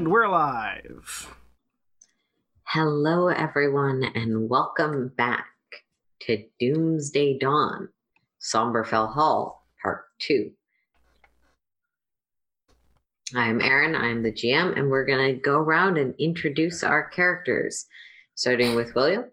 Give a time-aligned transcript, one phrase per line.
[0.00, 1.36] And we're live.
[2.64, 5.44] Hello, everyone, and welcome back
[6.20, 7.90] to Doomsday Dawn,
[8.40, 10.52] Sombrefell Hall, Part 2.
[13.34, 17.84] I'm Erin, I'm the GM, and we're going to go around and introduce our characters,
[18.34, 19.26] starting with William.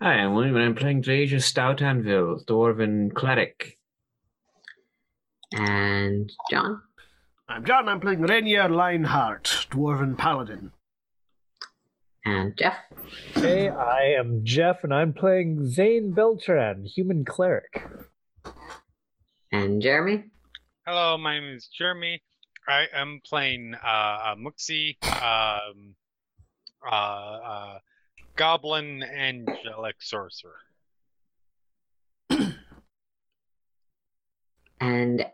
[0.00, 3.76] Hi, I'm William, and I'm playing Drayja Stoutanvil, Dwarven Cleric.
[5.52, 6.80] And John.
[7.50, 7.88] I'm John.
[7.88, 10.70] I'm playing Reigner Leinhart, Dwarven Paladin.
[12.26, 12.76] And Jeff.
[13.32, 17.88] Hey, I am Jeff, and I'm playing Zayne Beldran, Human Cleric.
[19.50, 20.24] And Jeremy.
[20.86, 22.22] Hello, my name is Jeremy.
[22.68, 25.94] I am playing uh, uh Muxi, um,
[26.86, 27.78] uh, uh,
[28.36, 30.52] Goblin Angelic Sorcerer.
[34.80, 35.26] And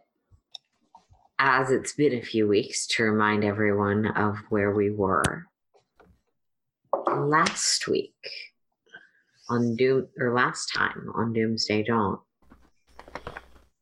[1.46, 5.46] as it's been a few weeks, to remind everyone of where we were.
[7.06, 8.14] Last week
[9.50, 12.18] on Doom, or last time on Doomsday Dawn,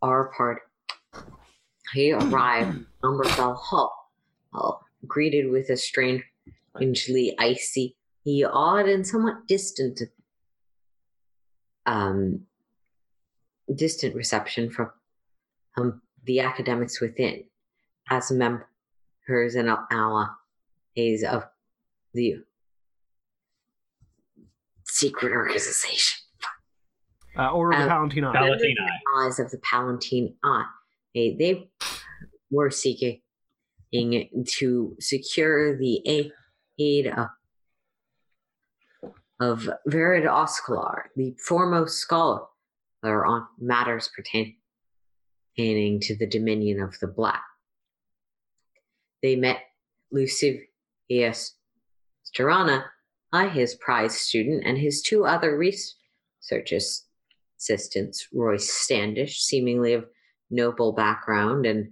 [0.03, 0.63] our part,
[1.93, 4.11] he arrived at Umberfell Hall,
[4.53, 7.95] Hall, greeted with a strangely icy,
[8.25, 10.01] he odd and somewhat distant,
[11.87, 12.41] um,
[13.73, 14.91] distant reception from
[15.77, 17.45] um, the academics within
[18.13, 21.45] as members and allies of
[22.13, 22.37] the
[24.85, 26.19] secret organization.
[27.39, 28.33] Uh, Order of the Um, Palatine Eye.
[28.35, 28.99] Palatine Eye.
[29.15, 30.67] allies of the Palatine Eye.
[31.15, 31.71] They, they
[32.51, 33.23] were seeking
[34.47, 36.31] to secure the
[36.79, 37.29] aid of,
[39.41, 42.47] of Verid Oscalar, the foremost scholar
[43.03, 44.59] on matters pertaining
[46.01, 47.43] to the dominion of the Black.
[49.23, 49.59] They met
[52.25, 52.85] Stirana,
[53.33, 60.07] I, his prize student, and his two other research assistants, Roy Standish, seemingly of
[60.51, 61.91] noble background and,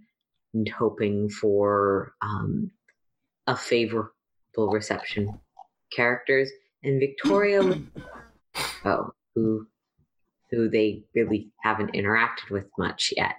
[0.55, 2.71] and hoping for um,
[3.47, 4.11] a favorable
[4.57, 5.41] reception
[5.93, 6.51] characters,
[6.83, 7.63] and Victoria,
[8.85, 9.67] oh, who
[10.51, 13.37] who they really haven't interacted with much yet.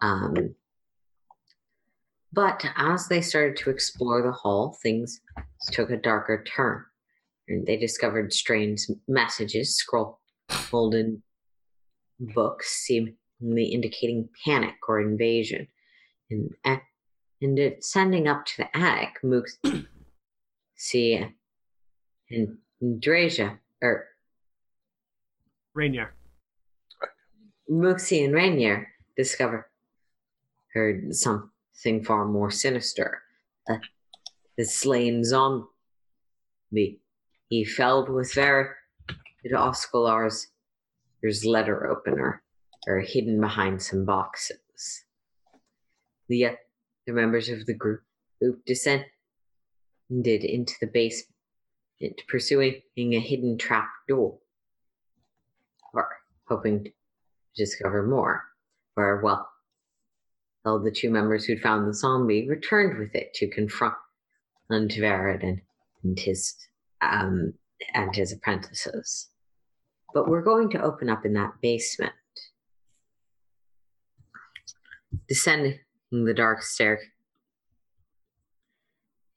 [0.00, 0.54] Um,
[2.34, 5.20] but as they started to explore the hall, things
[5.70, 6.84] took a darker turn.
[7.48, 10.16] And they discovered strange messages scrolled
[10.94, 11.22] in
[12.18, 15.68] books, seemingly indicating panic or invasion.
[16.30, 16.50] And,
[17.40, 19.58] and sending up to the attic, Mooks
[20.76, 21.24] see
[22.30, 24.06] and Drayja, or
[25.76, 26.08] Reigner.
[27.02, 27.12] Er,
[27.70, 28.86] Muxi and Reigner
[29.16, 29.68] discover
[30.72, 31.14] heard
[31.74, 33.22] something far more sinister.
[33.68, 33.76] Uh,
[34.56, 35.68] the slain zombie.
[37.48, 38.72] He felled with Verid
[39.52, 40.48] Oscalar's
[41.24, 42.42] there's letter opener,
[42.86, 45.04] or hidden behind some boxes.
[46.28, 46.58] The other
[47.08, 48.02] members of the group
[48.66, 49.06] descended
[50.10, 54.36] into the basement, pursuing a hidden trap door,
[55.94, 56.08] or
[56.46, 56.90] hoping to
[57.56, 58.44] discover more.
[58.92, 59.48] Where, well,
[60.64, 63.94] well, the two members who'd found the zombie returned with it to confront
[64.70, 65.60] unto Varadin
[66.02, 66.54] and his
[67.02, 67.52] um
[67.92, 69.28] and his apprentices.
[70.14, 72.12] But we're going to open up in that basement.
[75.28, 75.80] Descending
[76.10, 77.00] the dark stair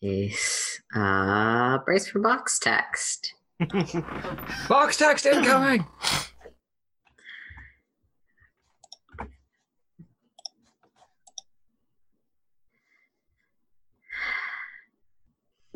[0.01, 3.33] is uh brace for box text.
[4.69, 5.85] Box text incoming.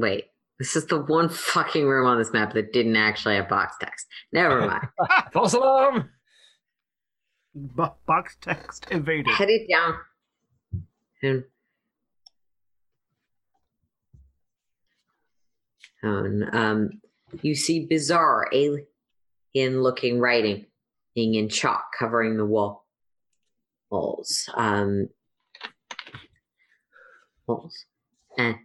[0.02, 0.26] Wait,
[0.58, 4.08] this is the one fucking room on this map that didn't actually have box text.
[4.34, 4.88] Never mind.
[5.32, 6.10] False alarm.
[7.54, 9.28] Bo- box text evaded.
[9.28, 9.96] Headed down.
[11.24, 11.44] And
[16.02, 16.90] um, um,
[17.44, 18.86] you see bizarre alien
[19.56, 20.66] looking writing
[21.14, 22.86] being in chalk covering the wall
[23.92, 24.50] walls.
[24.56, 25.10] Um,
[27.46, 27.86] walls.
[28.38, 28.56] And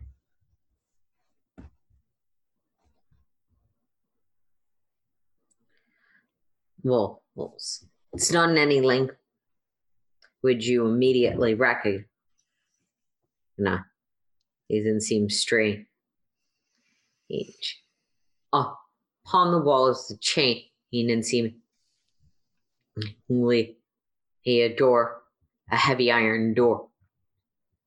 [6.86, 7.84] wall walls.
[8.12, 9.16] It's not in any language
[10.42, 12.04] you immediately recognize.
[13.58, 13.80] Nah,
[14.68, 15.86] it doesn't seem strange.
[18.52, 18.76] Oh,
[19.24, 21.26] upon the wall is the chain He doesn't and
[23.28, 23.78] seemingly
[24.44, 25.22] a door,
[25.70, 26.88] a heavy iron door,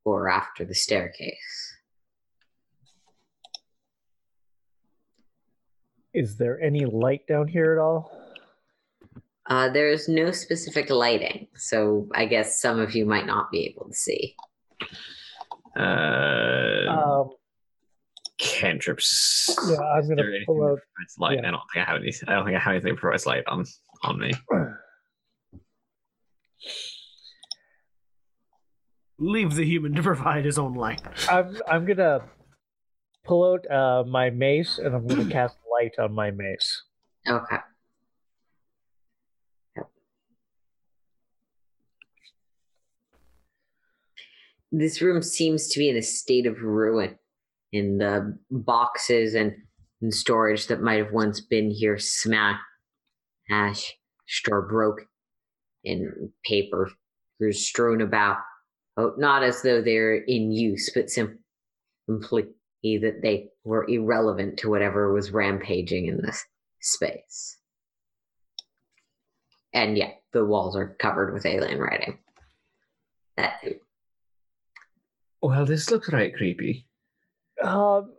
[0.03, 1.75] or after the staircase.
[6.13, 8.11] Is there any light down here at all?
[9.49, 13.65] Uh, there is no specific lighting, so I guess some of you might not be
[13.65, 14.35] able to see.
[15.75, 17.29] Uh, Um,
[18.37, 19.49] cantrips.
[19.69, 20.79] yeah, I'm gonna pull out.
[20.95, 21.39] provides light?
[21.41, 21.47] yeah.
[21.47, 22.13] I don't think I have any.
[22.27, 23.65] I don't think I have anything that provides light on
[24.03, 24.31] on me.
[29.17, 31.01] Leave the human to provide his own light.
[31.29, 32.21] I'm I'm gonna
[33.25, 36.83] pull out uh, my mace and I'm gonna cast light on my mace.
[37.27, 37.57] Okay.
[44.71, 47.17] This room seems to be in a state of ruin.
[47.71, 49.53] In the boxes and,
[50.01, 52.59] and storage that might have once been here, smack
[53.49, 53.95] ash
[54.49, 55.01] or broke,
[55.85, 56.91] and paper
[57.39, 58.37] is strewn about.
[58.97, 62.47] Oh, not as though they're in use, but simply
[62.83, 66.43] that they were irrelevant to whatever was rampaging in this
[66.81, 67.57] space.
[69.73, 72.17] And yeah, the walls are covered with alien writing.
[73.37, 73.61] That
[75.41, 76.85] Well, this looks right creepy.
[77.63, 78.13] Um,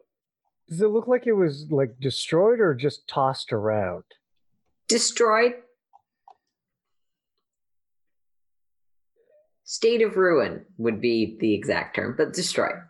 [0.68, 4.04] does it look like it was like destroyed or just tossed around?
[4.90, 5.54] destroyed.
[9.62, 12.82] State of ruin would be the exact term, but destroyed.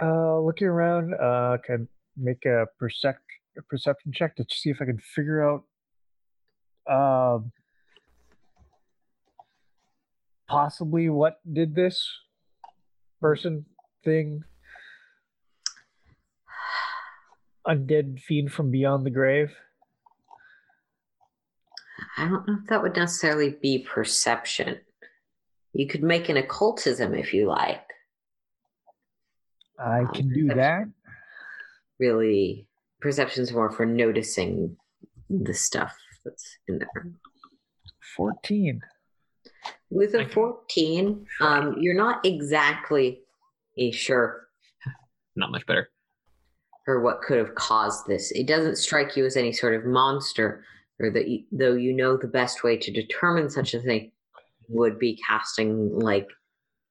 [0.00, 1.86] Uh, looking around, uh, can
[2.16, 3.16] make a percep-
[3.58, 5.64] a perception check to see if I can figure out,
[6.90, 7.52] um,
[10.50, 12.06] possibly what did this
[13.20, 13.64] person
[14.04, 14.42] thing.
[17.66, 19.52] Undead fiend from beyond the grave.
[22.16, 24.80] I don't know if that would necessarily be perception.
[25.72, 27.86] You could make an occultism if you like.
[29.78, 30.84] I Um, can do that.
[32.00, 32.66] Really,
[33.00, 34.76] perception's more for noticing
[35.28, 37.12] the stuff that's in there.
[38.16, 38.82] Fourteen.
[39.90, 40.34] With a Thank you.
[40.34, 43.20] 14, um, you're not exactly
[43.78, 44.46] a sure
[45.36, 45.90] Not much better.
[46.86, 48.30] or what could have caused this.
[48.32, 50.64] It doesn't strike you as any sort of monster,
[51.00, 54.12] or that you, though you know the best way to determine such a thing
[54.68, 56.26] would be casting like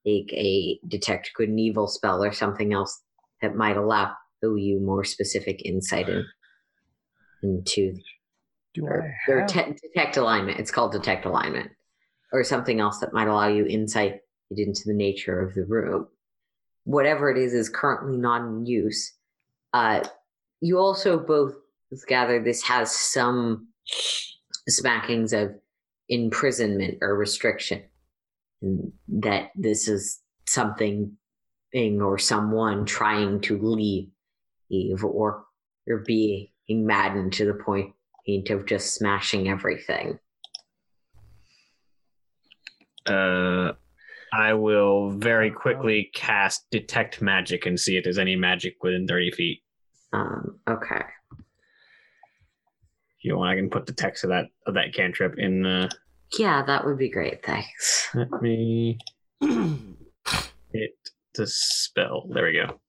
[0.06, 3.02] a, a detect good and evil spell or something else
[3.42, 6.26] that might allow you more specific insight in,
[7.44, 7.94] into
[8.74, 9.48] Do or, I or have?
[9.50, 10.60] te- detect alignment.
[10.60, 11.72] It's called detect alignment,
[12.32, 14.22] or something else that might allow you insight
[14.52, 16.08] into the nature of the room.
[16.84, 19.14] Whatever it is is currently not in use.
[19.74, 20.04] Uh,
[20.62, 21.54] you also both
[22.08, 23.68] gather this has some
[24.70, 25.56] smackings of
[26.08, 27.84] imprisonment or restriction,
[28.62, 31.16] and that this is something
[31.76, 35.46] or someone trying to leave or
[35.88, 37.94] or being maddened to the point
[38.50, 40.20] of just smashing everything.
[43.06, 43.74] Uh,
[44.34, 49.32] I will very quickly cast detect magic and see if there's any magic within thirty
[49.32, 49.62] feet.
[50.14, 51.04] Um, okay.
[53.18, 55.66] If you want, I can put the text of that of that cantrip in.
[55.66, 55.90] Uh,
[56.38, 57.44] Yeah, that would be great.
[57.44, 58.10] Thanks.
[58.14, 58.98] let me.
[60.72, 60.92] It
[61.40, 62.28] a spell.
[62.32, 62.80] There we go.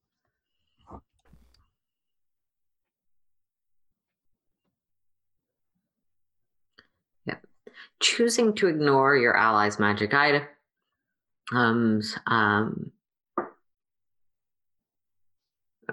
[8.00, 10.42] Choosing to ignore your ally's magic item.
[11.52, 12.92] Um, um,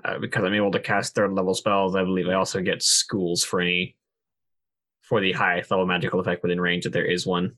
[0.05, 3.43] Uh, because I'm able to cast third level spells, I believe I also get schools
[3.43, 3.97] for any
[5.01, 7.55] for the highest level magical effect within range if there is one.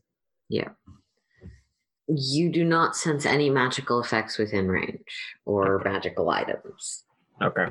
[0.47, 0.69] Yeah.
[2.07, 5.03] You do not sense any magical effects within range
[5.45, 7.03] or magical items.
[7.41, 7.67] Okay.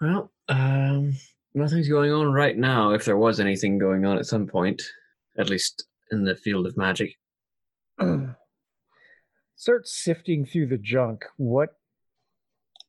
[0.00, 1.14] Well, um,
[1.54, 2.90] nothing's going on right now.
[2.90, 4.82] If there was anything going on at some point,
[5.38, 7.16] at least in the field of magic.
[9.56, 11.24] Start sifting through the junk.
[11.36, 11.70] What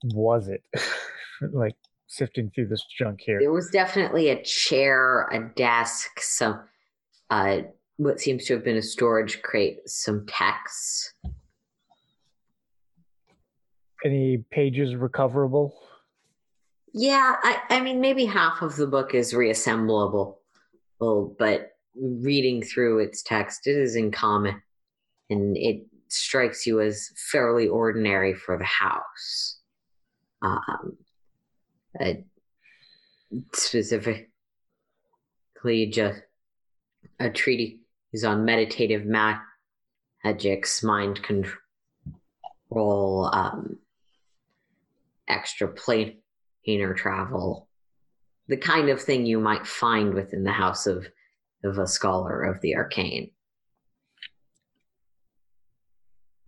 [0.02, 0.62] was it?
[1.52, 1.74] like
[2.06, 3.38] sifting through this junk here.
[3.40, 6.60] There was definitely a chair, a desk, some
[7.30, 7.58] uh,
[7.96, 11.14] what seems to have been a storage crate, some texts.
[14.04, 15.74] Any pages recoverable?
[16.98, 20.38] Yeah, I, I mean, maybe half of the book is reassemblable,
[20.98, 24.62] but reading through its text, it is in common,
[25.28, 29.58] and it strikes you as fairly ordinary for the house.
[30.40, 30.96] Um,
[33.52, 34.30] specifically,
[35.90, 36.22] just
[37.20, 37.80] a treaty
[38.14, 41.58] is on meditative magics, mind control,
[43.34, 43.76] um,
[45.28, 45.68] extra
[46.66, 47.68] planar travel,
[48.48, 51.06] the kind of thing you might find within the house of
[51.64, 53.30] of a scholar of the arcane.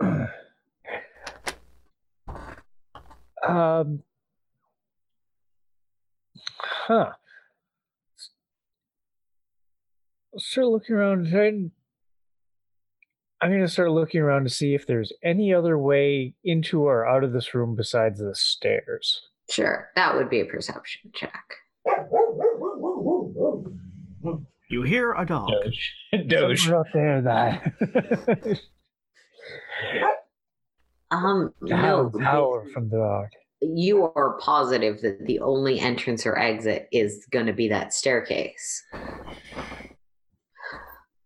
[3.46, 4.02] Um,
[6.60, 7.12] huh.
[10.36, 11.26] Start looking around.
[11.32, 11.72] I'm
[13.50, 17.24] going to start looking around to see if there's any other way into or out
[17.24, 19.27] of this room besides the stairs.
[19.50, 21.44] Sure, that would be a perception check.
[24.70, 25.48] You hear a dog.
[26.26, 26.60] Doge.
[26.60, 28.60] Somewhere out there that
[31.10, 33.26] Um, no, howl from the dog.
[33.62, 38.84] you are positive that the only entrance or exit is going to be that staircase.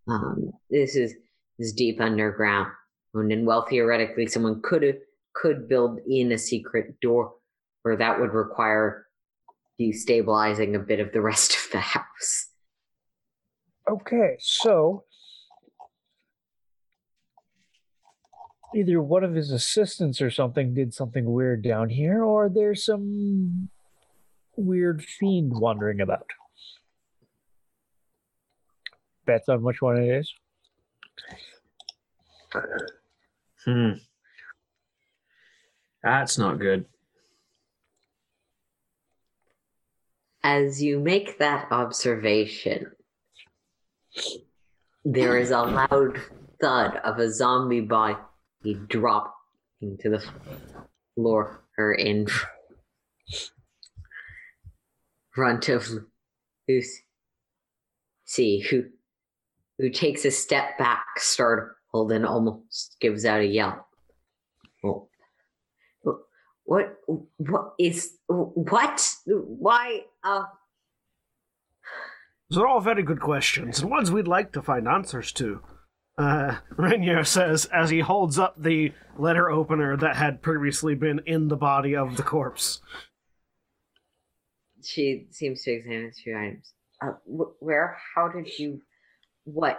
[0.06, 1.14] Um, this is
[1.58, 2.68] is deep underground,
[3.14, 4.98] and well, theoretically, someone could have
[5.34, 7.32] could build in a secret door,
[7.84, 9.06] or that would require
[9.80, 12.48] destabilizing a bit of the rest of the house.
[13.90, 15.04] Okay, so
[18.74, 23.68] either one of his assistants or something did something weird down here, or there's some
[24.56, 26.26] weird fiend wandering about.
[29.26, 30.32] Bets on which one it is.
[33.64, 33.92] Hmm.
[36.02, 36.86] That's not good.
[40.44, 42.92] As you make that observation,
[45.04, 46.20] there is a loud
[46.60, 48.16] thud of a zombie body
[48.88, 50.24] dropping to the
[51.14, 52.26] floor or in
[55.30, 55.88] front of
[56.68, 57.02] Lucy,
[58.24, 58.84] See, who
[59.78, 63.88] who takes a step back, startled, and almost gives out a yell.
[64.84, 65.08] Oh.
[66.72, 66.96] What?
[67.36, 68.16] What is?
[68.28, 69.14] What?
[69.26, 70.04] Why?
[70.24, 70.44] Uh,
[72.48, 75.60] Those are all very good questions, and ones we'd like to find answers to.
[76.16, 81.48] Uh, Reigner says as he holds up the letter opener that had previously been in
[81.48, 82.80] the body of the corpse.
[84.82, 86.72] she seems to examine two items.
[87.02, 87.98] Uh, wh- where?
[88.14, 88.80] How did you?
[89.44, 89.78] What?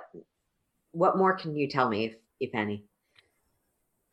[0.91, 2.85] What more can you tell me, if if any?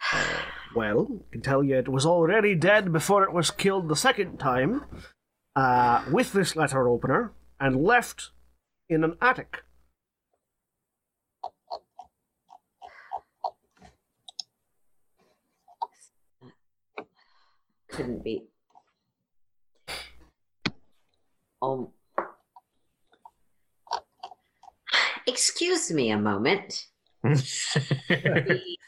[0.75, 4.39] Well, I can tell you it was already dead before it was killed the second
[4.39, 4.85] time,
[5.57, 8.31] uh, with this letter opener, and left
[8.89, 9.65] in an attic.
[17.89, 18.45] Couldn't be.
[21.61, 21.89] Um.
[25.27, 26.87] Excuse me a moment.
[28.09, 28.79] He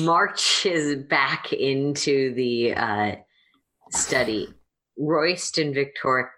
[0.00, 3.16] marches back into the uh,
[3.90, 4.48] study.
[4.98, 6.30] Royston Victor,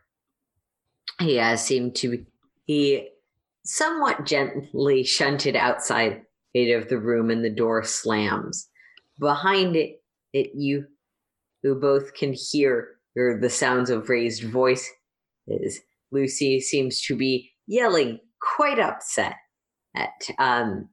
[1.20, 2.24] he has seemed to
[2.66, 3.08] he
[3.64, 6.22] somewhat gently shunted outside
[6.54, 8.68] of the room, and the door slams.
[9.18, 10.86] Behind it, it you
[11.62, 14.90] who both can hear hear the sounds of raised voices.
[16.12, 18.18] Lucy seems to be yelling,
[18.56, 19.34] quite upset.
[19.94, 20.88] At um,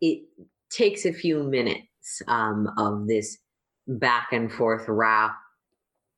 [0.00, 0.26] it
[0.70, 3.38] takes a few minutes um, of this
[3.86, 5.28] back and forth row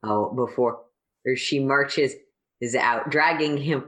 [0.03, 0.81] oh, before
[1.27, 2.15] or she marches
[2.61, 3.85] is out, dragging him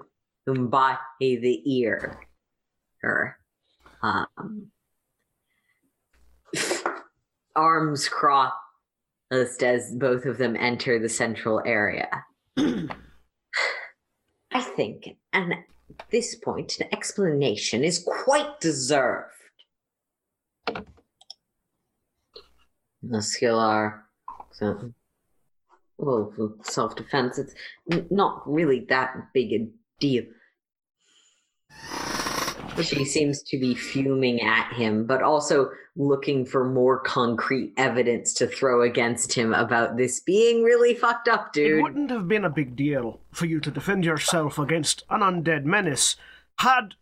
[0.69, 2.21] by the ear.
[3.00, 3.37] Her
[4.02, 4.71] um,
[7.57, 8.55] arms crossed
[9.33, 12.09] as both of them enter the central area.
[12.57, 12.88] I
[14.61, 19.33] think, and at this point, an explanation is quite deserved.
[23.03, 24.05] Muscular.
[24.53, 24.93] So,
[25.99, 27.55] well, for self defense, it's
[27.91, 30.25] n- not really that big a deal.
[32.83, 38.47] She seems to be fuming at him, but also looking for more concrete evidence to
[38.47, 41.79] throw against him about this being really fucked up, dude.
[41.79, 45.65] It wouldn't have been a big deal for you to defend yourself against an undead
[45.65, 46.17] menace
[46.59, 46.95] had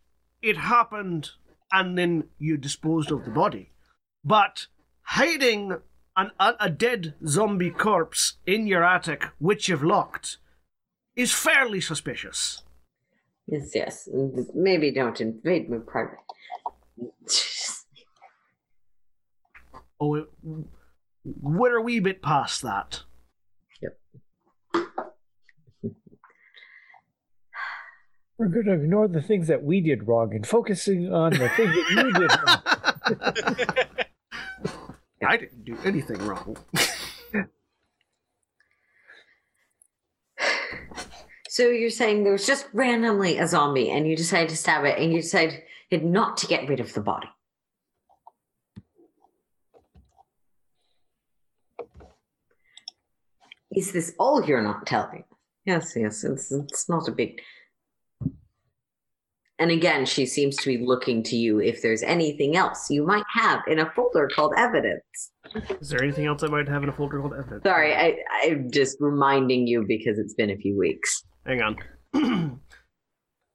[0.42, 1.30] it happened
[1.72, 3.70] and then you disposed of the body.
[4.25, 4.66] But
[5.02, 5.78] hiding
[6.16, 10.38] an, a, a dead zombie corpse in your attic, which you've locked,
[11.16, 12.62] is fairly suspicious.
[13.46, 14.08] Yes, yes.
[14.54, 16.18] Maybe don't invade my private.
[20.00, 20.26] Oh,
[21.25, 23.02] we're a wee bit past that.
[28.38, 31.75] We're going to ignore the things that we did wrong and focusing on the things
[31.75, 32.30] that you did
[33.90, 34.07] wrong.
[35.26, 36.57] I didn't do anything wrong.
[41.50, 44.97] So you're saying there was just randomly a zombie and you decided to stab it
[44.97, 47.26] and you decided not to get rid of the body.
[53.73, 55.25] Is this all you're not telling?
[55.64, 57.40] Yes, yes, it's, it's not a big.
[59.60, 63.24] And again, she seems to be looking to you if there's anything else you might
[63.34, 65.02] have in a folder called evidence.
[65.80, 67.64] Is there anything else I might have in a folder called evidence?
[67.64, 71.24] Sorry, I, I'm just reminding you because it's been a few weeks.
[71.44, 71.76] Hang on.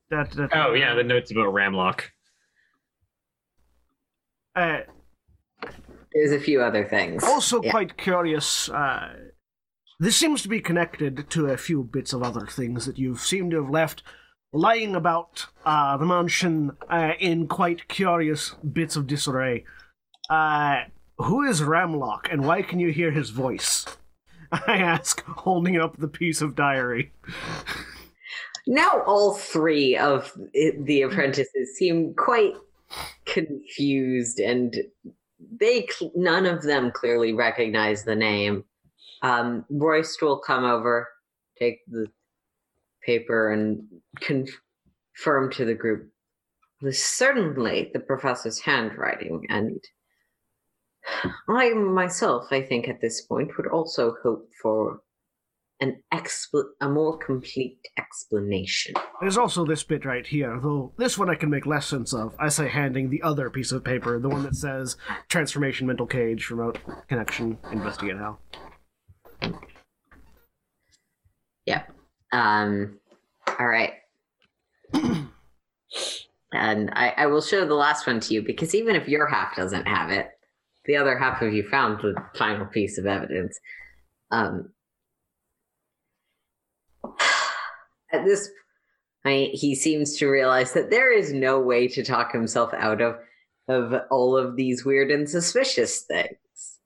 [0.10, 2.01] that, that, Oh yeah, the notes about Ramlock.
[4.56, 4.80] Uh,
[6.13, 7.23] There's a few other things.
[7.23, 7.71] also Yeah.
[7.71, 8.69] quite curious.
[8.69, 9.15] Uh,
[9.99, 13.49] this seems to be connected to a few bits of other things that you seem
[13.51, 14.04] to have left
[14.54, 19.66] lying about uh, the mansion uh, in quite curious bits of disarray.
[20.30, 20.84] Uh,
[21.18, 23.86] who is Ramlock, and why can you hear his voice?
[24.52, 27.12] I ask, holding up the piece of diary.
[28.66, 32.54] Now all three of the apprentices seem quite
[33.26, 34.76] confused, and
[35.60, 38.63] they none of them clearly recognize the name.
[39.22, 41.08] Um, Royce will come over,
[41.58, 42.08] take the
[43.06, 43.84] paper, and
[44.20, 46.10] confirm to the group.
[46.82, 49.80] Is certainly the professor's handwriting, and
[51.48, 55.00] I myself, I think, at this point, would also hope for
[55.80, 58.94] an expl- a more complete explanation.
[59.22, 62.36] There's also this bit right here, though this one I can make less sense of.
[62.39, 64.98] I say handing the other piece of paper, the one that says
[65.30, 68.38] transformation mental cage, remote connection, investigate how.
[71.66, 71.92] Yep.
[72.34, 72.98] Um.
[73.60, 73.93] All right.
[76.52, 79.56] and I, I will show the last one to you because even if your half
[79.56, 80.30] doesn't have it,
[80.86, 83.58] the other half of you found the final piece of evidence.
[84.32, 84.69] Um.
[88.12, 88.50] At this
[89.24, 93.15] point, he seems to realize that there is no way to talk himself out of
[93.67, 96.80] of all of these weird and suspicious things.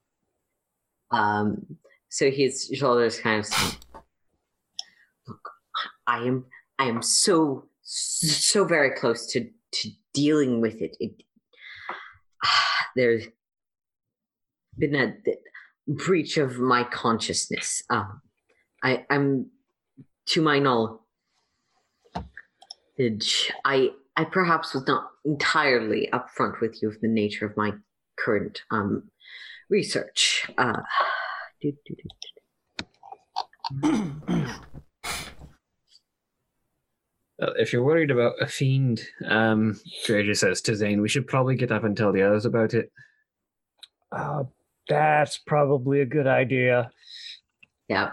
[1.12, 1.78] Um.
[2.10, 3.78] So his shoulders kind of.
[6.08, 6.46] I am
[6.80, 10.96] I am so so very close to to dealing with it.
[11.00, 11.12] it
[12.96, 13.28] there's
[14.78, 15.14] been a
[15.88, 17.84] breach of my consciousness.
[17.90, 18.22] Um,
[18.84, 19.48] I I'm
[20.28, 21.02] to my knowledge.
[23.66, 27.74] I I perhaps was not entirely upfront with you of the nature of my
[28.18, 29.12] current um
[29.70, 30.50] research.
[30.58, 30.82] Uh,
[37.40, 41.72] if you're worried about a fiend, um, Drayja says to Zayne, we should probably get
[41.72, 42.92] up and tell the others about it.
[44.12, 44.44] Uh,
[44.90, 46.90] that's probably a good idea.
[47.90, 48.12] Yeah.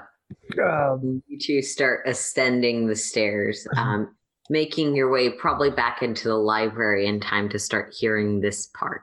[0.63, 4.15] Um, you two start ascending the stairs, um,
[4.51, 9.03] making your way probably back into the library in time to start hearing this part.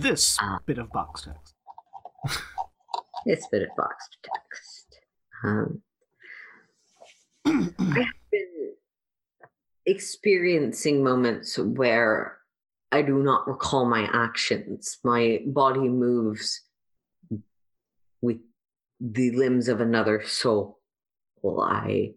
[0.00, 0.58] This Ah.
[0.66, 1.54] bit of box text.
[3.24, 4.98] This bit of box text.
[5.44, 5.82] Um,
[7.46, 8.06] I have been
[9.86, 12.38] experiencing moments where
[12.92, 14.98] I do not recall my actions.
[15.02, 16.62] My body moves
[18.22, 18.38] with
[19.00, 20.78] the limbs of another soul.
[21.44, 22.12] I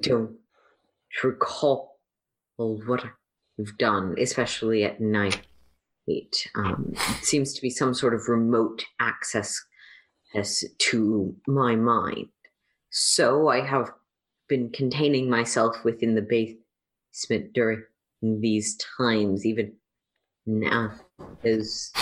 [0.00, 0.36] don't
[1.22, 1.98] recall
[2.56, 5.42] what I've done, especially at night.
[6.06, 9.60] It um, seems to be some sort of remote access
[10.78, 12.26] to my mind.
[12.90, 13.92] So I have
[14.48, 17.82] been containing myself within the basement during
[18.22, 19.72] these times, even
[20.46, 20.92] now,
[21.44, 21.92] as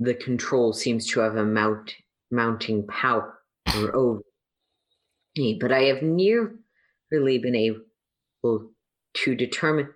[0.00, 1.94] the control seems to have a mount,
[2.30, 3.38] mounting power
[3.74, 4.20] over
[5.36, 5.58] me.
[5.60, 6.58] But I have nearly
[7.10, 8.70] been able
[9.14, 9.88] to determine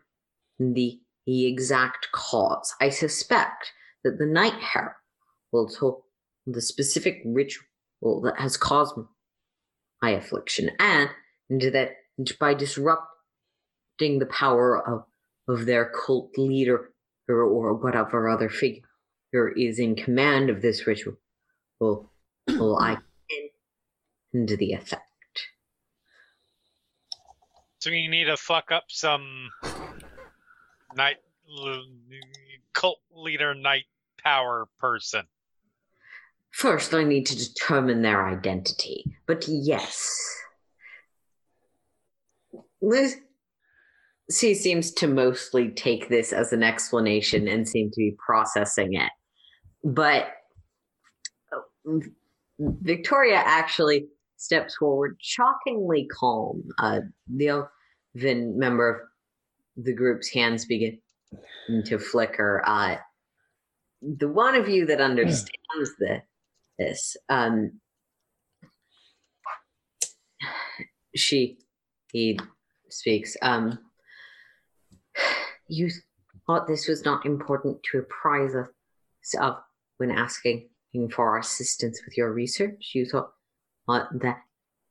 [0.58, 2.74] the, the exact cause.
[2.80, 3.72] I suspect
[4.04, 6.02] that the night herald told
[6.46, 8.94] the specific ritual that has caused
[10.00, 11.10] my affliction, and
[11.60, 11.96] that
[12.38, 15.04] by disrupting the power of,
[15.48, 16.92] of their cult leader
[17.28, 18.84] or, or whatever other figure
[19.56, 21.14] is in command of this ritual,
[21.80, 22.10] will,
[22.48, 22.98] will I
[24.34, 25.02] end the effect.
[27.80, 29.50] So you need to fuck up some
[30.94, 31.16] night
[32.72, 33.84] cult leader night
[34.22, 35.26] power person.
[36.50, 39.04] First, I need to determine their identity.
[39.26, 40.16] But yes.
[42.82, 43.16] Liz,
[44.30, 49.10] she seems to mostly take this as an explanation and seem to be processing it.
[49.84, 50.28] But
[51.52, 51.98] uh,
[52.58, 56.64] Victoria actually steps forward, shockingly calm.
[56.78, 58.90] Uh, the elven member
[59.76, 60.98] of the group's hands begin
[61.86, 62.62] to flicker.
[62.66, 62.96] Uh,
[64.02, 65.48] the one of you that understands
[65.98, 66.22] the,
[66.78, 67.80] this, um,
[71.14, 71.58] she,
[72.12, 72.38] he
[72.92, 73.36] speaks.
[73.42, 73.78] Um,
[75.68, 75.90] you
[76.46, 78.68] thought this was not important to apprise us
[79.40, 79.56] of
[79.98, 80.68] when asking
[81.14, 82.92] for assistance with your research.
[82.94, 83.32] You thought
[83.88, 84.38] that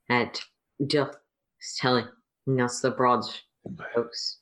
[0.10, 0.42] at
[0.86, 1.18] just
[1.78, 2.08] telling
[2.60, 4.40] us the broad strokes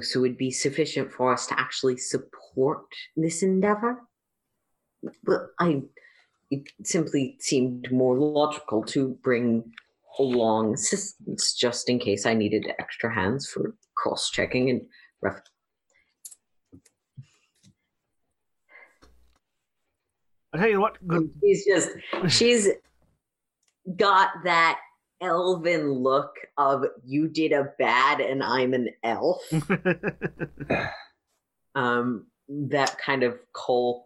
[0.00, 2.84] so would be sufficient for us to actually support
[3.16, 4.02] this endeavor.
[5.24, 5.82] But I
[6.50, 9.72] it simply seemed more logical to bring
[10.18, 14.82] along assistance just in case I needed extra hands for cross checking and
[15.20, 15.40] ref.
[20.54, 20.98] I tell you what,
[21.42, 21.90] she's just
[22.28, 22.68] she's
[23.96, 24.78] got that
[25.22, 29.42] elven look of you did a bad and I'm an elf.
[31.74, 34.02] um, that kind of cold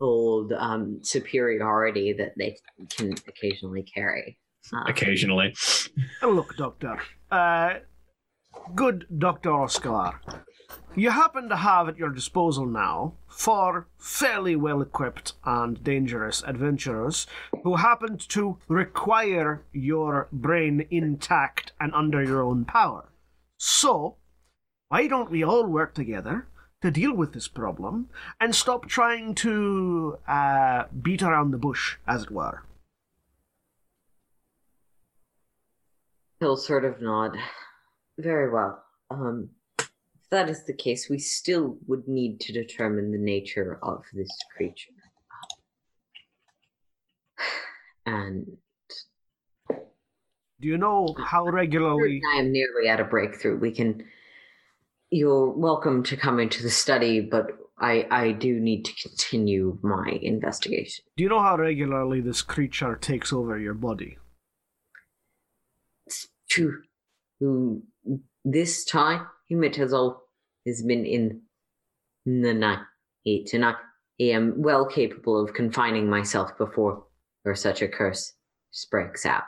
[0.00, 2.56] um, superiority that they
[2.90, 4.38] can occasionally carry.
[4.72, 5.54] Um, occasionally.
[6.22, 7.00] Look, Doctor.
[7.30, 7.74] Uh,
[8.74, 9.52] good Dr.
[9.52, 10.20] Oscar.
[10.94, 17.26] You happen to have at your disposal now four fairly well equipped and dangerous adventurers
[17.62, 23.10] who happen to require your brain intact and under your own power.
[23.56, 24.16] So,
[24.88, 26.48] why don't we all work together
[26.82, 28.08] to deal with this problem
[28.40, 32.62] and stop trying to uh, beat around the bush, as it were?
[36.40, 37.36] He'll sort of nod.
[38.18, 38.82] Very well.
[39.10, 39.50] Um,
[40.30, 44.92] that is the case, we still would need to determine the nature of this creature.
[48.04, 48.56] And
[49.70, 53.58] do you know how regularly I am nearly at a breakthrough.
[53.58, 54.04] We can
[55.10, 60.18] you're welcome to come into the study, but I I do need to continue my
[60.22, 61.04] investigation.
[61.16, 64.18] Do you know how regularly this creature takes over your body?
[66.48, 67.82] It's true.
[68.44, 70.22] This time Himitazol has all
[70.66, 71.42] has been in
[72.24, 72.80] the night,
[73.52, 73.74] and I
[74.20, 77.04] am well capable of confining myself before
[77.44, 78.34] or such a curse
[78.90, 79.44] breaks out.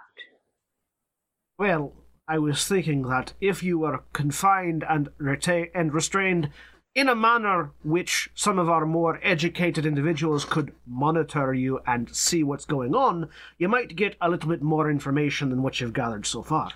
[1.59, 1.95] Well,
[2.29, 6.51] I was thinking that if you were confined and, reta- and restrained
[6.95, 12.43] in a manner which some of our more educated individuals could monitor you and see
[12.43, 16.27] what's going on, you might get a little bit more information than what you've gathered
[16.27, 16.73] so far.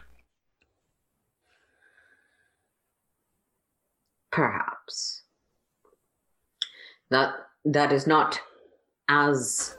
[4.34, 5.22] Perhaps.
[7.10, 8.40] That that is not
[9.08, 9.76] as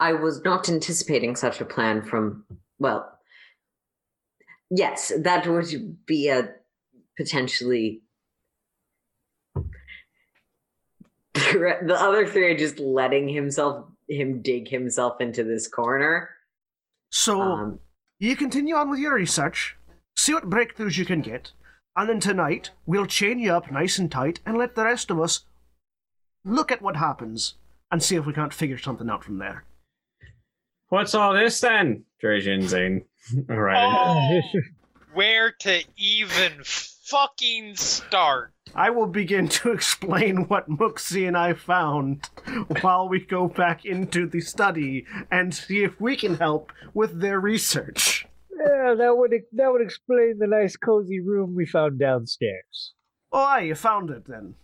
[0.00, 2.44] I was not anticipating such a plan from
[2.78, 3.12] well
[4.70, 6.48] yes, that would be a
[7.18, 8.00] potentially
[11.34, 16.30] the other three are just letting himself him dig himself into this corner.
[17.10, 17.80] So um,
[18.18, 19.76] you continue on with your research,
[20.16, 21.52] see what breakthroughs you can get,
[21.96, 25.18] And then tonight, we'll chain you up nice and tight and let the rest of
[25.18, 25.46] us
[26.44, 27.54] look at what happens
[27.90, 29.64] and see if we can't figure something out from there.
[30.90, 32.04] What's all this then?
[32.20, 33.04] Trajan Zayne.
[33.50, 34.42] all right.
[34.44, 34.60] Oh,
[35.14, 38.52] where to even fucking start?
[38.74, 42.28] I will begin to explain what Muxi and I found
[42.82, 47.40] while we go back into the study and see if we can help with their
[47.40, 48.26] research.
[48.58, 52.94] Yeah, that would that would explain the nice cozy room we found downstairs.
[53.32, 54.54] Oh, aye, you found it then.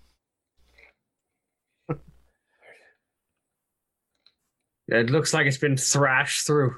[4.88, 6.74] It looks like it's been thrashed through.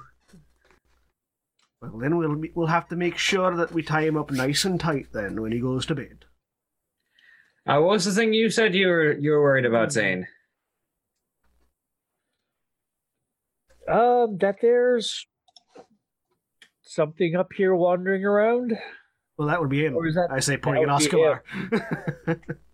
[1.80, 4.78] Well, then we'll we'll have to make sure that we tie him up nice and
[4.78, 6.24] tight then when he goes to bed.
[7.66, 10.26] Uh, what was the thing you said you were you were worried about, Zayne?
[13.88, 15.26] Um, that there's
[16.94, 18.76] something up here wandering around.
[19.36, 19.96] Well, that would be him.
[19.96, 21.42] Or is that- I say, that pointing at would Oscar.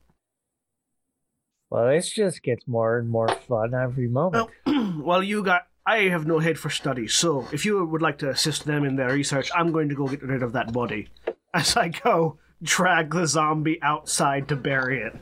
[1.70, 4.50] Well, this just gets more and more fun every moment.
[4.66, 5.68] well, well, you got.
[5.86, 8.96] I have no head for study, so if you would like to assist them in
[8.96, 11.08] their research, I'm going to go get rid of that body.
[11.54, 15.16] As I go, drag the zombie outside to bury it.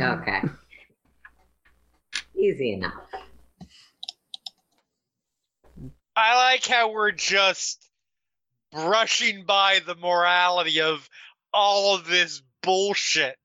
[0.00, 0.42] Okay.
[2.38, 2.92] Easy enough.
[6.14, 7.87] I like how we're just
[8.72, 11.08] brushing by the morality of
[11.52, 13.36] all of this bullshit.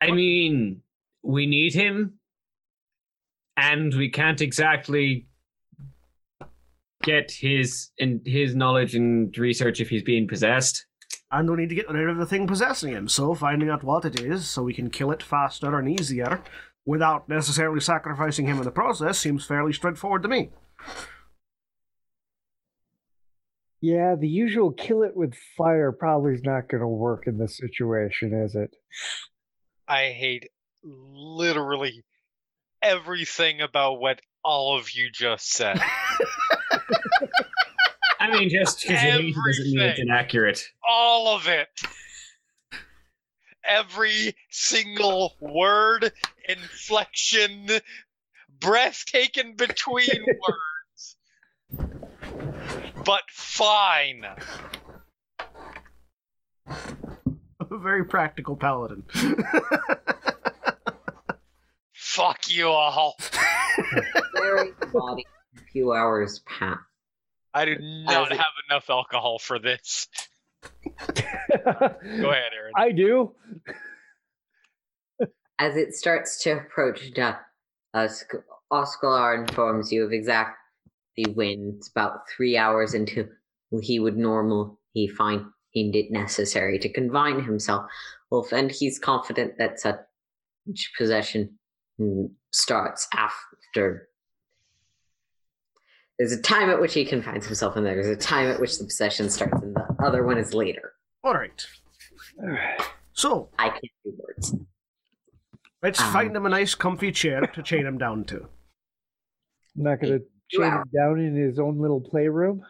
[0.00, 0.82] I mean,
[1.22, 2.18] we need him,
[3.56, 5.26] and we can't exactly
[7.02, 10.86] get his and his knowledge and research if he's being possessed.
[11.32, 14.04] And we need to get rid of the thing possessing him, so finding out what
[14.04, 16.42] it is so we can kill it faster and easier
[16.84, 20.50] without necessarily sacrificing him in the process seems fairly straightforward to me.
[23.82, 27.56] Yeah, the usual kill it with fire probably is not going to work in this
[27.56, 28.76] situation, is it?
[29.88, 30.50] I hate
[30.82, 32.04] literally
[32.82, 35.80] everything about what all of you just said.
[38.20, 40.08] I mean, just because you hate it doesn't mean it's Everything.
[40.08, 40.62] inaccurate.
[40.86, 41.68] all of it.
[43.66, 46.12] Every single word,
[46.48, 47.68] inflection,
[48.58, 50.58] breath taken between words.
[53.04, 54.24] But fine.
[56.66, 59.04] A very practical paladin.
[61.94, 63.16] Fuck you all.
[64.34, 65.24] Very body.
[65.56, 66.78] A few hours pass.
[67.54, 70.08] I do not it- have enough alcohol for this.
[70.62, 70.70] Go
[71.16, 72.72] ahead, Erin.
[72.76, 73.34] I do.
[75.58, 77.38] As it starts to approach dusk,
[77.94, 80.54] Osc- Oscalar informs you of exactly
[81.34, 83.28] when it's about three hours into
[83.82, 85.44] he would normally find
[85.74, 87.88] it necessary to confine himself.
[88.30, 89.98] Wolf, and he's confident that such
[90.98, 91.58] possession
[92.52, 94.08] starts after.
[96.18, 98.84] There's a time at which he confines himself, and there's a time at which the
[98.84, 100.92] possession starts, and the other one is later.
[101.24, 101.66] Alright.
[103.12, 104.54] So, I can't do words.
[105.82, 106.12] let's Um.
[106.12, 108.48] find him a nice comfy chair to chain him down to.
[109.76, 112.64] I'm not going to chain him down in his own little playroom.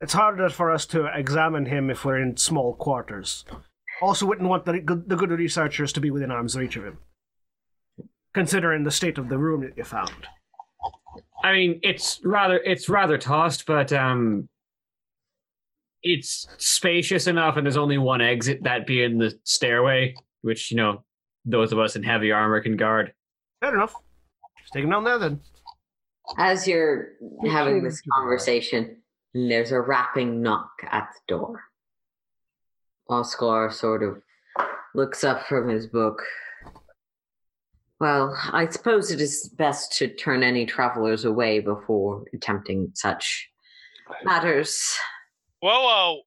[0.00, 3.44] It's harder for us to examine him if we're in small quarters.
[4.02, 6.98] Also, wouldn't want the good, the good researchers to be within arm's reach of him,
[8.34, 10.28] considering the state of the room that you found.
[11.42, 14.48] I mean, it's rather it's rather tossed, but um,
[16.02, 21.04] it's spacious enough, and there's only one exit, that being the stairway, which you know
[21.44, 23.12] those of us in heavy armor can guard.
[23.60, 23.94] Fair enough.
[24.58, 25.40] Just take him down there then.
[26.38, 27.12] As you're
[27.46, 28.20] having this him to the wall.
[28.20, 29.02] conversation,
[29.34, 31.62] there's a rapping knock at the door.
[33.08, 34.22] Oscar sort of
[34.94, 36.22] looks up from his book.
[38.00, 43.48] Well, I suppose it is best to turn any travelers away before attempting such
[44.24, 44.96] matters.
[45.60, 46.20] Whoa, whoa.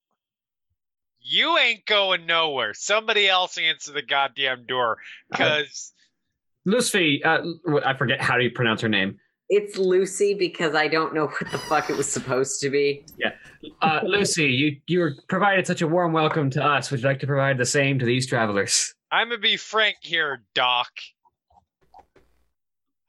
[1.19, 2.73] You ain't going nowhere.
[2.73, 4.97] Somebody else answer the goddamn door.
[5.29, 5.91] Because
[6.65, 7.43] Lucy, uh,
[7.85, 9.19] I forget how do you pronounce her name.
[9.49, 13.05] It's Lucy because I don't know what the fuck it was supposed to be.
[13.17, 13.31] Yeah,
[13.81, 16.91] uh, Lucy, you you provided such a warm welcome to us.
[16.91, 18.93] Would you like to provide the same to these travelers?
[19.11, 20.89] I'm going to be frank here, Doc.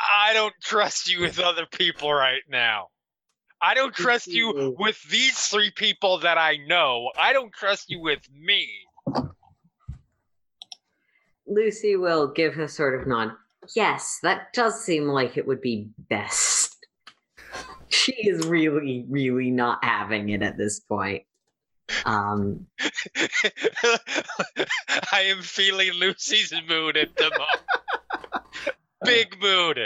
[0.01, 2.87] I don't trust you with other people right now.
[3.61, 7.11] I don't trust you with these three people that I know.
[7.18, 8.68] I don't trust you with me.
[11.48, 13.33] Lucy will give a sort of nod.
[13.76, 16.74] Yes, that does seem like it would be best.
[17.90, 21.22] She is really, really not having it at this point.
[22.04, 22.66] Um,
[25.11, 28.76] I am feeling Lucy's mood at the moment.
[29.04, 29.78] Big mood.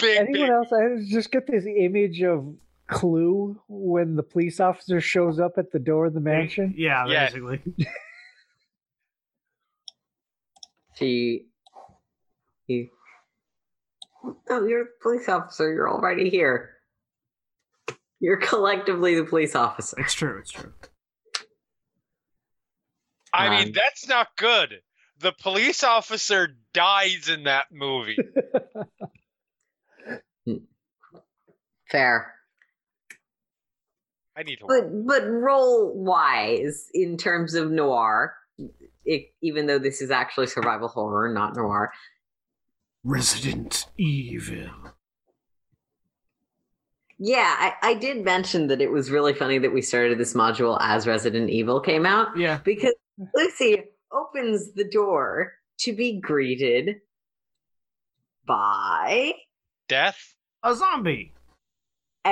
[0.00, 0.50] Big, Anyone big.
[0.50, 0.72] else?
[0.72, 2.56] I just get this image of
[2.88, 6.74] Clue when the police officer shows up at the door of the mansion.
[6.76, 7.26] Yeah, Yeah.
[7.26, 7.60] basically.
[10.96, 11.46] she,
[12.66, 12.88] you,
[14.50, 15.72] oh, you're the police officer.
[15.72, 16.70] You're already here.
[18.20, 19.98] You're collectively the police officer.
[20.00, 20.38] It's true.
[20.38, 20.72] It's true.
[23.32, 24.80] I mean, Um, that's not good.
[25.20, 28.16] The police officer dies in that movie.
[31.90, 32.34] Fair.
[34.36, 34.66] I need to.
[34.68, 38.34] But but role wise, in terms of noir,
[39.04, 41.92] it, even though this is actually survival horror, not noir,
[43.08, 44.68] Resident Evil.
[47.18, 50.76] yeah, I, I did mention that it was really funny that we started this module
[50.82, 52.58] as Resident Evil came out Yeah.
[52.62, 52.92] because
[53.34, 56.96] Lucy opens the door to be greeted
[58.46, 59.32] by
[59.88, 60.34] Death?
[60.62, 61.32] A zombie.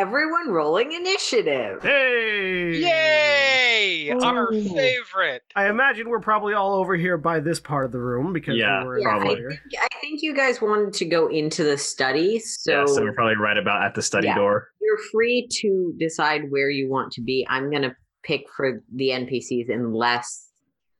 [0.00, 1.82] Everyone rolling initiative.
[1.82, 2.76] Hey.
[2.80, 4.10] Yay!
[4.22, 5.42] Our favorite.
[5.54, 8.82] I imagine we're probably all over here by this part of the room because Yeah,
[8.82, 9.34] we were Yeah, I Probably.
[9.36, 9.50] earlier.
[9.50, 13.12] think, I think you guys wanted to go into the study, so, yeah, so we're
[13.14, 14.34] probably right about at the study Yeah.
[14.36, 14.68] door.
[14.82, 17.44] you're free to decide where you want to be.
[17.50, 20.52] I'm gonna pick for the NPCs unless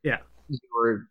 [0.02, 0.18] Yeah.
[0.48, 1.06] you're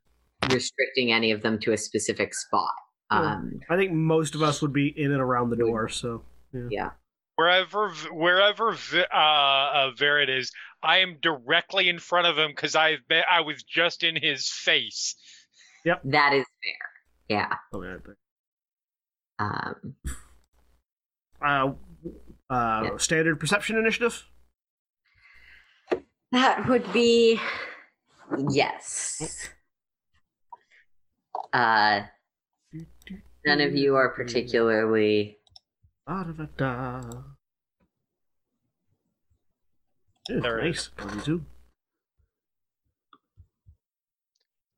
[0.51, 2.73] restricting any of them to a specific spot.
[3.11, 5.87] Um, I think most of us would be in and around the door.
[5.87, 6.23] So
[6.69, 6.89] yeah.
[7.35, 13.05] Wherever, wherever uh, uh, Verit is, I am directly in front of him because I've
[13.09, 13.23] been.
[13.29, 15.15] I was just in his face.
[15.83, 17.37] Yep, That is fair.
[17.37, 17.53] Yeah.
[17.71, 18.15] something like that.
[19.43, 19.95] Um,
[21.41, 21.73] Uh,
[22.53, 22.97] uh, Yeah.
[22.97, 24.23] standard perception initiative.
[26.31, 27.39] that would be
[28.49, 29.49] yes.
[31.51, 32.01] Uh,
[33.45, 35.37] none of you are particularly.
[36.07, 37.01] Da, da, da, da.
[40.29, 40.89] Ew, There nice.
[40.97, 41.43] 22.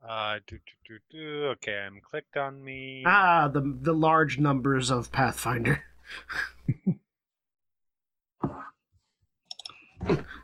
[0.08, 1.46] Uh, do, do, do, do.
[1.48, 3.04] Okay, I'm clicked on me.
[3.06, 5.84] Ah, the the large numbers of Pathfinder.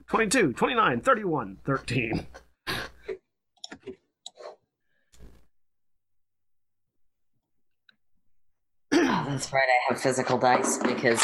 [0.08, 2.28] 22, 29, 31, 13.
[9.06, 9.64] Oh, that's right.
[9.68, 11.22] I have physical dice because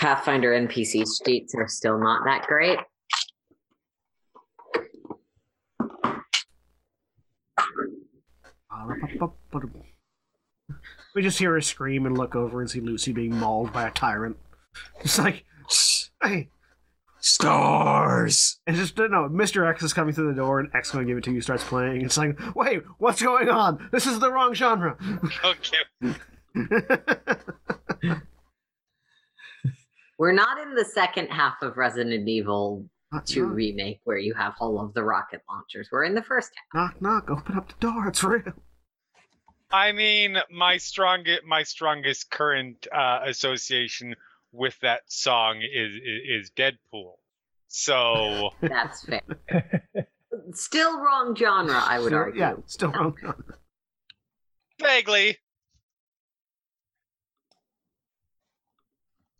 [0.00, 2.78] Pathfinder NPC sheets are still not that great.
[11.14, 13.90] We just hear her scream and look over and see Lucy being mauled by a
[13.90, 14.36] tyrant.
[15.00, 15.44] It's like,
[16.22, 16.48] hey,
[17.20, 18.58] Stars.
[18.66, 19.68] and just no, Mr.
[19.68, 21.40] X is coming through the door and X going to give it to you.
[21.40, 22.02] Starts playing.
[22.02, 23.88] It's like, wait, what's going on?
[23.92, 24.96] This is the wrong genre.
[25.44, 26.16] Okay.
[30.18, 32.86] We're not in the second half of Resident Evil
[33.26, 35.88] 2 remake where you have all of the rocket launchers.
[35.90, 36.92] We're in the first half.
[37.00, 38.08] knock, knock, open up the door.
[38.08, 38.52] It's real.
[39.70, 44.14] I mean, my strongest, my strongest current uh, association
[44.52, 47.14] with that song is is, is Deadpool.
[47.68, 49.22] So That's fair.
[50.52, 52.40] Still wrong genre, I would Still- argue.
[52.40, 53.44] Yeah, still wrong genre.
[54.80, 55.38] vaguely.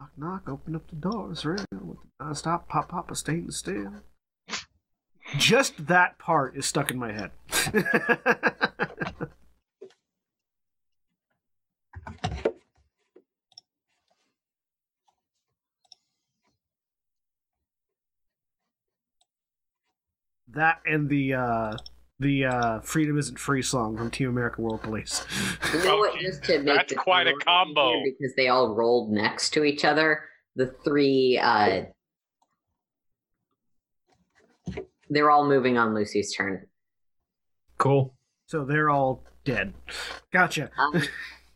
[0.03, 1.31] Knock, knock, open up the door.
[1.31, 1.65] It's real.
[1.71, 4.03] With the non-stop pop, pop, a stain still.
[5.37, 7.31] Just that part is stuck in my head.
[20.49, 21.77] that and the uh
[22.23, 25.25] the uh freedom isn't free song from team america world police
[25.75, 26.19] You know what?
[26.21, 28.03] Just to make that's quite a combo.
[28.05, 30.25] because they all rolled next to each other.
[30.57, 31.85] The three, uh,
[35.11, 36.67] they're all moving on Lucy's turn.
[37.79, 38.15] Cool.
[38.47, 39.73] so they're all dead
[40.33, 41.03] gotcha Um,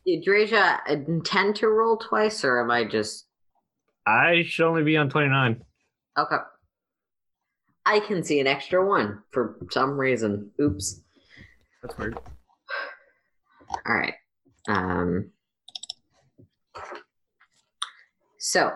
[0.05, 3.27] did Drayja intend to roll twice, or am I just
[4.07, 5.63] I should only be on 29.
[6.19, 6.37] okay?
[7.87, 10.51] I can see an extra one for some reason.
[10.61, 11.01] Oops.
[11.81, 12.19] that's weird
[13.87, 14.15] All right.
[14.69, 15.31] Um,
[18.41, 18.73] so,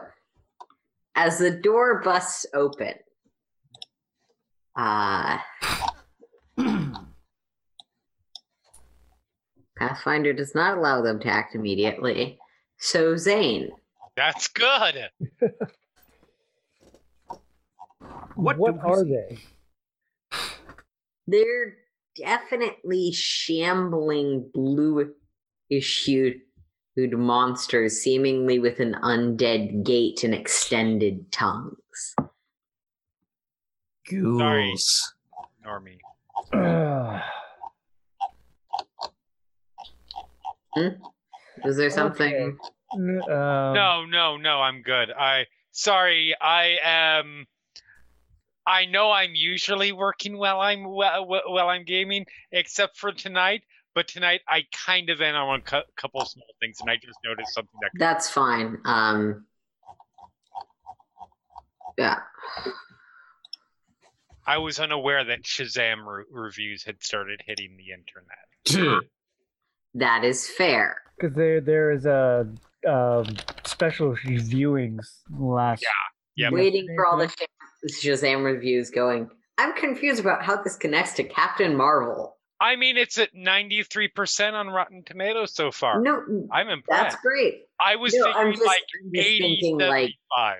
[1.16, 2.94] as the door busts open,
[4.76, 5.38] uh,
[9.76, 12.38] Pathfinder does not allow them to act immediately.
[12.78, 13.70] So, Zayne,
[14.16, 15.08] That's good.
[18.42, 19.10] what, What, do are see?
[19.10, 19.38] they?
[21.26, 21.76] They're
[22.16, 25.12] definitely shambling bluish
[26.04, 26.40] hued
[26.96, 32.14] hued monsters, seemingly with an undead gait and extended tongues.
[34.08, 35.14] Ghouls.
[35.64, 35.98] Normie.
[36.52, 37.22] Ugh.
[41.64, 42.58] Is there something?
[42.94, 45.10] N- um, no, no, no, I'm good.
[45.12, 47.46] I sorry, I am
[48.70, 53.62] I know I'm usually working while I'm while, while I'm gaming, except for tonight.
[53.94, 57.18] But tonight I kind of am on a cou- couple small things, and I just
[57.24, 57.90] noticed something that.
[57.98, 58.78] That's fine.
[58.84, 59.44] Um,
[61.98, 62.20] yeah.
[64.46, 69.02] I was unaware that Shazam re- reviews had started hitting the internet.
[69.94, 71.02] That is fair.
[71.18, 72.46] because there there is a
[72.88, 73.24] um,
[73.64, 75.04] special viewings
[75.36, 75.84] last.
[76.36, 77.34] Yeah, Waiting for all the Sh-
[77.88, 79.30] Shazam reviews going.
[79.58, 82.36] I'm confused about how this connects to Captain Marvel.
[82.60, 86.00] I mean it's at 93% on Rotten Tomatoes so far.
[86.00, 86.22] No,
[86.52, 87.02] I'm impressed.
[87.02, 87.62] that's great.
[87.78, 90.56] I was No, thinking just, like I'm 80, thinking like 75.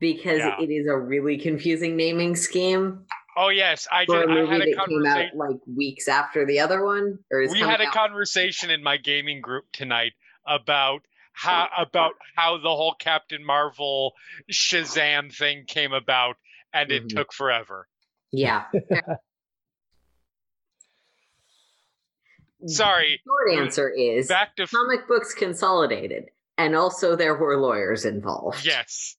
[0.00, 0.60] because Yeah.
[0.60, 3.04] it is a really confusing naming scheme
[3.36, 4.16] Oh yes, I did.
[4.28, 5.38] a I movie had a that came out conversation.
[5.38, 8.96] like weeks after the other one, or is We had a out- conversation in my
[8.96, 10.12] gaming group tonight
[10.46, 11.02] about
[11.40, 14.12] how about how the whole Captain Marvel
[14.52, 16.36] Shazam thing came about,
[16.72, 17.16] and it Mhm.
[17.16, 17.88] took forever.
[18.30, 18.66] Yeah.
[22.66, 23.20] Sorry.
[23.26, 26.26] Short answer is Back to comic books consolidated,
[26.58, 28.64] and also there were lawyers involved.
[28.66, 29.16] yes,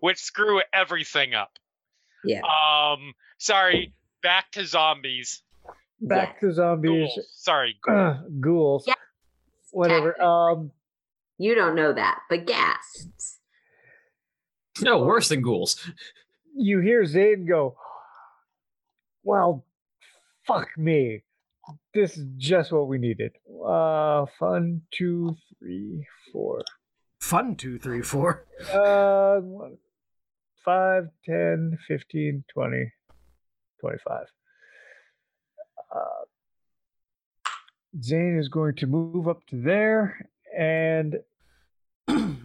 [0.00, 1.52] which screw everything up.
[2.24, 2.40] Yeah.
[2.42, 3.92] Um, sorry.
[4.22, 5.42] Back to zombies.
[6.00, 7.12] Back to zombies.
[7.14, 7.28] Ghouls.
[7.34, 7.76] Sorry.
[7.80, 8.16] ghouls.
[8.16, 8.84] Uh, ghouls.
[8.88, 8.94] Yeah.
[9.70, 10.20] Whatever.
[10.20, 10.72] Um,
[11.38, 13.38] You don't know that, but ghasts.
[14.80, 15.90] No, worse than ghouls.
[16.56, 17.76] you hear Zayne go,
[19.22, 19.64] "Well,
[20.46, 21.22] fuck me.
[21.92, 23.32] This is just what we needed."
[23.64, 26.62] Uh, fun two, three, four.
[27.20, 28.46] Fun two, three, four.
[28.72, 29.78] Uh, one,
[30.64, 32.92] five, 10, 15, 20,
[33.80, 34.26] 25.
[35.94, 35.98] Uh,
[38.02, 41.16] Zayne is going to move up to there and
[42.08, 42.36] and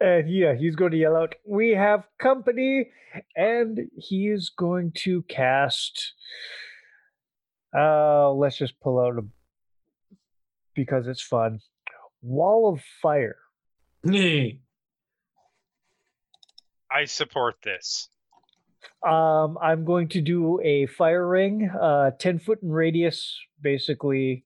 [0.00, 2.90] yeah, he's going to yell out, "We have company!"
[3.36, 6.14] And he is going to cast.
[7.76, 9.22] Uh, let's just pull out a
[10.74, 11.60] because it's fun.
[12.22, 13.36] Wall of fire.
[16.90, 18.08] I support this.
[19.06, 24.44] Um, I'm going to do a fire ring, uh, 10 foot in radius, basically.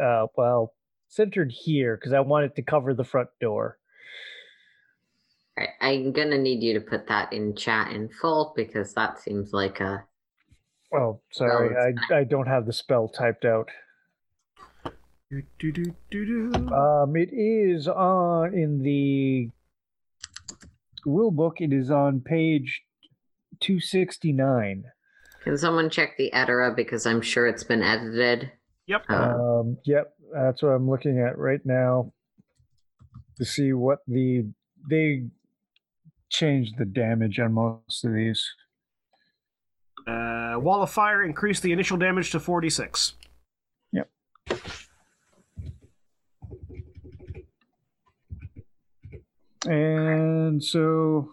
[0.00, 0.74] Uh, well,
[1.08, 3.78] centered here because I want it to cover the front door.
[5.56, 9.52] Right, I'm gonna need you to put that in chat in full because that seems
[9.52, 10.04] like a
[10.94, 13.68] Oh, sorry, I, I don't have the spell typed out.
[15.30, 16.74] Do, do, do, do, do.
[16.74, 19.50] Um, it is on in the
[21.04, 21.60] rule book.
[21.60, 22.82] It is on page
[23.60, 24.84] 269.
[25.42, 28.52] Can someone check the errata because I'm sure it's been edited.
[28.86, 29.10] Yep.
[29.10, 32.12] Um, yep, that's what I'm looking at right now
[33.36, 34.46] to see what the
[34.88, 35.24] they
[36.30, 38.44] changed the damage on most of these.
[40.06, 43.14] Uh, Wall of Fire increased the initial damage to 46.
[43.92, 44.08] Yep.
[49.66, 51.30] And so,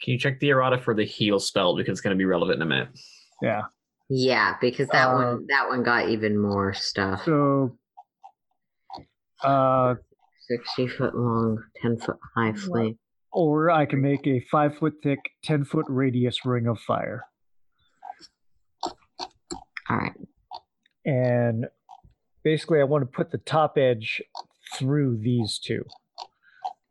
[0.00, 2.56] Can you check the errata for the heal spell because it's going to be relevant
[2.56, 2.88] in a minute?
[3.42, 3.62] yeah.
[4.08, 7.24] Yeah, because that Uh, one that one got even more stuff.
[7.24, 7.76] So,
[9.42, 9.94] uh,
[10.48, 12.98] Sixty foot long, ten foot high flame.
[13.30, 17.24] or I can make a five foot thick, ten foot radius ring of fire,
[19.88, 20.12] All right.
[21.04, 21.66] and
[22.42, 24.20] basically, I want to put the top edge
[24.76, 25.84] through these two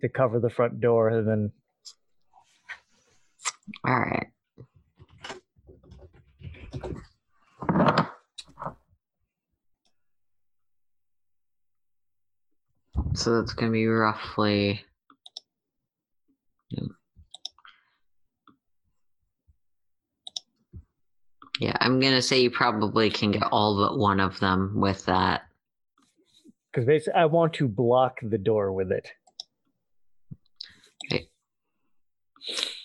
[0.01, 1.51] to cover the front door, and then
[3.85, 4.27] All right.
[13.13, 14.83] So that's going to be roughly.
[21.59, 25.05] Yeah, I'm going to say you probably can get all but one of them with
[25.05, 25.43] that.
[26.71, 29.07] because basically, I want to block the door with it.
[31.05, 31.27] Okay.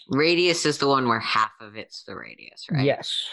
[0.08, 2.84] Radius is the one where half of it's the radius, right?
[2.84, 3.24] Yes.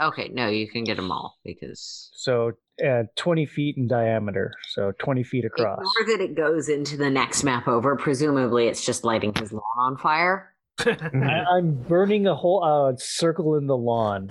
[0.00, 2.52] Okay, no, you can get them all because So
[2.86, 5.78] uh, 20 feet in diameter, so 20 feet across.
[5.78, 7.96] Ignore that it goes into the next map over.
[7.96, 10.54] Presumably, it's just lighting his lawn on fire.
[10.80, 14.30] I, I'm burning a whole uh, circle in the lawn.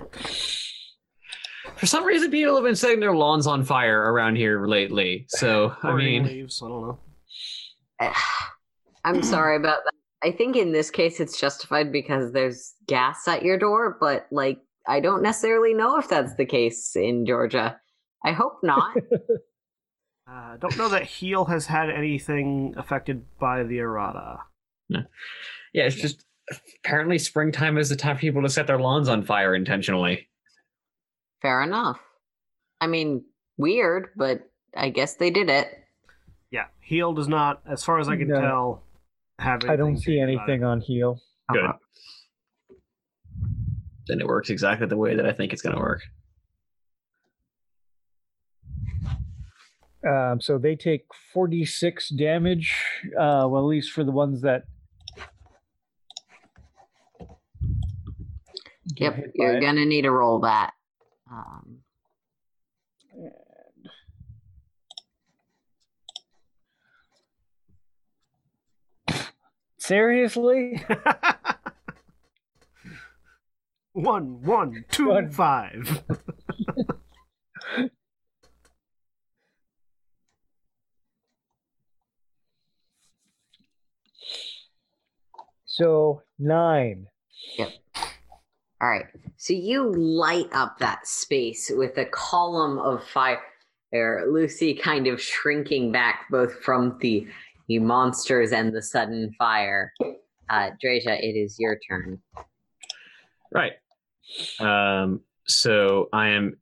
[1.76, 5.26] For some reason, people have been setting their lawns on fire around here lately.
[5.30, 6.62] So I mean, leaves.
[6.64, 7.00] I don't know.
[9.04, 9.94] I'm sorry about that.
[10.24, 14.60] I think in this case it's justified because there's gas at your door, but like
[14.88, 17.80] I don't necessarily know if that's the case in Georgia.
[18.28, 18.96] I hope not.
[20.30, 24.40] Uh, don't know that Heal has had anything affected by the errata.
[24.90, 25.00] No.
[25.74, 26.26] yeah, it's just
[26.84, 30.28] apparently springtime is the time for people to set their lawns on fire intentionally.
[31.42, 32.02] Fair enough.
[32.82, 33.24] I mean,
[33.56, 34.42] weird, but
[34.76, 35.70] I guess they did it.
[36.52, 38.42] Yeah, Heal does not, as far as I can No.
[38.42, 38.84] tell,
[39.40, 39.62] have.
[39.64, 40.52] I don't see changed about it.
[40.52, 41.22] anything on heal.
[41.54, 41.64] Good.
[41.64, 42.76] Uh-huh.
[44.08, 46.02] Then it works exactly the way that I think it's going to work.
[50.08, 52.76] Um, so they take 46 damage.
[53.18, 54.64] Uh, well, at least for the ones that.
[58.96, 59.62] get Yep, hit by you're it.
[59.62, 60.72] gonna need to roll that.
[61.32, 61.80] Um,
[69.78, 70.84] Seriously?
[73.94, 75.32] one, one, two, One.
[85.78, 87.06] So nine.
[87.60, 87.70] Yep.
[88.82, 89.06] all right,
[89.36, 93.40] so you light up that space with a column of fire.
[94.28, 97.28] Lucy kind of shrinking back both from the,
[97.68, 99.94] the monsters and the sudden fire.
[100.50, 102.20] Uh, Drayja, it is your turn.
[103.52, 103.74] Right.
[104.60, 106.58] Um, so I am.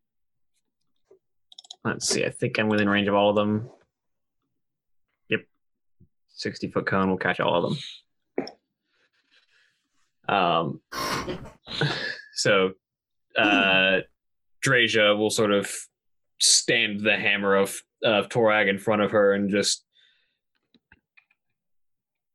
[1.85, 2.25] Let's see.
[2.25, 3.69] I think I'm within range of all of them.
[5.29, 5.41] Yep.
[6.33, 7.79] 60 foot cone will catch all of them.
[10.27, 10.81] Um,
[12.33, 12.71] so
[13.37, 13.99] uh,
[14.67, 15.71] will sort of
[16.39, 19.83] stand the hammer of, of Torag in front of her and just.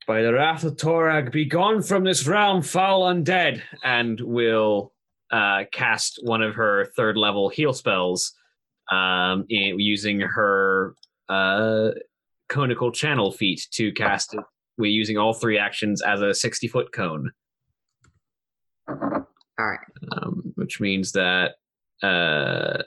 [0.06, 4.92] By the wrath of Torag, be gone from this realm, foul undead, and will
[5.30, 8.32] uh, cast one of her third level heal spells
[8.90, 10.96] um, in, using her
[11.28, 11.90] uh,
[12.48, 14.40] conical channel feat to cast it.
[14.78, 17.30] We're using all three actions as a 60 foot cone,
[19.58, 19.78] All right.
[20.12, 21.56] um, which means that
[22.02, 22.82] uh,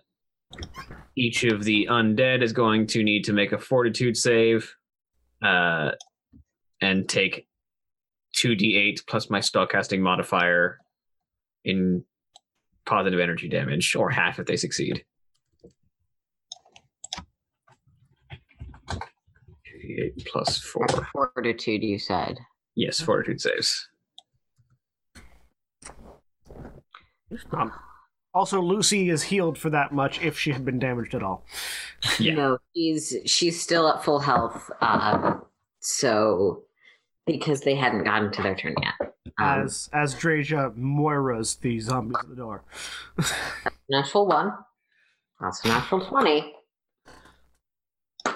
[1.15, 4.75] each of the undead is going to need to make a fortitude save
[5.43, 5.91] uh,
[6.81, 7.47] and take
[8.35, 10.79] 2d8 plus my spellcasting modifier
[11.63, 12.03] in
[12.85, 15.05] positive energy damage, or half if they succeed.
[18.89, 20.87] 2d8 plus 4.
[21.11, 22.37] Fortitude, you said.
[22.75, 23.87] Yes, fortitude saves.
[27.51, 27.71] Um,
[28.33, 31.45] also, Lucy is healed for that much if she had been damaged at all.
[32.19, 32.33] Yeah.
[32.35, 34.69] No, she's she's still at full health.
[34.81, 35.35] Uh,
[35.79, 36.63] so
[37.25, 38.93] because they hadn't gotten to their turn yet.
[39.39, 42.63] Um, As as Drayja Moira's the zombies at the door.
[43.89, 44.51] natural one.
[45.39, 46.53] That's a natural twenty.
[48.25, 48.35] Well,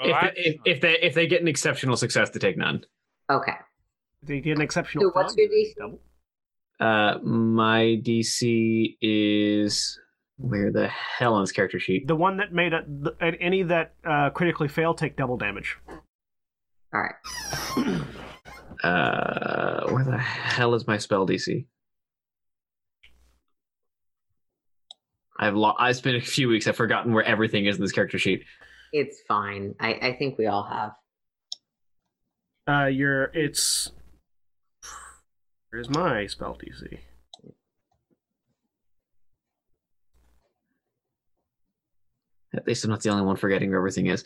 [0.00, 2.84] if, that's- they, if, if they if they get an exceptional success to take none.
[3.30, 3.52] Okay.
[4.22, 5.04] they get an exceptional.
[5.04, 5.74] So what's your DC?
[5.78, 6.00] double.
[6.80, 9.98] Uh, my DC is
[10.38, 12.06] where the hell on this character sheet?
[12.08, 15.76] The one that made a, the, and any that uh, critically fail take double damage.
[16.92, 18.00] All right.
[18.82, 21.66] Uh, where the hell is my spell DC?
[25.38, 26.66] I've lo- It's been a few weeks.
[26.66, 28.42] I've forgotten where everything is in this character sheet.
[28.92, 29.74] It's fine.
[29.80, 30.92] I, I think we all have.
[32.66, 33.92] Uh, your it's.
[35.70, 36.98] Where's my spell DC?
[42.52, 44.24] At least I'm not the only one forgetting where everything is.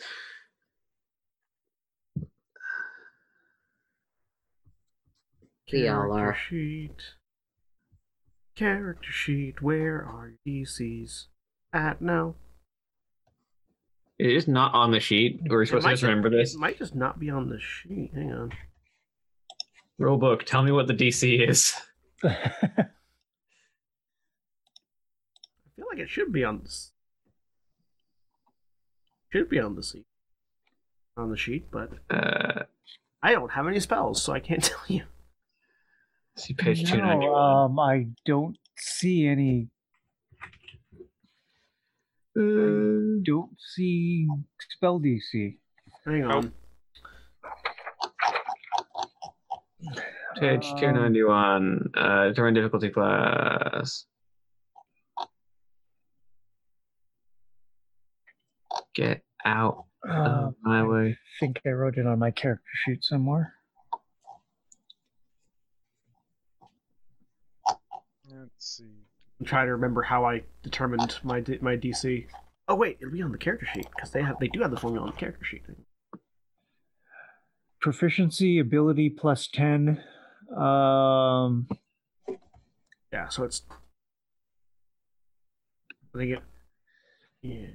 [5.71, 7.01] We all Character sheet.
[8.55, 9.61] Character sheet.
[9.61, 11.25] Where are your DCs
[11.73, 12.35] at now?
[14.17, 15.41] It is not on the sheet.
[15.47, 16.55] We're supposed to just remember this.
[16.55, 18.11] It might just not be on the sheet.
[18.15, 18.51] Hang on.
[19.97, 20.43] Rule book.
[20.43, 21.73] Tell me what the DC is.
[22.23, 22.29] I
[25.75, 26.91] feel like it should be on this.
[29.31, 30.05] Should be on the sheet.
[31.17, 32.63] On the sheet, but Uh,
[33.23, 35.03] I don't have any spells, so I can't tell you.
[36.35, 37.71] see page two no, ninety one.
[37.71, 39.69] um, I don't see any.
[42.37, 44.27] Uh, Don't see
[44.71, 45.55] spell DC.
[46.05, 46.51] Hang on.
[50.39, 51.89] Page Um, 291.
[51.95, 54.05] Uh, determine difficulty class.
[58.93, 61.09] Get out Uh, of my way.
[61.11, 63.53] I think I wrote it on my character sheet somewhere.
[68.29, 69.05] Let's see.
[69.39, 72.27] I'm trying to remember how I determined my my DC.
[72.67, 74.77] Oh wait, it'll be on the character sheet because they have they do have the
[74.77, 75.63] formula on the character sheet.
[77.85, 80.03] Proficiency, ability plus 10.
[80.57, 81.67] Um,
[83.13, 83.61] Yeah, so it's.
[86.15, 86.39] I think it.
[87.43, 87.67] Yeah.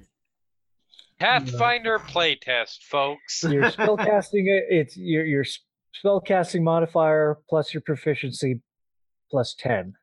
[1.17, 3.41] Pathfinder playtest, folks.
[3.49, 5.45] your spellcasting, it it's your, your
[6.03, 8.59] spellcasting modifier plus your proficiency
[9.29, 9.93] plus 10.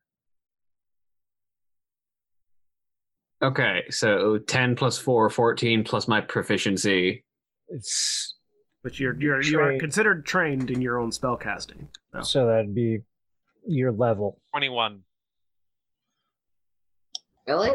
[3.42, 7.26] Okay, so 10 plus 4, 14 plus my proficiency.
[7.68, 8.37] It's
[8.88, 11.88] But you're you're you are considered trained in your own spell casting.
[12.14, 12.22] So.
[12.22, 13.02] so that'd be
[13.66, 14.40] your level.
[14.52, 15.02] 21.
[17.46, 17.68] Really?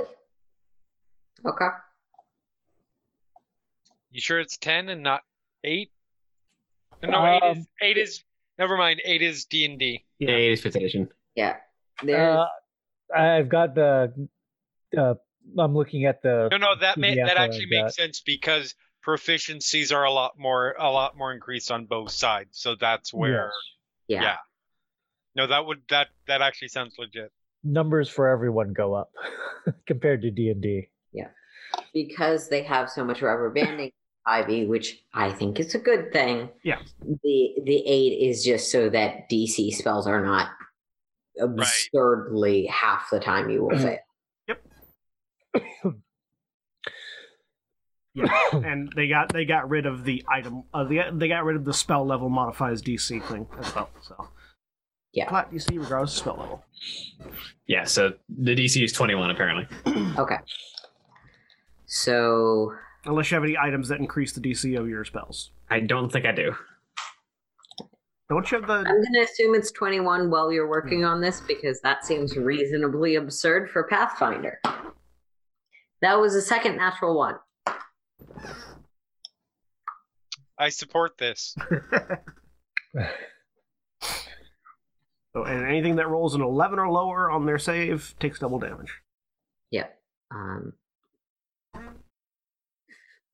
[1.45, 1.65] Okay.
[4.09, 5.21] You sure it's 10 and not
[5.63, 5.91] 8?
[7.03, 8.23] No, 8 is Um, 8 is
[8.57, 8.99] never mind.
[9.05, 10.03] 8 is D&D.
[10.17, 10.31] Yeah.
[10.31, 11.09] 8 is fifth edition.
[11.35, 11.57] Yeah.
[12.01, 12.47] There's Uh,
[13.15, 14.29] I've got the.
[14.97, 15.13] Uh,
[15.59, 16.47] I'm looking at the.
[16.49, 18.73] No, no, that ma- PDF that that actually makes sense because
[19.05, 22.59] proficiencies are a lot more a lot more increased on both sides.
[22.59, 23.51] So that's where
[24.07, 24.07] Yes.
[24.07, 24.21] yeah.
[24.21, 24.37] yeah.
[25.35, 27.31] No, that would that that actually sounds legit.
[27.63, 29.11] numbers for everyone go up
[29.87, 30.89] compared to D and D.
[31.11, 31.29] Yeah.
[31.93, 33.91] Because they have so much rubber banding
[34.25, 36.49] Ivy, which I think is a good thing.
[36.63, 36.79] Yeah.
[37.01, 40.49] The the eight is just so that DC spells are not
[41.39, 43.83] absurdly half the time you will mm-hmm.
[43.83, 43.97] fail.
[48.15, 50.63] Yeah, and they got they got rid of the item.
[50.73, 53.89] Uh, they got, they got rid of the spell level modifies DC thing as well.
[54.01, 54.27] So
[55.13, 55.29] Yeah.
[55.29, 56.65] flat DC regardless of spell level.
[57.67, 59.67] Yeah, so the DC is 21 apparently.
[60.17, 60.37] Okay.
[61.85, 62.73] So
[63.05, 65.51] Unless you have any items that increase the DC of your spells.
[65.69, 66.55] I don't think I do.
[68.29, 68.73] Don't you have the?
[68.73, 73.15] I'm going to assume it's 21 while you're working on this because that seems reasonably
[73.15, 74.59] absurd for Pathfinder.
[76.01, 77.35] That was a second natural one.
[80.57, 81.55] I support this.
[85.33, 88.93] So, and anything that rolls an 11 or lower on their save takes double damage.
[89.71, 89.99] Yep.
[90.29, 90.73] Um,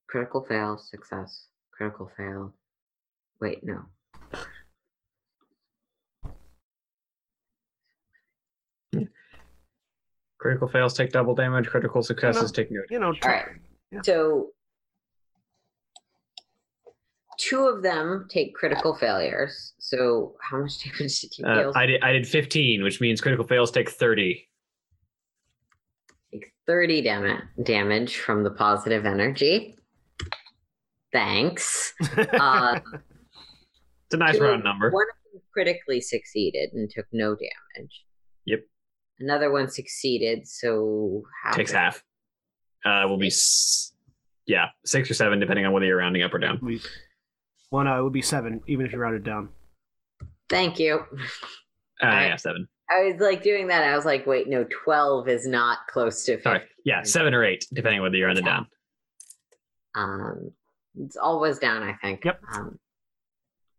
[0.08, 2.54] critical fail, success, critical fail.
[3.42, 3.82] Wait, no.
[10.38, 13.46] Critical fails take double damage, critical successes take no You know, All right.
[13.92, 14.00] Yeah.
[14.04, 14.52] So
[17.40, 19.74] two of them take critical failures.
[19.80, 21.74] So how much damage did you Uh, deal?
[21.76, 24.48] I did I did 15, which means critical fails take 30.
[26.32, 29.76] Take 30 dam- damage from the positive energy.
[31.12, 31.94] Thanks.
[32.18, 32.80] Uh,
[34.06, 34.90] It's a nice two- round number.
[34.92, 38.04] One of them critically succeeded and took no damage.
[38.46, 38.62] Yep.
[39.20, 42.04] Another one succeeded, so half Takes half.
[42.86, 43.94] Uh, will be s-
[44.48, 46.60] yeah six or seven depending on whether you're rounding up or down.
[47.72, 49.50] We, no, it would be seven, even if you rounded down.
[50.50, 51.06] Thank you.
[52.02, 52.28] Uh, Alright.
[52.28, 52.68] yeah, seven.
[52.90, 53.84] I was like doing that.
[53.84, 56.44] I was like, wait, no, 12 is not close to 50.
[56.44, 58.68] Sorry, yeah, seven or eight depending on whether you're on the down.
[59.96, 60.52] Um,
[60.98, 62.26] it's always down, I think.
[62.26, 62.42] Yep.
[62.56, 62.80] Um,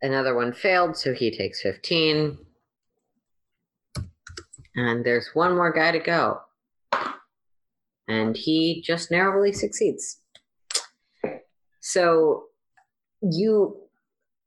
[0.03, 2.39] another one failed, so he takes 15.
[4.77, 6.41] And there's one more guy to go.
[8.07, 10.19] And he just narrowly succeeds.
[11.81, 12.45] So
[13.23, 13.77] you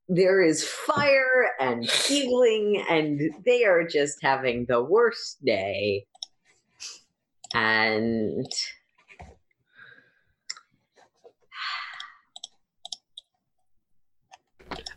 [0.09, 6.05] there is fire and healing and they are just having the worst day.
[7.53, 8.51] And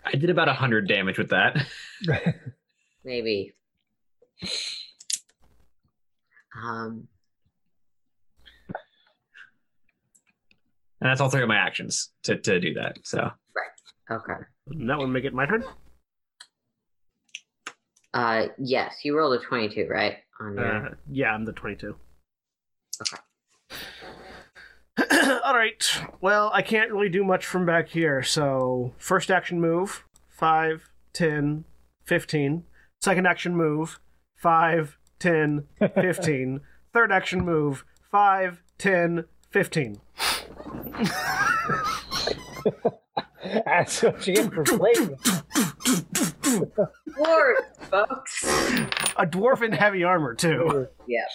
[0.05, 1.67] I did about hundred damage with that.
[3.05, 3.53] maybe.
[6.63, 7.09] Um,
[11.01, 12.99] And that's all three of my actions to, to do that.
[13.05, 13.31] So
[14.11, 14.33] okay.
[14.69, 15.65] And that one make it my turn.
[18.15, 20.19] Uh, yes, you rolled a 22, right?
[20.41, 21.95] On your, Uh, yeah, I'm the 22.
[23.03, 23.17] Okay.
[25.45, 26.03] All right.
[26.21, 28.23] Well, I can't really do much from back here.
[28.23, 31.65] So, first action move 5, 10,
[32.05, 32.65] 15.
[33.03, 34.01] Second action move
[34.37, 36.61] 5, 10, 15.
[36.95, 40.01] Third action move 5, 10, 15.
[43.65, 45.17] That's what you get for playing.
[47.19, 47.57] Lord,
[47.91, 48.45] folks.
[49.17, 50.87] A dwarf in heavy armor too.
[51.07, 51.29] Yep.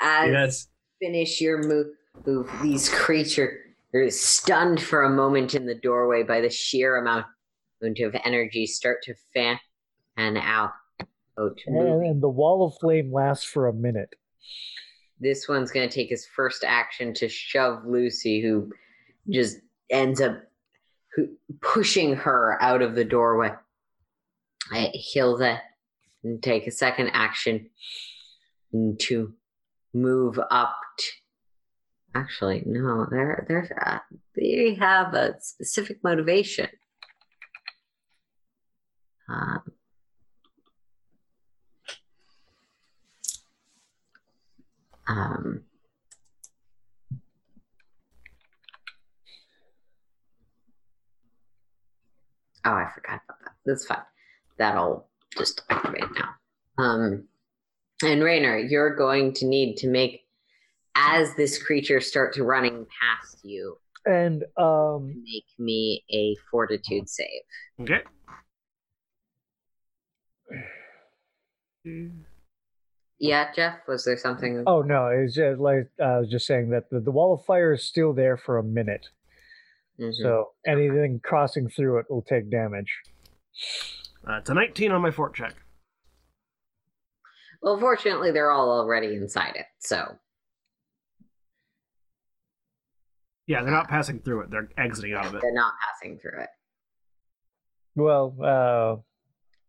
[0.00, 0.68] As Yes.
[1.00, 1.86] finish your move,
[2.26, 3.58] move these creatures
[3.94, 7.26] are stunned for a moment in the doorway by the sheer amount
[7.82, 9.58] of energy start to fan
[10.16, 10.72] and out.
[11.36, 14.14] Oh, And, and the wall of flame lasts for a minute.
[15.20, 18.70] This one's going to take his first action to shove Lucy, who
[19.30, 19.58] just
[19.90, 20.36] ends up
[21.18, 21.28] who,
[21.60, 23.50] pushing her out of the doorway.
[24.70, 25.58] I- He'll then
[26.42, 27.70] take a second action
[28.98, 29.34] to
[29.92, 30.76] move up.
[32.14, 33.98] Actually, no, they're they're uh,
[34.36, 36.68] they have a specific motivation.
[39.28, 39.62] Um,
[45.06, 45.62] um,
[52.68, 53.52] oh, I forgot about that.
[53.66, 53.98] That's fine.
[54.58, 56.82] That'll just activate now.
[56.82, 57.24] Um,
[58.02, 60.24] and Reigner, you're going to need to make
[60.94, 67.42] as this creature starts running past you, And um, make me a fortitude save.
[67.80, 68.00] Okay.
[73.20, 74.64] Yeah, Jeff, was there something?
[74.66, 77.72] oh no, it's just like I was just saying that the, the wall of fire
[77.72, 79.08] is still there for a minute.
[79.98, 80.14] Mhm.
[80.14, 83.02] So anything crossing through it will take damage.
[84.28, 85.54] Uh, it's a 19 on my fort check.
[87.60, 89.66] Well, fortunately, they're all already inside it.
[89.80, 90.18] So,
[93.46, 94.50] Yeah, they're not passing through it.
[94.50, 95.40] They're exiting out of it.
[95.40, 96.50] they're not passing through it.
[97.96, 98.96] Well, uh,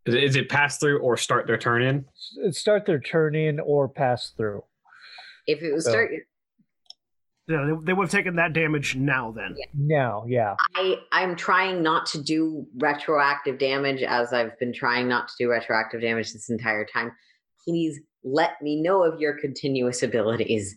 [0.06, 2.06] Is it, is it pass through or start their turn in?
[2.52, 4.64] start their turn in or pass through.
[5.48, 6.12] If it was So- start,
[7.50, 9.32] Yeah, they, they would have taken that damage now.
[9.36, 9.56] Then.
[9.58, 9.66] Yeah.
[9.74, 10.56] Now, yeah.
[10.76, 15.50] I I'm trying not to do retroactive damage as I've been trying not to do
[15.50, 17.12] retroactive damage this entire time.
[17.66, 20.76] Please let me know of your continuous abilities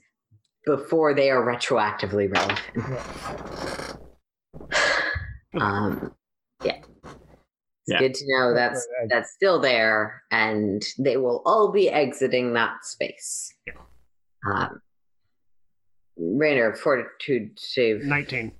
[0.65, 3.99] before they are retroactively relevant.
[5.61, 6.15] um,
[6.65, 6.79] yeah.
[7.05, 7.99] It's Yeah.
[7.99, 13.53] good to know that's that's still there, and they will all be exiting that space.
[13.67, 13.75] Yeah.
[14.51, 14.81] Um,
[16.23, 18.53] Reigner, fortitude save 19.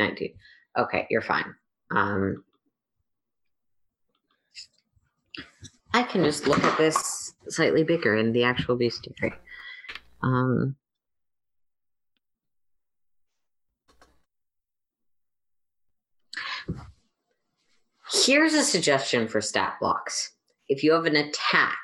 [0.00, 0.34] 19.
[0.78, 1.54] Okay, you're fine.
[1.90, 2.44] Um,
[5.92, 9.32] I can just look at this slightly bigger in the actual bestiary.
[10.22, 10.76] Um,
[18.12, 20.32] here's a suggestion for stat blocks.
[20.68, 21.78] If you have an attack,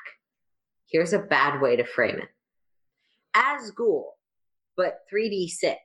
[0.87, 2.29] here's a bad way to frame it.
[3.33, 4.17] As ghoul,
[4.75, 5.75] but 3d6.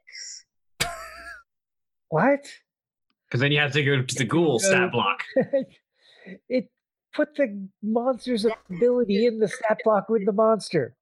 [2.09, 2.47] What?
[3.27, 5.23] Because then you have to go to the ghoul stat block.
[6.49, 6.71] it
[7.13, 10.95] put the monster's ability in the stat block with the monster.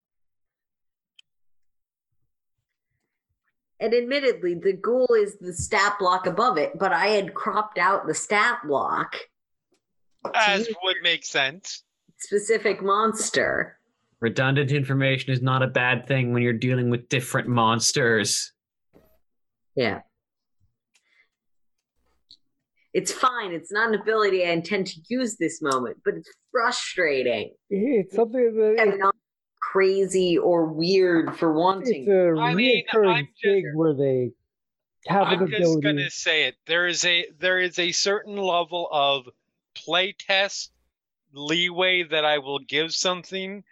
[3.79, 8.07] And admittedly, the ghoul is the stat block above it, but I had cropped out
[8.07, 9.17] the stat block
[10.35, 11.85] As would make sense.
[12.19, 13.76] specific monster.
[14.21, 18.53] Redundant information is not a bad thing when you're dealing with different monsters.
[19.75, 20.01] Yeah.
[22.95, 23.53] It's fine.
[23.53, 27.53] It's not an ability I intend to use this moment, but it's frustrating.
[27.69, 29.15] It's something that I'm not
[29.61, 32.05] crazy or weird for wanting.
[32.09, 34.31] it's a I mean, reoccurring I'm just- thing where they
[35.09, 35.81] have an I'm just ability.
[35.83, 36.57] gonna say it.
[36.65, 39.29] There is a there is a certain level of
[39.75, 40.71] playtest
[41.35, 43.63] leeway that I will give something.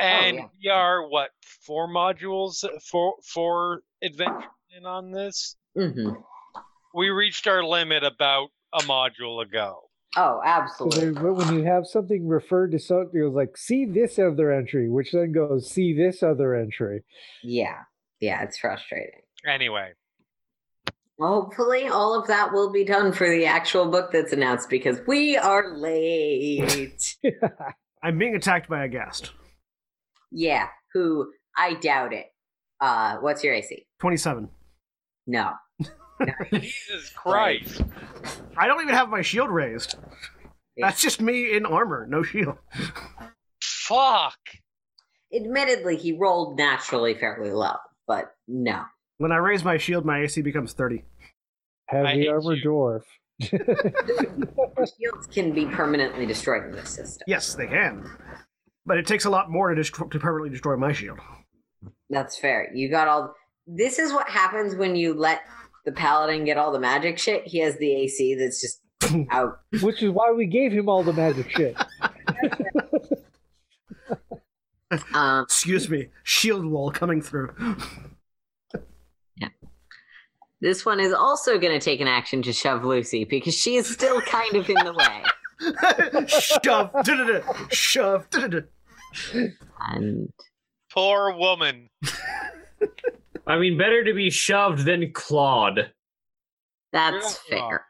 [0.00, 0.46] And yeah.
[0.62, 1.30] we are what
[1.66, 5.56] four modules for for adventure in on this.
[5.76, 6.10] hmm
[6.94, 9.80] We reached our limit about a module ago.
[10.16, 11.10] Oh, absolutely.
[11.10, 14.88] they- when you have something referred to something, it was like, see this other entry,
[14.88, 17.02] which then goes, see this other entry.
[17.42, 17.78] Yeah.
[18.20, 19.22] Yeah, it's frustrating.
[19.46, 19.92] Anyway,
[21.20, 25.36] Hopefully, all of that will be done for the actual book that's announced because we
[25.36, 27.16] are late.
[28.02, 29.30] I'm being attacked by a ghast.
[30.34, 32.26] Yeah, who I doubt it.
[32.80, 33.86] Uh, what's your AC?
[34.00, 34.48] 27.
[35.26, 35.52] No.
[36.52, 37.82] Jesus Christ.
[38.56, 39.96] I don't even have my shield raised.
[40.76, 40.88] Yeah.
[40.88, 42.58] That's just me in armor, no shield.
[43.62, 44.38] Fuck.
[45.34, 47.76] Admittedly, he rolled naturally fairly low,
[48.06, 48.82] but no.
[49.18, 51.04] When I raise my shield, my AC becomes 30.
[51.86, 52.64] Heavy hate armor you.
[52.64, 53.02] dwarf.
[53.40, 57.24] Shields can be permanently destroyed in this system.
[57.26, 58.08] Yes, they can.
[58.86, 61.18] But it takes a lot more to, destro- to permanently destroy my shield.
[62.10, 62.70] That's fair.
[62.74, 63.34] You got all.
[63.66, 65.40] This is what happens when you let
[65.86, 67.46] the paladin get all the magic shit.
[67.46, 68.80] He has the AC that's just
[69.30, 69.60] out.
[69.80, 71.76] Which is why we gave him all the magic shit.
[75.12, 77.52] Um, Excuse me, shield wall coming through.
[79.36, 79.48] Yeah,
[80.60, 83.88] this one is also going to take an action to shove Lucy because she is
[83.92, 85.22] still kind of in the way.
[86.28, 86.90] Shove,
[87.70, 88.26] shove.
[89.80, 90.28] And
[90.92, 91.90] Poor woman.
[93.46, 95.90] I mean, better to be shoved than clawed.
[96.92, 97.12] that's
[97.50, 97.70] You're not wrong.
[97.70, 97.86] fair.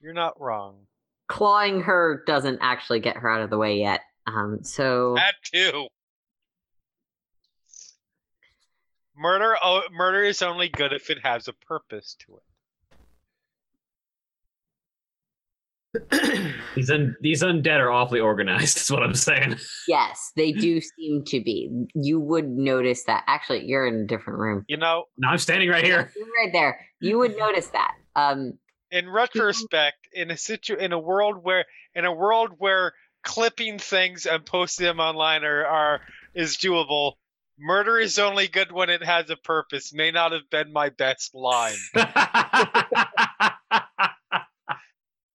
[0.00, 0.76] You're not wrong.
[1.28, 4.00] Clawing her doesn't actually get her out of the way yet.
[4.26, 5.86] Um, so That too.
[9.16, 9.56] Murder.
[9.62, 12.42] Oh, murder is only good if it has a purpose to it.
[16.74, 18.76] These un- these undead are awfully organized.
[18.78, 19.56] Is what I'm saying.
[19.86, 21.70] yes, they do seem to be.
[21.94, 23.24] You would notice that.
[23.26, 24.64] Actually, you're in a different room.
[24.68, 26.12] You know, No, I'm standing right here.
[26.16, 26.80] You're right there.
[27.00, 27.94] You would notice that.
[28.16, 28.58] Um,
[28.90, 31.64] in retrospect, in a situ, in a world where,
[31.94, 32.92] in a world where
[33.22, 36.00] clipping things and posting them online are, are
[36.34, 37.12] is doable,
[37.58, 39.92] murder is only good when it has a purpose.
[39.92, 41.74] May not have been my best line.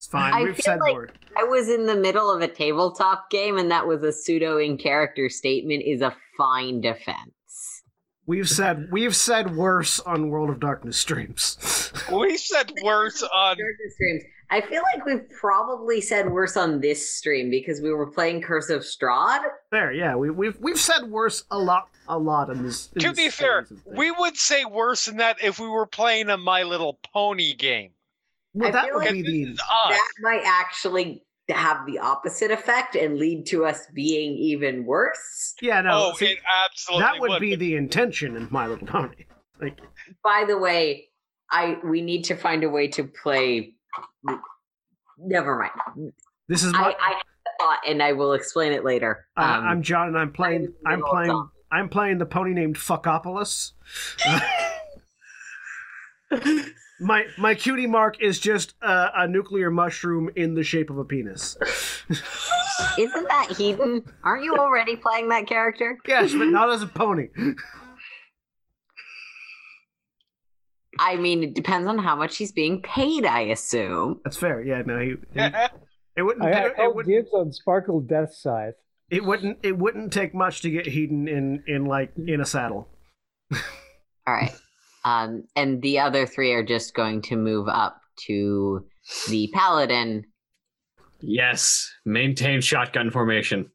[0.10, 0.34] It's fine.
[0.34, 1.10] I We've feel said like- more.
[1.38, 4.78] I was in the middle of a tabletop game, and that was a pseudo in
[4.78, 5.84] character statement.
[5.86, 7.84] Is a fine defense.
[8.26, 11.92] We've said we've said worse on World of Darkness streams.
[12.12, 13.56] we said worse on.
[13.58, 14.24] Character streams.
[14.52, 18.72] I feel like we've probably said worse on this stream because we were playing Curse
[18.72, 19.42] of Strahd.
[19.72, 22.90] there, yeah, we, we've we've said worse a lot, a lot in this.
[22.96, 23.98] in To this be fair, series of things.
[23.98, 27.92] we would say worse than that if we were playing a My Little Pony game.
[28.60, 29.54] Well, I that would like be the.
[29.56, 35.56] That might actually have the opposite effect and lead to us being even worse.
[35.62, 35.90] yeah no.
[35.94, 39.26] oh, see, it absolutely that would be the intention in My Little Pony.
[39.62, 39.80] Like
[40.24, 41.10] By the way,
[41.52, 43.74] I we need to find a way to play.
[45.18, 46.14] Never mind.
[46.48, 46.96] this is I, my.
[47.00, 49.26] I have a thought, and I will explain it later.
[49.36, 50.74] uh, Um, I'm John, and I'm playing.
[50.86, 51.30] I'm playing.
[51.30, 51.50] something.
[51.72, 53.72] I'm playing the pony named Fuckopolis.
[57.00, 61.06] my my cutie mark is just uh, a nuclear mushroom in the shape of a
[61.06, 61.58] penis.
[62.98, 64.04] Isn't that Heaton?
[64.24, 65.98] Aren't you already playing that character?
[66.08, 67.28] yes, but not as a pony.
[70.98, 74.20] I mean, it depends on how much he's being paid, I assume.
[74.24, 74.62] That's fair.
[74.62, 75.16] Yeah, no, he.
[75.34, 75.40] he-
[76.18, 76.44] it wouldn't.
[76.46, 78.74] I, I it, wouldn't dibs on Sparkle Death Scythe.
[79.10, 79.60] it wouldn't.
[79.64, 82.88] It wouldn't take much to get Heaton in in like in a saddle.
[83.54, 83.60] All
[84.34, 84.52] right.
[85.06, 88.86] Um, and the other three are just going to move up to
[89.30, 90.26] the paladin.
[91.22, 93.72] yes, maintain shotgun formation.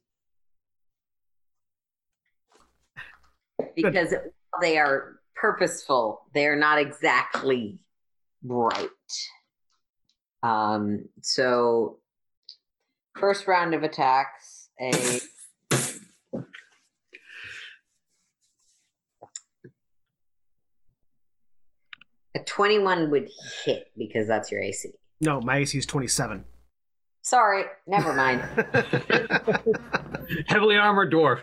[3.75, 7.79] because while they are purposeful, they are not exactly
[8.43, 8.89] right.
[10.43, 11.99] Um, so
[13.19, 15.21] first round of attacks, a
[22.35, 23.29] a 21 would
[23.65, 24.91] hit because that's your AC.
[25.21, 26.45] No, my AC is twenty seven.
[27.23, 28.43] Sorry, never mind.
[30.49, 31.41] Heavily armored dwarf.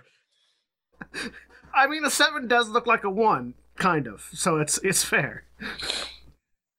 [1.73, 4.29] I mean, a seven does look like a one, kind of.
[4.33, 5.45] So it's it's fair.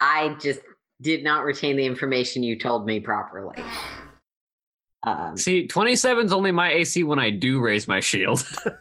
[0.01, 0.61] I just
[1.01, 3.63] did not retain the information you told me properly.
[5.05, 8.47] Um, See, 27 is only my AC when I do raise my shield.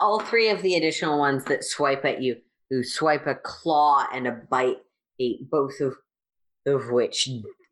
[0.00, 2.36] all three of the additional ones that swipe at you,
[2.70, 4.78] who swipe a claw and a bite,
[5.50, 5.96] both of
[6.66, 7.28] of which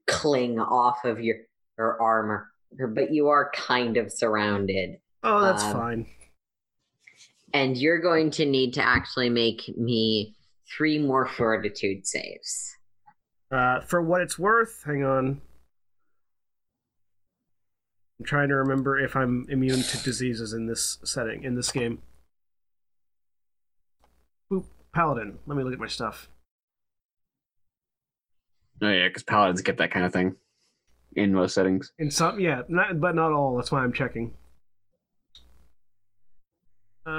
[0.06, 1.36] cling off of your,
[1.76, 2.50] your armor.
[2.90, 4.98] But you are kind of surrounded.
[5.22, 6.06] Oh, that's Um, fine.
[7.54, 10.36] And you're going to need to actually make me
[10.76, 12.74] three more fortitude saves.
[13.50, 15.40] Uh, for what it's worth, hang on.
[18.18, 22.02] I'm trying to remember if I'm immune to diseases in this setting, in this game.
[24.50, 24.64] Boop,
[24.94, 25.38] Paladin.
[25.46, 26.28] Let me look at my stuff.
[28.82, 30.36] oh, yeah, because paladins get that kind of thing
[31.16, 31.92] in most settings.
[31.98, 33.56] In some, yeah, not, but not all.
[33.56, 34.34] That's why I'm checking.
[37.06, 37.10] Uh,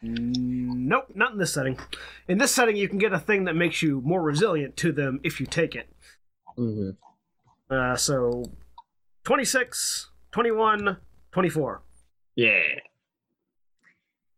[0.00, 1.78] Nope, not in this setting.
[2.28, 5.20] In this setting, you can get a thing that makes you more resilient to them
[5.24, 5.88] if you take it.
[6.56, 6.90] hmm
[7.70, 8.44] Uh, so
[9.24, 10.96] 26, 21,
[11.32, 11.82] 24.
[12.36, 12.60] Yeah.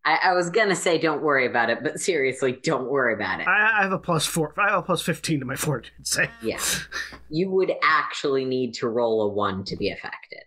[0.02, 3.46] I, I was gonna say don't worry about it, but seriously, don't worry about it.
[3.46, 4.54] I, I have a plus four.
[4.58, 6.30] I have a plus fifteen to my fortitude save.
[6.42, 6.58] Yeah.
[7.28, 10.40] You would actually need to roll a one to be affected.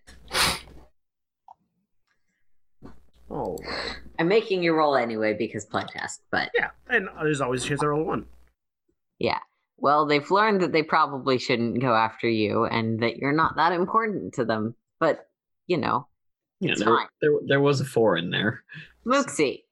[3.33, 3.57] Oh,
[4.19, 6.69] I'm making you roll anyway because playtest, but yeah.
[6.87, 8.25] And there's always a chance I roll a one.
[9.19, 9.39] yeah.
[9.77, 13.73] Well, they've learned that they probably shouldn't go after you and that you're not that
[13.73, 14.75] important to them.
[14.99, 15.27] But,
[15.67, 16.07] you know,
[16.61, 17.07] Yeah, there, fine.
[17.21, 18.63] there, there was a four in there.
[19.05, 19.63] Muxi.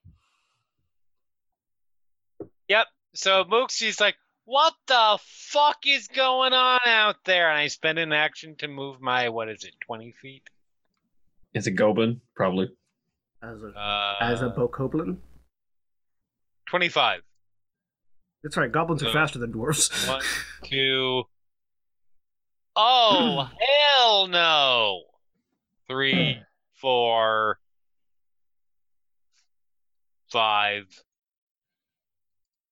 [2.68, 2.86] Yep.
[3.14, 7.48] So Muxi's like, what the fuck is going on out there?
[7.48, 10.42] And I spend an action to move my, what is it, 20 feet?
[11.54, 12.70] It's a goblin, probably.
[13.42, 15.18] As a Uh, as a bokoblin.
[16.66, 17.22] 25.
[18.42, 18.70] That's right.
[18.72, 19.90] Goblins are Uh, faster than dwarves.
[20.08, 20.22] One,
[20.64, 21.24] two.
[22.74, 25.04] Oh, hell no.
[25.88, 26.40] Three,
[26.74, 27.58] four,
[30.30, 30.86] five.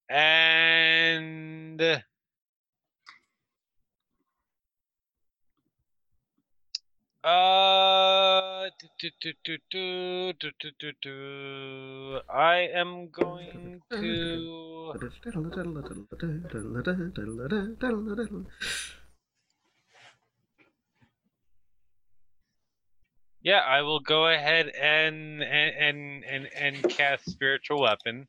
[0.09, 2.03] And.
[7.23, 14.93] Uh, do, do, do, I am going to.
[23.43, 28.27] Yeah, I will go ahead and and and and cast spiritual weapon.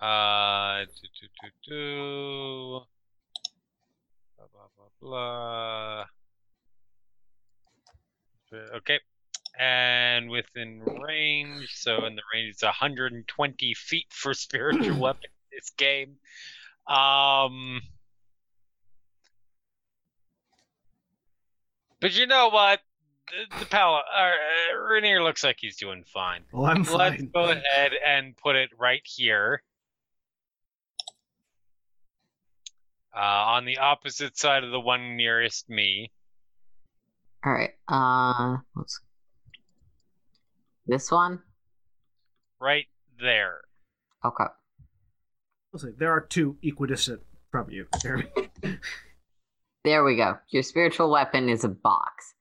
[0.00, 2.93] Uh, do, do, do, do.
[8.76, 9.00] Okay,
[9.58, 15.70] and within range, so in the range it's 120 feet for spiritual weapon in this
[15.70, 16.16] game.
[16.86, 17.82] Um.
[22.00, 22.80] But you know what?
[23.50, 24.30] The, the pal, uh,
[24.76, 26.42] Reigner looks like he's doing fine.
[26.52, 27.30] Well, I'm Let's fine.
[27.32, 29.62] go ahead and put it right here.
[33.16, 36.10] Uh, on the opposite side of the one nearest me.
[37.44, 37.70] All right.
[37.86, 39.00] Uh, let's.
[40.86, 41.40] This one.
[42.60, 42.86] Right
[43.20, 43.60] there.
[44.24, 44.44] Okay.
[45.72, 48.28] Let's see, There are two equidistant from you, Jeremy.
[49.84, 50.38] There we go.
[50.48, 52.34] Your spiritual weapon is a box.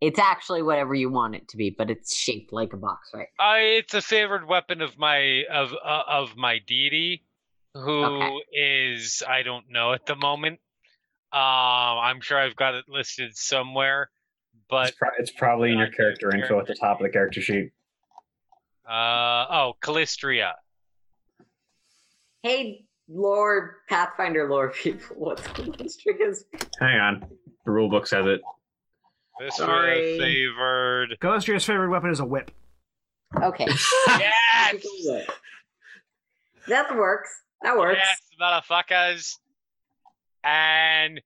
[0.00, 3.26] It's actually whatever you want it to be, but it's shaped like a box, right?
[3.38, 7.24] I, it's a favored weapon of my of uh, of my deity,
[7.74, 9.32] who is Okay.
[9.32, 10.60] I don't know at the moment.
[11.32, 14.10] Um, I'm sure I've got it listed somewhere,
[14.68, 17.04] but It's, pro- it's probably in your Not character your info at the top of
[17.04, 17.70] the character sheet.
[18.88, 20.52] uh oh, Callistria.
[22.42, 26.44] Hey, Lord Pathfinder lore people, what's Callistria's?
[26.80, 27.24] Hang on.
[27.64, 28.40] The rule book says it.
[29.38, 30.12] This Sorry.
[30.12, 31.16] was favored.
[31.20, 32.50] Ghostria's favorite weapon is a whip.
[33.40, 33.66] Okay.
[34.08, 35.26] Yes.
[36.68, 37.30] that works.
[37.62, 38.00] That works.
[38.02, 39.36] Yes, motherfuckers.
[40.42, 41.20] And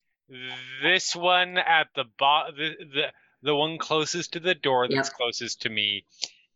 [0.82, 3.12] this one at the bot, the, the
[3.43, 6.07] the one closest to the door that's closest to me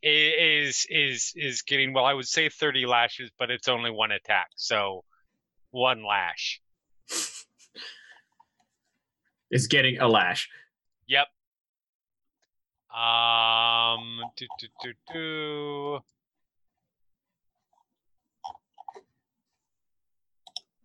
[0.02, 2.04] is is is getting well.
[2.04, 5.04] I would say thirty lashes, but it's only one attack, so
[5.70, 6.60] one lash.
[9.50, 10.48] is getting a lash.
[11.06, 11.26] Yep.
[12.94, 14.22] Um.
[14.36, 16.00] Do, do, do, do.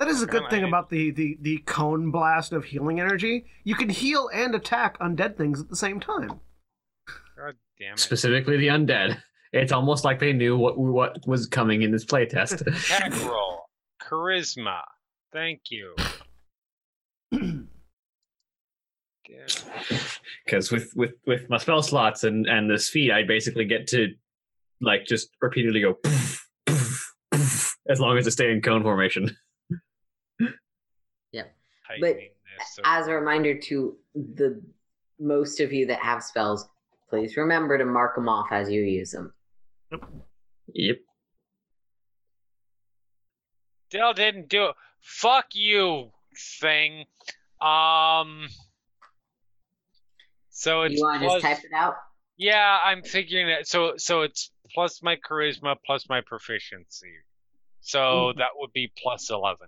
[0.04, 3.46] That is a good thing about the, the, the cone blast of healing energy.
[3.64, 6.42] You can heal and attack undead things at the same time.
[7.38, 8.00] God damn it!
[8.00, 9.22] Specifically the undead.
[9.54, 12.68] It's almost like they knew what what was coming in this playtest.
[12.68, 13.70] Attack roll,
[14.02, 14.82] charisma.
[15.32, 15.96] Thank you.
[17.32, 17.70] Damn.
[20.44, 24.10] Because with, with, with my spell slots and, and this feat, I basically get to
[24.82, 29.36] like just repeatedly go poof, poof, poof, as long as I stay in cone formation.
[32.02, 32.80] Tightening this.
[32.84, 34.62] As a reminder to the
[35.20, 36.68] most of you that have spells,
[37.10, 39.34] please remember to mark them off as you use them.
[39.92, 40.02] Yep.
[40.74, 40.98] yep.
[43.90, 44.76] Still didn't do it.
[45.02, 46.12] Fuck you,
[46.60, 47.06] thing.
[47.62, 48.48] Um.
[50.50, 51.96] So it's you want to plus, just type it out?
[52.38, 53.68] yeah, I'm figuring it.
[53.68, 57.14] So so it's plus my charisma plus my proficiency.
[57.82, 58.38] So Mhm.
[58.38, 59.68] that would be plus eleven.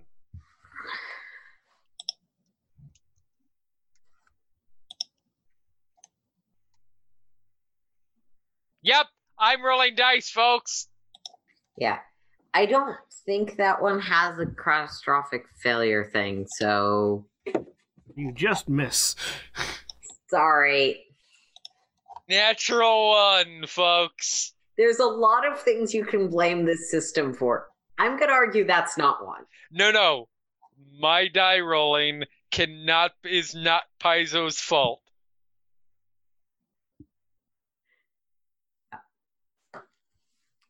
[8.86, 9.08] Yep,
[9.40, 10.88] I'm rolling dice, folks.
[11.76, 11.98] Yeah.
[12.54, 17.26] I don't think that one has a catastrophic failure thing, so
[18.16, 19.16] You just miss.
[20.30, 21.04] sorry.
[22.30, 24.54] Natural one, folks.
[24.78, 27.68] There's a lot of things you can blame this system for.
[27.98, 29.46] I'm going to argue that's not one.
[29.72, 30.28] No, no.
[31.00, 35.02] My die rolling cannot is not Paizo's fault.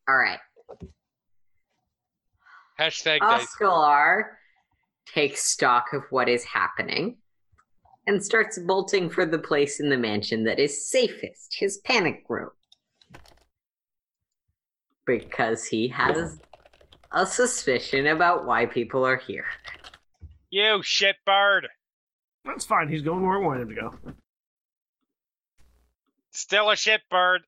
[0.08, 0.39] All right.
[2.80, 3.47] Hashtag dice.
[3.47, 4.24] Oscalar
[5.06, 7.18] takes stock of what is happening
[8.08, 12.49] and starts bolting for the place in the mansion that is safest, his panic room.
[15.06, 16.39] Because he has
[17.12, 19.45] a suspicion about why people are here.
[20.49, 21.62] You shitbird.
[22.43, 22.89] That's fine.
[22.89, 23.93] He's going where I wanted him to go.
[26.32, 27.39] Still a shitbird.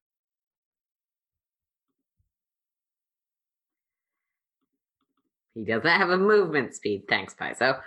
[5.57, 7.05] He doesn't have a movement speed.
[7.09, 7.79] Thanks, Paizo.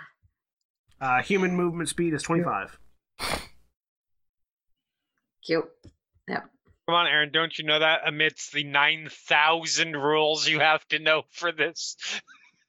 [0.99, 2.77] Uh, human movement speed is 25.
[5.45, 5.65] Cute.
[6.27, 11.21] Come on, Erin, don't you know that amidst the 9,000 rules you have to know
[11.29, 11.95] for this?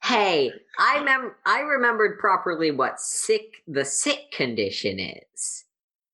[0.04, 5.64] Hey, I mem- I remembered properly what sick the sick condition is.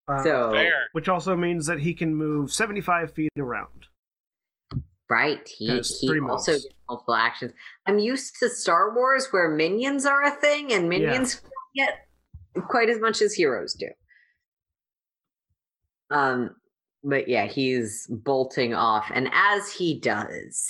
[0.06, 0.86] Uh, So Fair.
[0.92, 3.87] Which also means that he can move 75 feet around.
[5.10, 6.64] Right, he, Has he also moves.
[6.64, 7.52] gets multiple actions.
[7.86, 12.88] I'm used to Star Wars where minions are a thing, and minions don't get quite
[12.88, 13.88] as much as heroes do.
[16.10, 16.56] Um,
[17.04, 20.66] but yeah, he's bolting off, and as he does,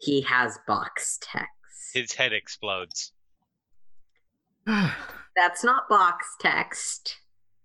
[0.00, 1.48] he has box text.
[1.94, 3.12] His head explodes.
[4.66, 7.16] That's not box text.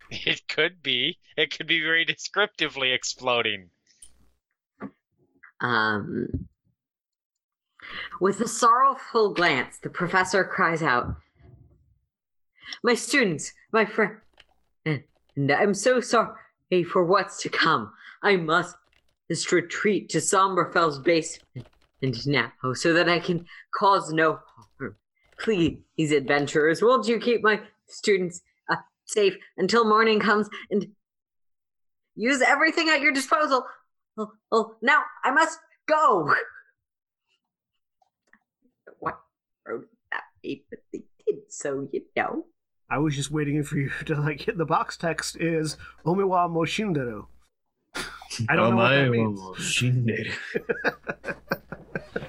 [0.09, 1.19] It could be.
[1.35, 3.69] It could be very descriptively exploding.
[5.61, 6.47] Um,
[8.19, 11.15] with a sorrowful glance, the professor cries out,
[12.83, 14.17] My students, my friend,
[14.85, 15.03] and,
[15.51, 17.91] I'm so sorry for what's to come.
[18.23, 18.75] I must
[19.29, 21.67] just retreat to Sombrefell's basement
[22.01, 24.39] and now so that I can cause no
[24.79, 24.95] harm.
[25.39, 30.87] Please, adventurers, won't you keep my students uh, safe until morning comes and
[32.15, 33.63] use everything at your disposal?
[34.17, 36.33] Oh, oh, now I must go.
[38.99, 39.19] What
[39.67, 40.81] wrote that paper?
[40.91, 42.45] They did so, you know.
[42.89, 47.27] I was just waiting for you to like hit the box text is Omiwa Moshinderu.
[48.49, 49.39] I don't know what that means.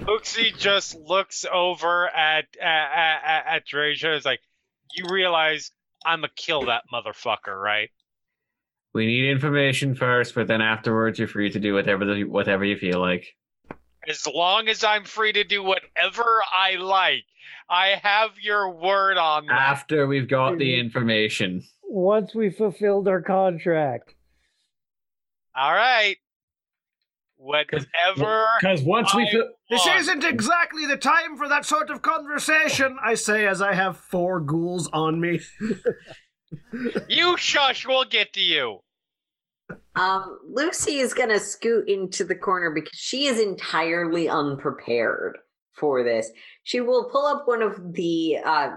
[0.06, 4.16] Uxie just looks over at at at, at Drayja.
[4.16, 4.40] Is like,
[4.94, 5.70] you realize
[6.04, 7.90] I'm gonna kill that motherfucker, right?
[8.98, 12.76] We need information first, but then afterwards you're free to do whatever the, whatever you
[12.76, 13.36] feel like.
[14.08, 17.22] As long as I'm free to do whatever I like,
[17.70, 19.52] I have your word on that.
[19.52, 20.80] After we've got the mm-hmm.
[20.80, 21.62] information.
[21.84, 24.16] Once we fulfilled our contract.
[25.54, 26.16] All right.
[27.36, 28.46] Whatever.
[28.60, 33.14] Because once we I This isn't exactly the time for that sort of conversation, I
[33.14, 35.38] say as I have four ghouls on me.
[37.08, 37.86] You shush.
[37.86, 38.80] We'll get to you.
[39.96, 45.38] Um, Lucy is gonna scoot into the corner because she is entirely unprepared
[45.74, 46.30] for this.
[46.62, 48.70] She will pull up one of the uh,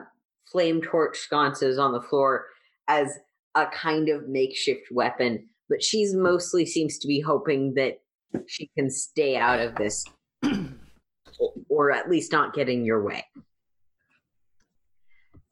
[0.51, 2.45] flame torch sconces on the floor
[2.87, 3.11] as
[3.55, 8.01] a kind of makeshift weapon, but she's mostly seems to be hoping that
[8.47, 10.05] she can stay out of this,
[10.43, 13.25] or- or at least not get in your way.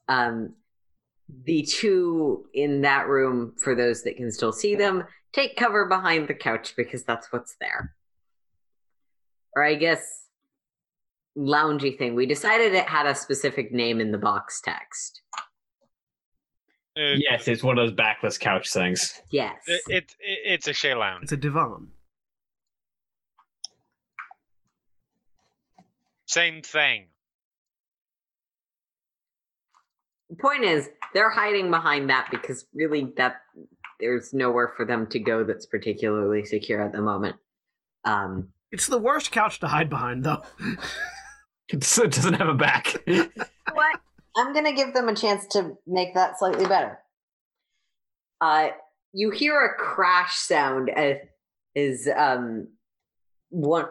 [0.08, 0.54] Um,
[1.44, 6.28] the two in that room, for those that can still see them, take cover behind
[6.28, 7.94] the couch because that's what's there.
[9.54, 10.26] Or I guess
[11.36, 12.14] loungy thing.
[12.14, 15.22] We decided it had a specific name in the box text.
[16.96, 19.20] Uh, yes, it's one of those backless couch things.
[19.30, 19.56] Yes.
[19.66, 21.22] It, it, it- it's a chaise lounge.
[21.24, 21.88] It's a divan.
[26.26, 27.06] Same thing.
[30.28, 33.36] The point is, they're hiding behind that because really that
[34.00, 37.36] there's nowhere for them to go that's particularly secure at the moment.
[38.04, 40.42] Um, It's the worst couch to hide behind, though.
[41.82, 42.96] So it doesn't have a back.
[43.06, 44.00] what?
[44.36, 46.98] I'm gonna give them a chance to make that slightly better.
[48.40, 48.68] Uh,
[49.12, 51.16] you hear a crash sound as
[51.74, 52.68] is um
[53.50, 53.86] one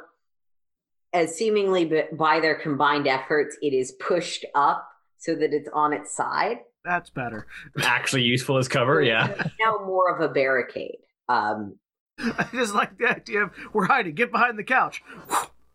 [1.14, 4.88] as seemingly by their combined efforts, it is pushed up
[5.18, 6.60] so that it's on its side.
[6.84, 7.48] That's better.
[7.82, 9.34] Actually useful as cover, yeah.
[9.60, 10.98] Now more of a barricade.
[11.28, 11.76] Um,
[12.20, 14.16] I just like the idea of we're hiding.
[14.16, 15.02] Get behind the couch.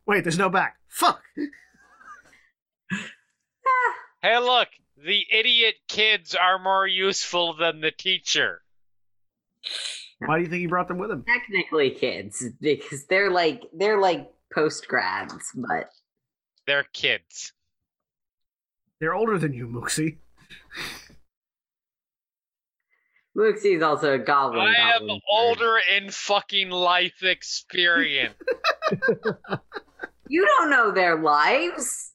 [0.06, 0.76] Wait, there's no back.
[0.88, 1.22] Fuck.
[4.22, 4.68] Hey, look.
[4.96, 8.62] The idiot kids are more useful than the teacher.
[10.20, 11.24] Why do you think he brought them with him?
[11.26, 15.90] Technically kids, because they're like they're like post grads, but
[16.66, 17.52] They're kids.
[19.00, 20.18] They're older than you, Muxi.
[23.36, 24.60] Muxi's also a goblin.
[24.62, 28.34] I am goblin older in fucking life experience.
[30.28, 32.12] You don't know their lives.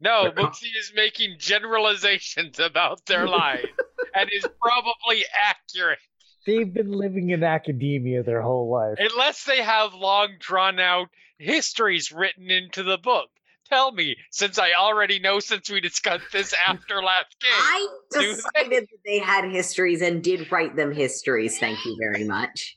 [0.00, 3.68] No, They're Muxi is making generalizations about their lives
[4.14, 5.98] and is probably accurate.
[6.46, 8.96] They've been living in academia their whole life.
[8.98, 11.08] Unless they have long drawn out
[11.38, 13.28] histories written into the book.
[13.70, 17.50] Tell me, since I already know since we discussed this after last game.
[17.52, 18.26] I Do they?
[18.34, 21.58] decided that they had histories and did write them histories.
[21.58, 22.76] Thank you very much.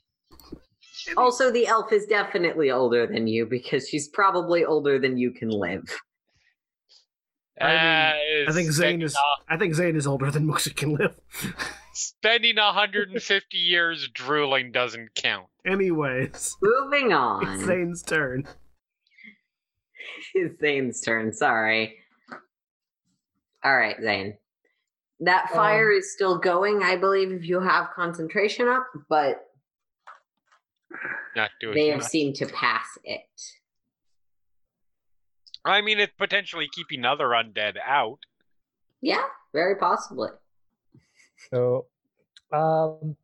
[1.16, 5.48] Also, the elf is definitely older than you because she's probably older than you can
[5.48, 5.82] live.
[7.60, 9.14] I mean, I think Zayne spending is.
[9.14, 11.14] a- I think Zayne is older than Muxi can live.
[11.94, 15.46] spending 150 years drooling doesn't count.
[15.66, 17.58] Anyways, Moving it's on.
[17.60, 18.46] Zayne's turn.
[20.34, 21.32] It's Zayne's turn.
[21.32, 21.98] Sorry.
[23.64, 24.36] All right, Zayne.
[25.20, 29.48] That Um, fire is still going, I believe, if you have concentration up, but
[31.36, 32.08] Not doing they have much.
[32.08, 33.20] seemed to pass it.
[35.64, 38.18] I mean, it's potentially keeping other undead out.
[39.00, 39.22] Yeah,
[39.52, 40.30] very possibly.
[41.50, 41.86] So,
[42.52, 43.16] um,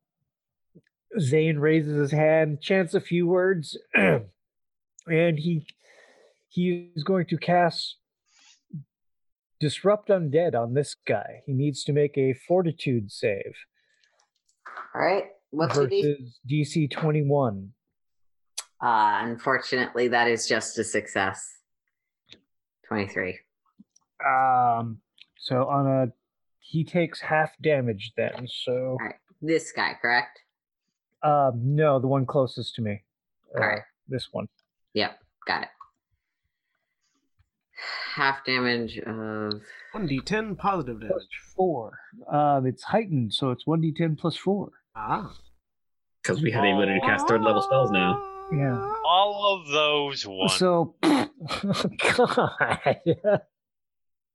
[1.19, 4.29] Zayne raises his hand, chants a few words, and
[5.09, 5.67] he
[6.49, 7.97] he is going to cast
[9.61, 11.43] disrupt undead on this guy.
[11.47, 13.55] He needs to make a fortitude save
[14.95, 15.25] All right.
[15.51, 16.33] What's your DC?
[16.51, 17.73] DC twenty one.
[18.81, 21.57] Uh, unfortunately, that is just a success.
[22.87, 23.39] 23.
[24.25, 24.99] Um,
[25.39, 26.13] so on a
[26.61, 28.47] he takes half damage then.
[28.65, 29.17] So, Alright.
[29.43, 30.39] This guy, correct?
[31.23, 33.03] um, no, the one closest to me.
[33.57, 33.83] Uh, Alright.
[34.09, 34.49] this one.
[34.95, 35.69] Yep, got it.
[38.15, 39.07] Half damage of.
[39.93, 41.29] One d10 positive positive damage.
[41.57, 41.99] four.
[42.31, 44.71] Um, it's heightened, so it's one d10 plus four.
[44.97, 45.33] Ah.
[46.23, 48.21] Because we have the ability to cast third level spells now.
[48.53, 48.93] Yeah.
[49.07, 50.55] All of those ones.
[50.55, 53.01] So, God.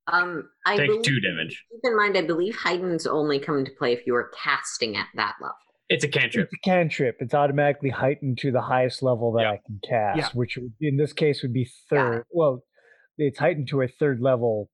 [0.08, 1.64] Um, I Take believe, two damage.
[1.72, 5.08] keep in mind, I believe heightened's only come into play if you are casting at
[5.16, 5.56] that level.
[5.90, 6.46] It's a cantrip.
[6.52, 7.18] It's a cantrip.
[7.20, 9.52] It's automatically heightened to the highest level that Yeah.
[9.52, 10.30] I can cast, Yeah.
[10.34, 12.00] which in this case would be Got it.
[12.12, 12.26] third.
[12.32, 12.64] Well,
[13.18, 14.70] it's heightened to a third level.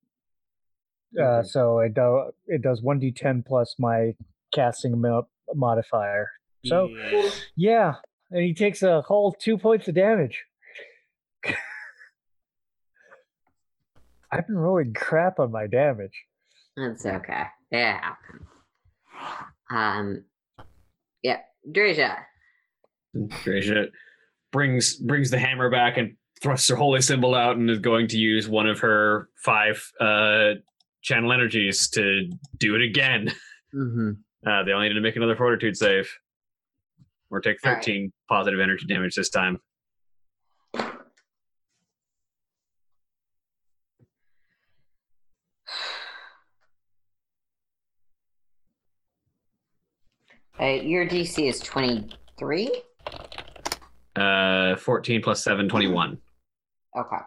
[1.20, 4.14] Uh, so it do, it does one d10 plus my
[4.54, 6.30] casting mo- modifier.
[6.66, 7.30] So Yeah.
[7.56, 7.94] yeah,
[8.32, 10.44] and he takes a whole two points of damage.
[14.32, 16.14] I've been rolling crap on my damage.
[16.78, 17.44] That's okay.
[17.72, 18.46] It happens.
[19.72, 20.24] Um,
[21.24, 21.40] yeah,
[21.70, 22.18] Drayja.
[23.44, 23.86] Gracia
[24.52, 28.18] brings brings the hammer back and thrusts her holy symbol out and is going to
[28.18, 30.52] use one of her five uh,
[31.02, 33.32] channel energies to do it again.
[33.74, 34.12] Mm-hmm.
[34.48, 36.10] Uh, they only need to make another fortitude save,
[37.30, 37.84] or take All right.
[37.84, 39.60] thirteen positive energy damage this time.
[50.60, 52.84] Uh, your DC is 23?
[54.16, 56.18] Uh, fourteen plus seven, 21.
[57.00, 57.24] Okay.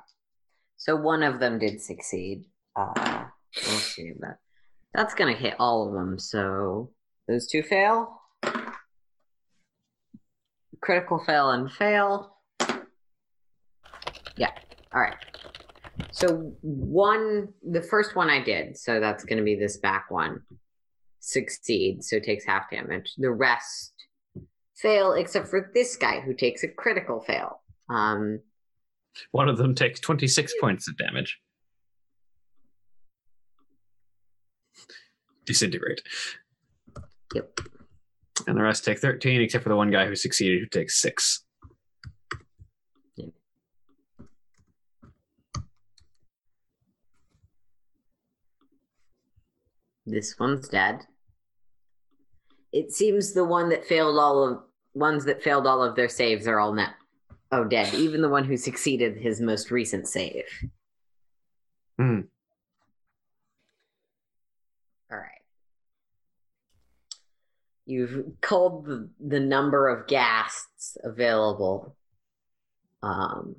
[0.77, 2.44] So one of them did succeed.
[2.77, 3.24] Uh,
[3.57, 4.12] we'll see.
[4.19, 4.39] But
[4.93, 6.19] that's going to hit all of them.
[6.19, 6.90] So
[7.28, 8.20] those two fail.
[10.81, 12.36] Critical fail and fail.
[14.36, 14.51] Yeah.
[14.93, 15.15] All right.
[16.11, 18.77] So one, the first one I did.
[18.77, 20.40] So that's going to be this back one.
[21.20, 22.03] Succeed.
[22.03, 23.15] So takes half damage.
[23.16, 23.93] The rest
[24.74, 27.61] fail except for this guy who takes a critical fail.
[27.89, 28.40] Um,
[29.30, 31.39] One of them takes twenty six points of damage.
[35.44, 36.02] Disintegrate.
[37.34, 37.60] Yep.
[38.47, 41.44] And the rest take 13, except for the one guy who succeeded, who takes six.
[50.05, 51.06] This one's dead.
[52.72, 54.62] It seems the one that failed all of
[54.94, 56.93] ones that failed all of their saves are all now
[57.53, 57.95] oh dead.
[57.95, 60.45] Even the one who succeeded his most recent save.
[61.99, 62.20] Hmm.
[65.11, 65.43] All right.
[67.87, 71.95] You've culled the, the number of ghasts available.
[73.03, 73.57] Um,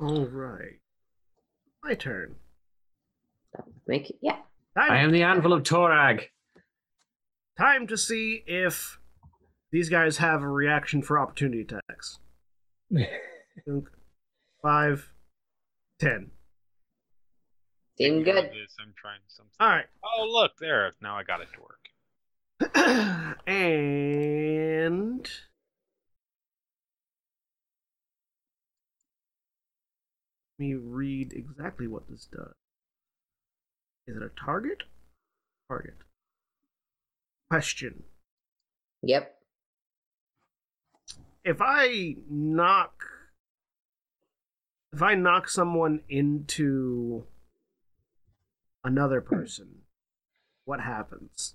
[0.00, 0.78] All right.
[1.82, 2.36] My turn.
[3.86, 4.38] make it, yeah.
[4.76, 6.26] Time, I am the anvil of Torag.
[7.58, 8.99] time to see if
[9.72, 12.18] these guys have a reaction for opportunity attacks.
[14.62, 15.12] Five,
[15.98, 16.30] ten.
[17.96, 18.52] Seemed Thinking of good.
[18.52, 19.52] This, I'm trying something.
[19.60, 19.86] All right.
[20.04, 20.92] Oh, look there.
[21.00, 21.76] Now I got it to work.
[23.46, 25.22] and
[30.58, 32.52] let me read exactly what this does.
[34.06, 34.82] Is it a target?
[35.68, 35.96] Target.
[37.48, 38.02] Question.
[39.02, 39.39] Yep.
[41.44, 42.92] If I knock
[44.92, 47.24] if I knock someone into
[48.82, 49.34] another hmm.
[49.34, 49.68] person,
[50.64, 51.54] what happens?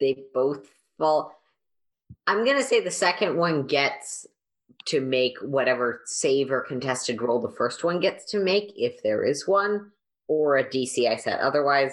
[0.00, 0.68] They both
[0.98, 1.38] fall.
[2.26, 4.26] I'm gonna say the second one gets
[4.86, 9.24] to make whatever save or contested roll the first one gets to make, if there
[9.24, 9.92] is one,
[10.26, 11.92] or a DC I set otherwise,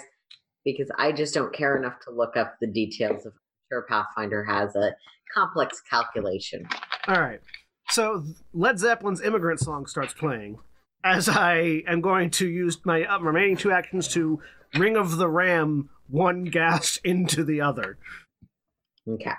[0.64, 3.32] because I just don't care enough to look up the details of.
[3.72, 4.96] Sure, Pathfinder has a
[5.32, 6.66] complex calculation.
[7.06, 7.40] All right.
[7.90, 10.58] So Led Zeppelin's "Immigrant Song" starts playing,
[11.04, 14.40] as I am going to use my uh, remaining two actions to
[14.74, 17.98] Ring of the Ram one ghast into the other.
[19.08, 19.32] Okay.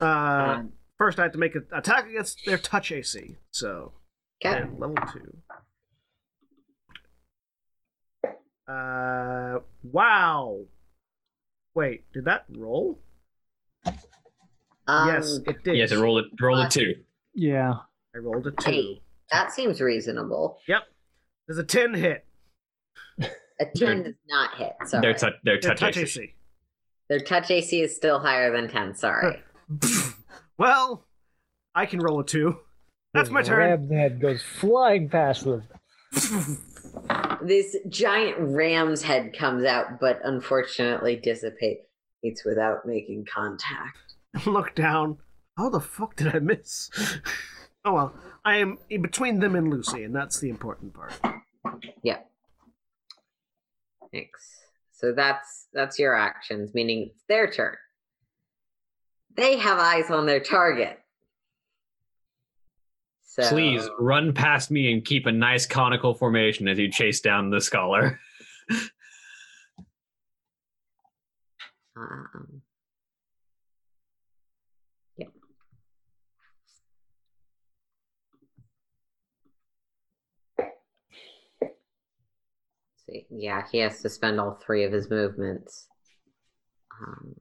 [0.00, 3.36] Uh, Um, first, I have to make an attack against their touch AC.
[3.52, 3.92] So
[4.44, 4.64] okay.
[4.78, 5.36] level two.
[8.70, 10.60] Uh, wow.
[11.74, 12.98] Wait, did that roll?
[14.86, 15.76] Um, yes, it did.
[15.76, 16.40] Yes, it rolled it.
[16.40, 16.94] rolled Uh, a two.
[17.34, 17.74] yeah.
[18.14, 18.70] I rolled a two.
[18.70, 19.02] Hey.
[19.32, 20.58] That seems reasonable.
[20.66, 20.82] Yep.
[21.46, 22.24] There's a ten hit.
[23.60, 24.72] A 10 does not hit.
[24.86, 25.02] Sorry.
[25.02, 26.20] Their, tou- their Their touch, touch AC.
[26.20, 26.34] AC.
[27.10, 28.94] Their touch AC is still higher than 10.
[28.94, 29.38] Sorry.
[30.58, 31.04] well,
[31.74, 32.56] I can roll a two.
[33.12, 33.58] That's my turn.
[33.58, 35.62] Ram's head goes flying past them.
[37.42, 41.84] this giant ram's head comes out, but unfortunately dissipates
[42.44, 43.98] without making contact.
[44.46, 45.18] Look down.
[45.56, 46.90] How the fuck did I miss?
[47.84, 48.14] oh well,
[48.44, 51.12] I am in between them and Lucy, and that's the important part.
[52.02, 52.30] Yep.
[54.12, 54.60] Thanks.
[54.92, 57.76] So that's that's your actions, meaning it's their turn.
[59.34, 60.99] They have eyes on their target.
[63.42, 67.50] So Please run past me and keep a nice conical formation as you chase down
[67.50, 68.20] the scholar.
[71.96, 72.62] Um,
[75.18, 75.26] yeah.
[83.06, 85.88] See, yeah, he has to spend all three of his movements.
[87.02, 87.34] Um,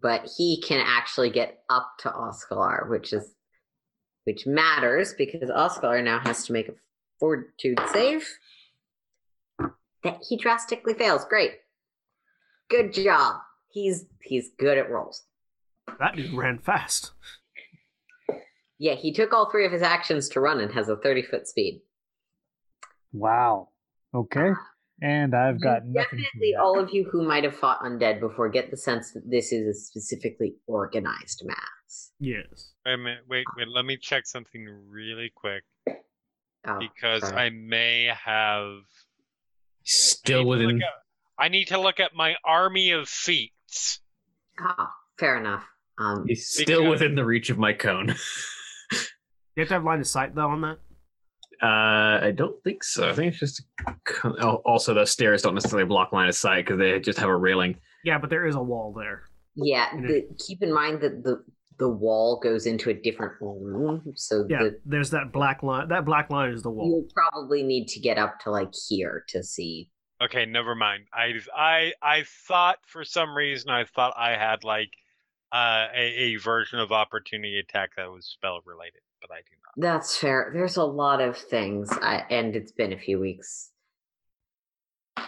[0.00, 3.34] but he can actually get up to Oscalar, which is
[4.24, 6.74] which matters because Oscalar now has to make a
[7.18, 8.26] fortitude save
[10.04, 11.24] that he drastically fails.
[11.24, 11.52] Great.
[12.68, 13.36] Good job.
[13.70, 15.24] He's he's good at rolls.
[15.98, 17.12] That dude ran fast.
[18.78, 21.46] Yeah, he took all three of his actions to run and has a 30 foot
[21.46, 21.82] speed.
[23.12, 23.68] Wow.
[24.14, 24.50] Okay.
[24.50, 24.54] Uh,
[25.02, 26.18] And I've got You nothing.
[26.20, 29.28] to Definitely, all of you who might have fought undead before get the sense that
[29.28, 32.12] this is a specifically organized mass.
[32.20, 32.72] Yes.
[32.86, 33.24] Wait a minute.
[33.28, 33.66] Wait, wait.
[33.68, 35.64] Let me check something really quick
[36.64, 37.36] Oh, because sorry.
[37.36, 38.76] I may have.
[39.82, 40.82] Still I need to look within.
[40.82, 40.88] at-
[41.38, 44.00] I need to look at my army of feats.
[44.60, 44.86] oh,
[45.18, 45.64] fair enough.
[45.98, 48.14] Um, He's still Because- within the reach of my cone.
[49.54, 50.78] You have to have line of sight though on that.
[51.62, 53.08] Uh, I don't think so.
[53.08, 56.34] I think it's just a co- oh, also the stairs don't necessarily block line of
[56.34, 57.76] sight because they just have a railing.
[58.04, 59.22] Yeah, but there is a wall there.
[59.54, 61.44] yeah, the, keep in mind that the
[61.78, 65.88] the wall goes into a different room, so Yeah, the, there's that black line.
[65.88, 66.88] That black line is the wall.
[66.88, 69.88] you'll probably need to get up to like here to see.
[70.22, 71.04] Okay, never mind.
[71.14, 74.90] I I I thought for some reason I thought I had like
[75.52, 79.88] uh, a a version of opportunity attack that was spell related, but I do not.
[79.90, 80.50] That's fair.
[80.52, 83.70] There's a lot of things, I, and it's been a few weeks.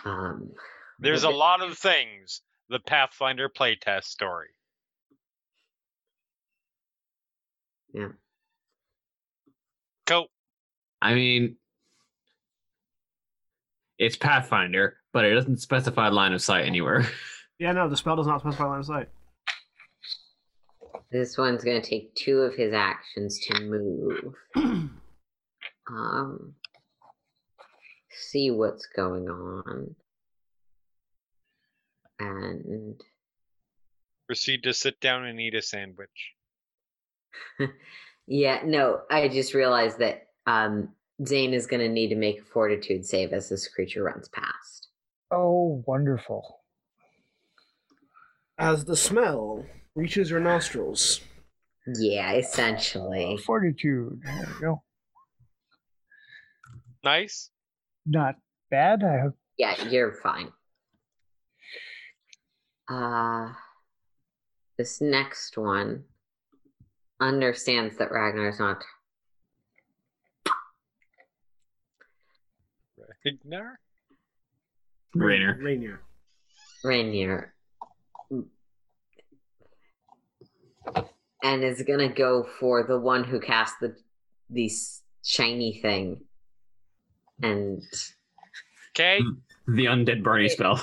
[0.04, 0.50] Um,
[0.98, 2.42] There's a but- lot of things.
[2.70, 4.48] The Pathfinder playtest story.
[7.92, 8.08] Yeah.
[10.06, 10.26] Go.
[11.00, 11.56] I mean,
[13.98, 17.06] it's Pathfinder, but it doesn't specify line of sight anywhere.
[17.56, 19.08] Yeah, no, the spell does not specify line of sight.
[21.10, 24.34] This one's going to take two of his actions to move.
[25.86, 26.54] Um,
[28.10, 29.94] see what's going on.
[32.18, 32.98] And
[34.26, 36.32] Proceed to sit down and eat a sandwich.
[38.26, 40.88] Yeah, no, I just realized that um,
[41.24, 44.88] Zayne is going to need to make a fortitude save as this creature runs past.
[45.30, 46.60] Oh, wonderful.
[48.56, 51.20] As the smell reaches your nostrils,
[51.98, 53.36] Yeah, essentially.
[53.38, 54.20] Fortitude.
[54.24, 54.82] There we go.
[57.04, 57.50] Nice.
[58.06, 58.36] Not
[58.70, 59.02] bad.
[59.04, 59.34] I hope.
[59.58, 60.50] Yeah, you're fine.
[62.88, 63.52] Uh,
[64.76, 66.04] this next one
[67.20, 68.82] understands that Ragnar's not.
[73.24, 73.78] Ragnar?
[75.14, 75.58] Rainer.
[75.62, 76.00] Rainier.
[76.82, 77.54] Rainier.
[81.42, 83.96] And is gonna go for the one who cast the
[84.50, 86.20] these shiny thing.
[87.42, 87.82] And
[88.90, 89.20] Okay.
[89.66, 90.82] The undead Barney spell.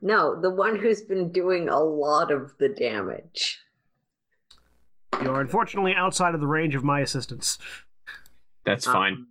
[0.00, 3.60] no, the one who's been doing a lot of the damage.
[5.22, 7.58] You are unfortunately outside of the range of my assistance.
[8.64, 9.12] That's fine.
[9.12, 9.26] Um,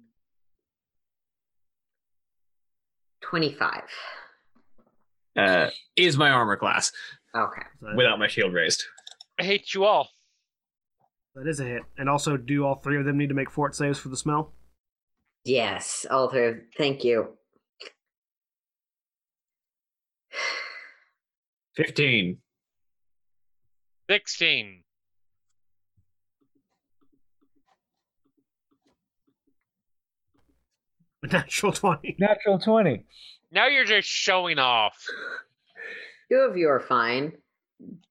[3.22, 3.82] 25.
[5.36, 6.92] Uh, is my armor class
[7.36, 7.62] Okay.
[7.80, 8.84] So without my shield raised.
[9.40, 10.10] I hate you all.
[11.36, 11.84] that is a hit.
[11.98, 14.54] And also, do all three of them need to make fort saves for the smell?
[15.46, 16.54] Yes, all three.
[16.78, 17.38] Thank you.
[21.78, 22.38] 15.
[24.10, 24.84] 16.
[31.32, 32.16] Natural 20.
[32.20, 33.06] Natural 20.
[33.52, 34.98] Now you're just showing off.
[36.32, 37.34] Two of you are fine.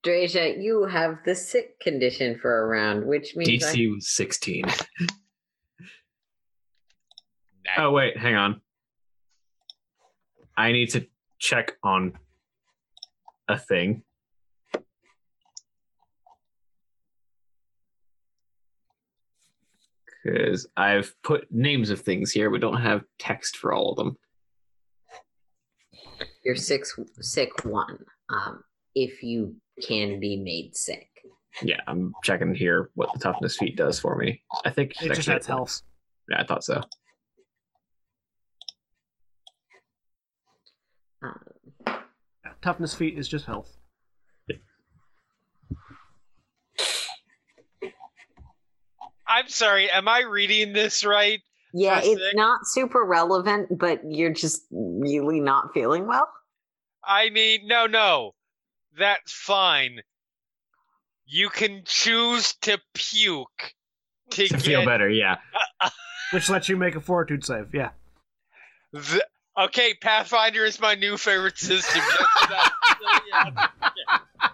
[0.05, 4.63] Drayja, you have the sick condition for a round, which means I- DC was 16.
[4.67, 4.83] Nice.
[7.79, 8.61] Oh, wait, hang on.
[10.55, 11.07] I need to
[11.39, 12.19] check on
[13.49, 14.03] a thing.
[20.23, 24.19] Because I've put names of things here, but don't have text for all of them.
[26.45, 26.85] You're sick,
[27.21, 27.99] sick one.
[28.29, 28.65] Um,
[28.95, 29.57] if you
[29.87, 31.09] can be made sick.
[31.63, 34.43] Yeah, I'm checking here what the toughness feat does for me.
[34.65, 35.83] I think It just adds health.
[36.29, 36.83] Yeah, I thought so.
[41.23, 42.01] Um,
[42.63, 43.77] toughness feat is just health.
[49.27, 49.89] I'm sorry.
[49.91, 51.41] Am I reading this right?
[51.73, 52.37] Yeah, For it's sick?
[52.37, 56.29] not super relevant, but you're just really not feeling well.
[57.05, 58.35] I mean, no, no.
[58.99, 60.01] That's fine.
[61.27, 63.73] You can choose to puke
[64.31, 65.37] to, To get feel better, yeah.
[66.33, 67.75] Which lets you make a fortitude save.
[67.75, 67.91] Yeah.
[68.93, 69.25] the-
[69.59, 72.01] Okay, Pathfinder is my new favorite system.
[72.01, 73.71] Just for that,
[74.41, 74.51] silly-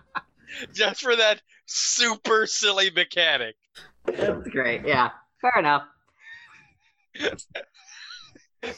[0.74, 3.56] just for that super silly mechanic.
[4.06, 4.82] That's great.
[4.86, 5.10] Yeah,
[5.40, 5.82] fair enough.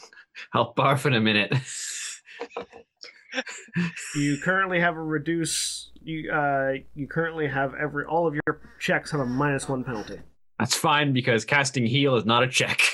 [0.53, 1.53] I'll barf in a minute.
[4.17, 5.91] You currently have a reduce.
[6.03, 10.21] You uh, you currently have every all of your checks have a minus one penalty.
[10.59, 12.81] That's fine because casting heal is not a check.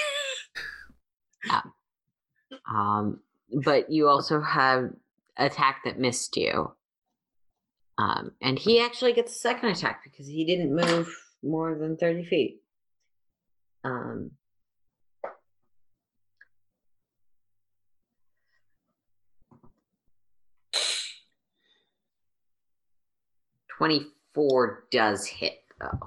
[2.66, 3.20] Um,
[3.64, 4.90] but you also have
[5.36, 6.72] attack that missed you.
[7.98, 12.24] Um, and he actually gets a second attack because he didn't move more than 30
[12.24, 12.62] feet.
[13.84, 14.32] Um,
[23.78, 25.98] Twenty-four does hit though.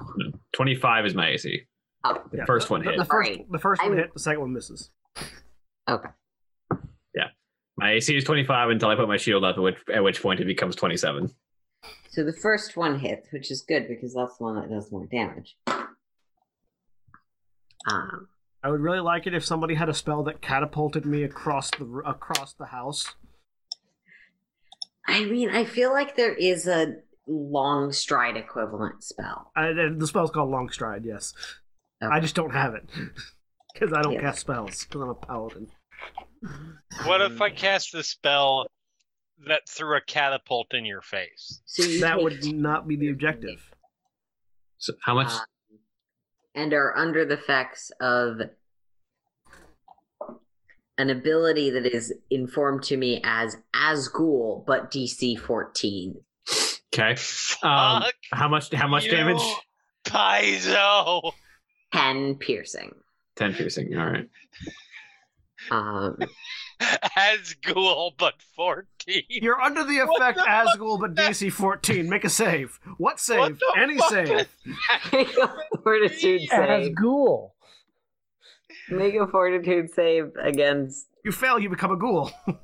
[0.54, 1.62] 25 is my AC.
[2.04, 2.98] Oh, The Yeah, first one the, hit.
[3.00, 3.52] The first, Right.
[3.52, 4.14] the first one I'm- hit.
[4.14, 4.90] The second one misses.
[5.90, 6.10] okay.
[7.16, 7.30] Yeah.
[7.78, 10.40] My AC is 25 until I put my shield up, at which, at which point
[10.40, 11.34] it becomes 27.
[12.10, 15.06] So the first one hits, which is good because that's the one that does more
[15.08, 15.58] damage.
[17.92, 18.28] Um,
[18.64, 21.86] I would really like it if somebody had a spell that catapulted me across the
[22.06, 23.16] across the house.
[25.08, 26.96] I mean, I feel like there is a
[27.28, 29.52] long stride equivalent spell.
[29.56, 31.04] I, and the spell's called Long Stride.
[31.06, 31.34] Yes,
[32.02, 32.90] I just don't have it
[33.74, 34.22] because I don't Yeah.
[34.22, 35.68] cast spells because I'm a paladin.
[37.06, 38.68] What if I cast the spell
[39.48, 41.62] that threw a catapult in your face?
[41.66, 43.72] So you That would not be the objective.
[44.78, 45.32] So how much?
[45.32, 45.40] um,
[46.56, 48.40] and are under the effects of
[50.98, 56.16] an ability that is informed to me as Asgul, but DC 14.
[56.94, 57.16] Okay.
[57.64, 58.74] Um, how much?
[58.74, 59.42] How much you, damage?
[60.06, 61.32] Paizo.
[61.94, 62.94] 10 piercing.
[63.38, 63.96] 10 piercing.
[63.98, 64.30] All right.
[65.72, 66.18] Um,
[67.16, 69.24] as Ghoul, but 14.
[69.30, 72.10] You're under the effect the as fuck Ghoul, but DC 14.
[72.10, 72.80] Make a save.
[72.98, 73.60] What save?
[73.60, 74.30] What Any save.
[74.32, 74.48] is-
[75.14, 75.54] Make a
[75.84, 76.52] fortitude save.
[76.52, 76.96] As save.
[76.96, 77.56] ghoul.
[78.90, 81.08] Make a fortitude save against.
[81.26, 82.32] You fail, you become a ghoul.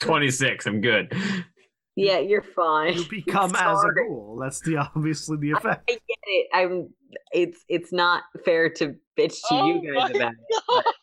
[0.00, 0.66] 26.
[0.66, 1.12] I'm good.
[2.00, 2.94] Yeah, you're fine.
[2.94, 3.94] You become as a Sorry.
[4.08, 4.38] ghoul.
[4.42, 5.88] That's the obviously the effect.
[5.90, 6.46] I get it.
[6.54, 6.88] I'm.
[7.32, 10.84] It's it's not fair to bitch to Oh you guys my about it.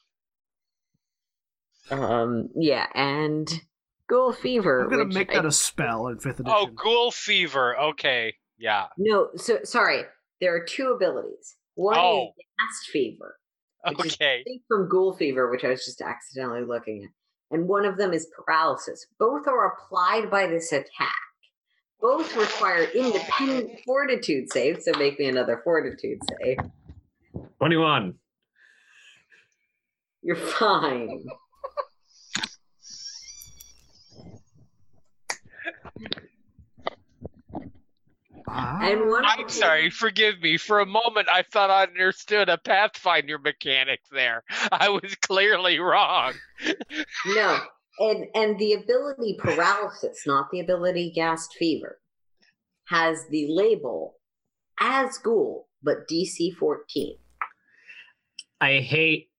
[1.90, 2.50] Um.
[2.56, 3.48] Yeah, and
[4.10, 4.82] Ghoul Fever.
[4.84, 6.54] I'm gonna make I- that a spell in fifth edition.
[6.58, 7.78] Oh, Ghoul Fever.
[7.80, 8.36] Okay.
[8.58, 8.88] Yeah.
[8.98, 10.04] No, so sorry.
[10.42, 11.56] There are two abilities.
[11.76, 12.24] One Oh.
[12.38, 13.40] is Ghast Fever,
[13.88, 14.40] Which is- Okay.
[14.40, 17.12] I think from Ghoul Fever, which I was just accidentally looking at.
[17.52, 19.08] And one of them is Paralysis.
[19.20, 21.16] Both are applied by this attack.
[22.02, 26.58] Both require independent fortitude saves, so make me another fortitude save.
[27.58, 28.14] 21.
[30.22, 31.26] You're fine.
[38.50, 40.58] And one I'm them- sorry, forgive me.
[40.58, 44.44] For a moment, I thought I understood a Pathfinder mechanic there.
[44.72, 46.34] I was clearly wrong.
[47.26, 47.60] No,
[48.00, 52.00] and and the ability paralysis, not the ability Ghast Fever,
[52.86, 54.16] has the label
[54.80, 57.18] as Ghoul, but DC 14.
[58.62, 59.30] I hate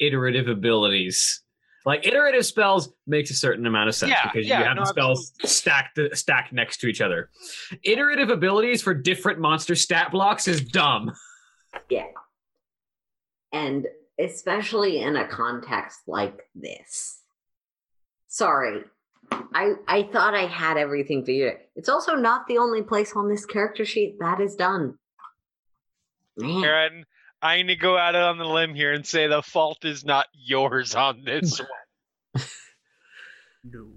[0.00, 1.42] iterative abilities.
[1.84, 4.82] Like iterative spells makes a certain amount of sense Yeah, because yeah, you have no,
[4.82, 7.30] the spells stacked stacked next to each other.
[7.82, 11.12] Iterative abilities for different monster stat blocks is dumb.
[11.88, 12.06] Yeah.
[13.52, 13.86] And
[14.18, 17.20] especially in a context like this.
[18.28, 18.84] Sorry.
[19.54, 21.54] I I thought I had everything figured.
[21.54, 21.60] out.
[21.74, 24.98] It's also not the only place on this character sheet that is done.
[26.36, 26.64] Man.
[26.64, 27.04] Erin,
[27.42, 30.94] I'm gonna go out on the limb here and say the fault is not yours
[30.94, 32.44] on this one.
[33.64, 33.88] no.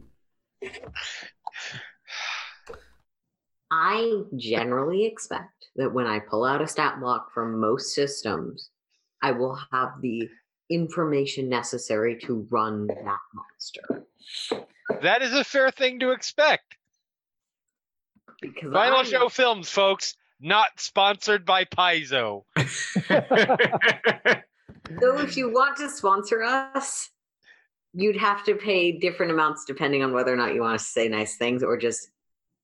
[3.69, 8.69] I generally expect that when I pull out a stat block from most systems,
[9.21, 10.27] I will have the
[10.69, 14.05] information necessary to run that monster.
[15.01, 16.77] That is a fair thing to expect.
[18.41, 22.43] Because Final I'm- Show Films, folks, not sponsored by Paizo.
[25.01, 27.09] So if you want to sponsor us,
[27.93, 31.07] you'd have to pay different amounts depending on whether or not you want to say
[31.07, 32.09] nice things or just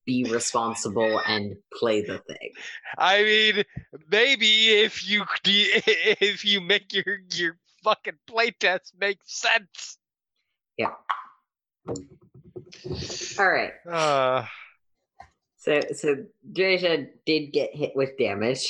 [0.06, 2.52] be responsible and play the thing.
[2.98, 3.64] I mean,
[4.10, 9.98] maybe if you if you make your your fucking playtest make sense.
[10.77, 10.93] Yeah.
[11.88, 13.72] All right.
[13.89, 14.45] Uh,
[15.62, 16.16] So so
[16.54, 18.68] Drayja did get hit with damage,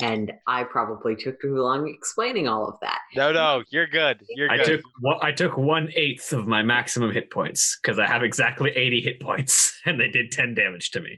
[0.00, 2.98] and I probably took too long explaining all of that.
[3.14, 4.20] no, no, you're good.
[4.30, 4.66] You're I good.
[4.66, 8.70] took one, I took one eighth of my maximum hit points because I have exactly
[8.72, 11.16] 80 hit points and they did 10 damage to me.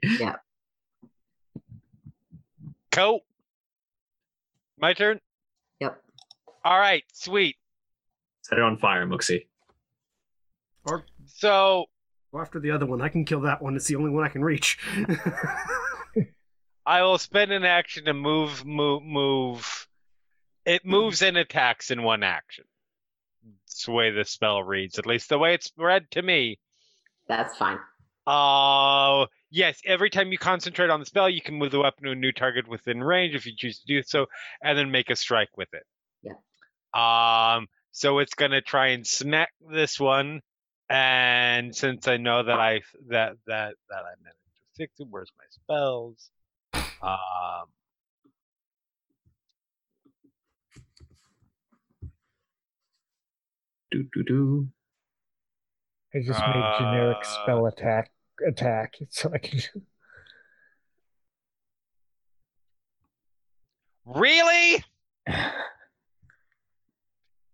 [2.93, 3.23] Coat.
[4.79, 5.21] My turn.
[5.81, 6.03] Yep.
[6.67, 7.57] All right, sweet.
[8.43, 9.47] Set it on fire, Muxi.
[10.85, 11.87] Or So
[12.33, 13.01] go after the other one.
[13.01, 13.77] I can kill that one.
[13.77, 14.79] It's the only one I can reach.
[16.87, 19.87] I will spend an action to move, move, move.
[20.65, 22.65] It moves and attacks in one action.
[23.67, 26.59] It's the way the spell reads, at least the way it's read to me.
[27.27, 27.79] That's fine.
[28.27, 32.11] Uh, yes, every time you concentrate on the spell, you can move the weapon to
[32.11, 34.27] a new target within range if you choose to do so,
[34.63, 35.85] and then make a strike with it.
[36.23, 37.57] Yeah.
[37.57, 40.43] Um, so it's gonna try and smack this one,
[40.91, 45.31] and since I know that I that that that I managed to fix it, where's
[45.39, 46.31] my spells?
[47.03, 47.67] Um,
[53.91, 54.69] Do, do, do.
[56.15, 58.11] I just made generic Uh, spell attack
[58.47, 59.61] attack so I can.
[64.05, 64.85] really,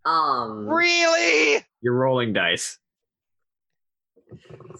[0.06, 1.64] Um, really.
[1.80, 2.78] You're rolling dice.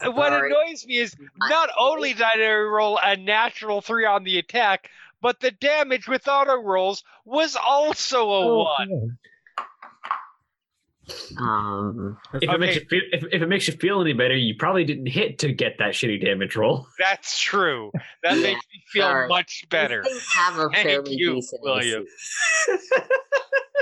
[0.03, 4.91] What annoys me is not only did I roll a natural three on the attack,
[5.21, 8.89] but the damage with auto rolls was also a Oh, one.
[8.89, 9.11] no.
[11.39, 14.55] Um, If it makes you feel, if, if it makes you feel any better, you
[14.59, 16.87] probably didn't hit to get that shitty damage roll.
[16.99, 17.91] That's true.
[18.23, 19.29] That Yeah, makes me feel sorry.
[19.29, 20.03] much better.
[20.35, 22.05] Have a Thank fairly you, decent William.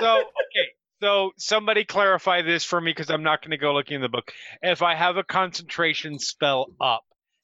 [0.00, 0.68] So, okay.
[1.02, 4.08] So, somebody clarify this for me because I'm not going to go looking in the
[4.08, 4.30] book.
[4.62, 7.02] If I have a concentration spell up,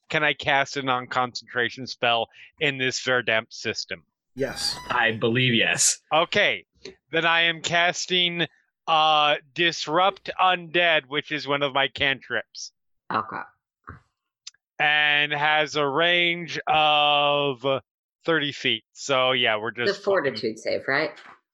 [0.09, 2.29] can I cast a non concentration spell
[2.61, 4.03] in this Verdamp system?
[4.33, 4.77] yes.
[4.89, 5.99] I believe yes.
[6.13, 6.65] Okay.
[7.11, 8.47] Then I am casting
[8.87, 12.71] uh, disrupt undead, which is one of my cantrips,
[13.13, 13.41] Okay.
[14.79, 17.65] and has a range of
[18.23, 18.85] thirty feet.
[18.93, 21.11] So yeah, we're just The just fortitude save, right?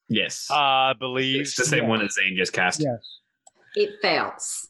[0.10, 0.46] Yes.
[0.48, 1.42] fucking, Uh, believe.
[1.42, 1.90] it's the same yeah.
[1.90, 2.80] one as Zayne just cast.
[2.82, 3.20] Yes.
[3.76, 4.68] It fails.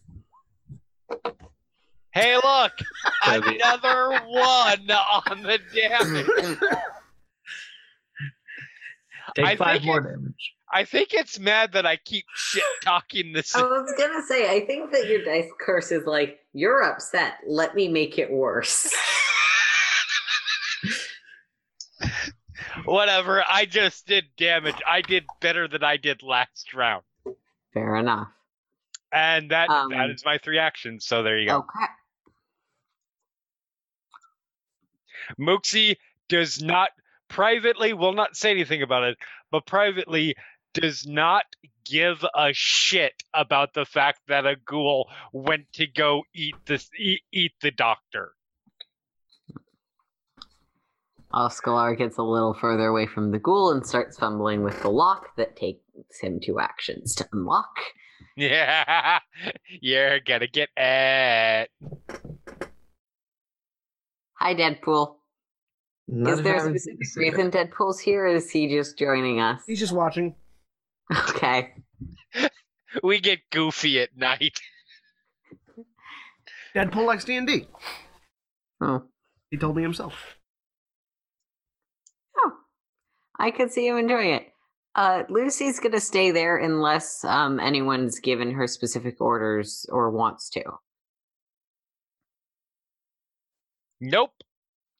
[2.14, 2.72] Hey, look,
[3.26, 6.26] So the- another one on the damage.
[9.36, 10.52] Take I five think more it- damage.
[10.72, 13.56] I think it's mad that I keep shit talking this.
[13.56, 17.36] I was gonna say, I think that your dice curse is like, you're upset.
[17.48, 18.94] Let me make it worse.
[22.86, 23.44] Whatever.
[23.48, 24.76] I just did damage.
[24.88, 27.04] I did better than I did last round,
[27.74, 28.30] Fair enough.
[29.12, 31.06] and that Um, that is my three actions.
[31.06, 31.58] So there you go.
[31.60, 31.86] Okay.
[35.40, 35.98] Muxi
[36.30, 36.90] does not
[37.28, 39.18] privately will not say anything about it,
[39.52, 40.36] but privately
[40.74, 41.46] does not
[41.86, 47.22] give a shit about the fact that a ghoul went to go eat this eat,
[47.32, 48.35] eat the doctor.
[51.36, 55.36] Oscalar gets a little further away from the ghoul and starts fumbling with the lock
[55.36, 55.82] that takes
[56.22, 57.76] him two actions to unlock.
[58.38, 59.20] Yeah,
[59.82, 61.70] you're gonna get it.
[64.34, 65.16] Hi, Deadpool.
[66.08, 69.62] Not is there a specific reason Deadpool's here, or is he just joining us?
[69.66, 70.36] He's just watching.
[71.30, 71.74] Okay.
[73.04, 74.60] We get goofy at night.
[76.76, 77.68] Deadpool likes D and D.
[78.80, 79.04] Oh.
[79.50, 80.14] He told me himself.
[82.38, 82.52] Oh.
[83.40, 84.52] I could see him enjoying it.
[84.96, 90.64] Uh, Lucy's gonna stay there unless um, anyone's given her specific orders or wants to.
[94.00, 94.32] Nope.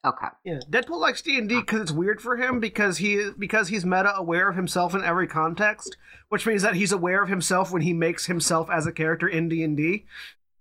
[0.06, 0.28] Okay.
[0.44, 3.86] Yeah, Deadpool likes D and D because it's weird for him because he because he's
[3.86, 5.98] meta aware of himself in every context,
[6.30, 9.50] which means that he's aware of himself when he makes himself as a character in
[9.50, 10.06] D and D.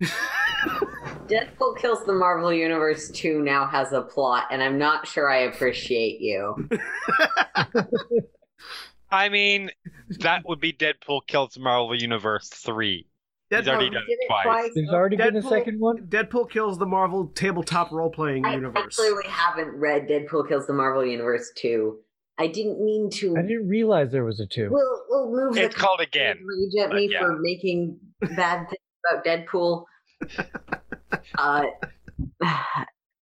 [0.03, 5.39] Deadpool Kills the Marvel Universe 2 now has a plot, and I'm not sure I
[5.43, 6.69] appreciate you.
[9.11, 9.71] I mean,
[10.21, 13.07] that would be Deadpool kills Marvel Universe three.
[13.51, 14.45] He's already Deadpool, done Did it it twice.
[14.45, 14.71] twice.
[14.75, 15.99] There's already been a second one.
[16.09, 18.53] Deadpool kills the Marvel tabletop role playing Universe.
[18.53, 18.85] I universe.
[19.01, 21.97] actually haven't read Deadpool Kills the Marvel Universe 2.
[22.39, 23.37] I didn't mean to.
[23.39, 24.69] I didn't realize there was a two.
[24.73, 26.39] We'll, we'll move It's the called again.
[26.45, 27.21] rage at me yeah.
[27.21, 27.97] for making
[28.35, 28.81] bad things
[29.11, 29.85] about Deadpool.
[31.39, 31.65] uh,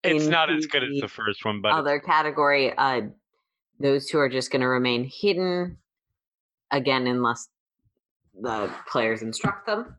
[0.05, 3.03] It's not as good as the the first one, but other category, uh,
[3.81, 5.79] those two are just going to remain hidden
[6.71, 7.49] again, unless
[8.41, 9.97] the players instruct them.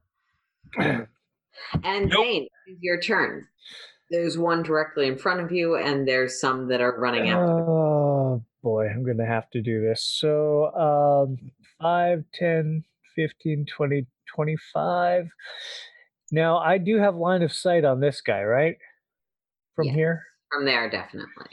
[0.78, 2.26] and Nope.
[2.26, 3.48] Zayne, it's your turn.
[4.10, 7.46] There's one directly in front of you, and there's some that are running after.
[7.46, 10.04] Oh boy, I'm gonna have to do this.
[10.04, 11.52] So um
[11.82, 12.84] 5, 10,
[13.16, 14.06] 15, 20,
[14.36, 15.28] 25.
[16.32, 18.78] Now I do have line of sight on this guy, right?
[19.76, 19.94] From Yeah.
[19.94, 20.24] here?
[20.52, 21.46] From there, definitely.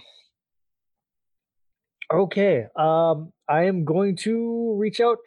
[2.12, 2.66] Okay.
[2.77, 5.19] Um I am going to reach out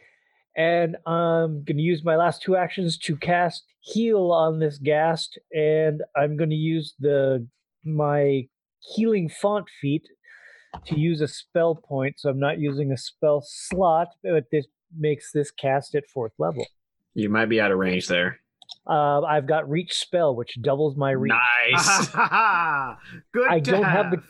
[0.55, 5.37] and I'm going to use my last two actions to cast heal on this ghast
[5.51, 7.45] and I'm going to use the
[7.83, 8.47] my
[8.79, 10.07] healing font feat
[10.85, 14.67] to use a spell point so I'm not using a spell slot but this
[14.97, 16.65] makes this cast at fourth level.
[17.15, 18.39] You might be out of range there.
[18.87, 21.31] Uh, I've got reach spell which doubles my reach.
[21.71, 22.07] Nice.
[23.33, 23.49] Good.
[23.49, 24.23] I don't have the-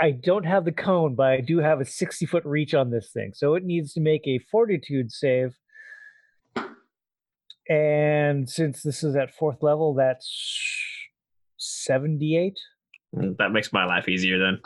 [0.00, 3.10] I don't have the cone, but I do have a 60 foot reach on this
[3.12, 3.32] thing.
[3.34, 5.54] So it needs to make a fortitude save.
[7.68, 10.28] And since this is at fourth level, that's
[11.58, 12.58] 78.
[13.12, 14.60] that makes my life easier then.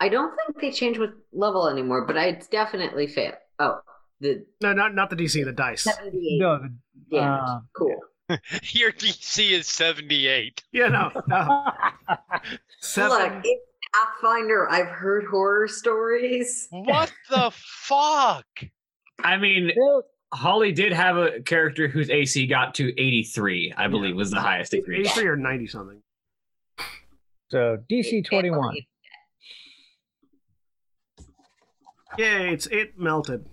[0.00, 3.32] I don't think they change with level anymore, but I definitely fail.
[3.58, 3.80] Oh,
[4.20, 5.86] the No, not not the DC, the dice.
[5.86, 6.70] No, the,
[7.10, 7.40] damage.
[7.48, 7.96] uh, cool.
[8.72, 10.62] your DC is seventy eight.
[10.72, 11.66] Yeah, no, no.
[12.80, 13.10] Seven.
[13.18, 13.62] Look, it's
[13.94, 14.70] Pathfinder.
[14.70, 16.68] I've heard horror stories.
[16.70, 18.46] What the fuck?
[19.22, 19.72] I mean,
[20.32, 24.72] Holly did have a character whose AC got to 83, I believe was the highest
[24.74, 24.84] it.
[24.88, 26.00] Eighty-three or ninety something.
[27.50, 28.76] so DC 21.
[32.16, 33.44] Yeah, It's it melted.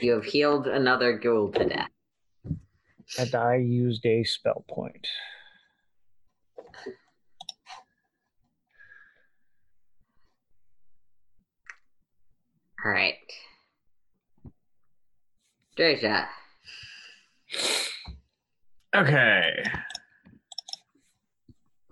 [0.00, 1.90] You have healed another ghoul to death.
[3.18, 5.06] And I used a spell point.
[12.84, 13.14] All right.
[15.76, 16.26] Drayja.
[18.94, 19.62] Okay.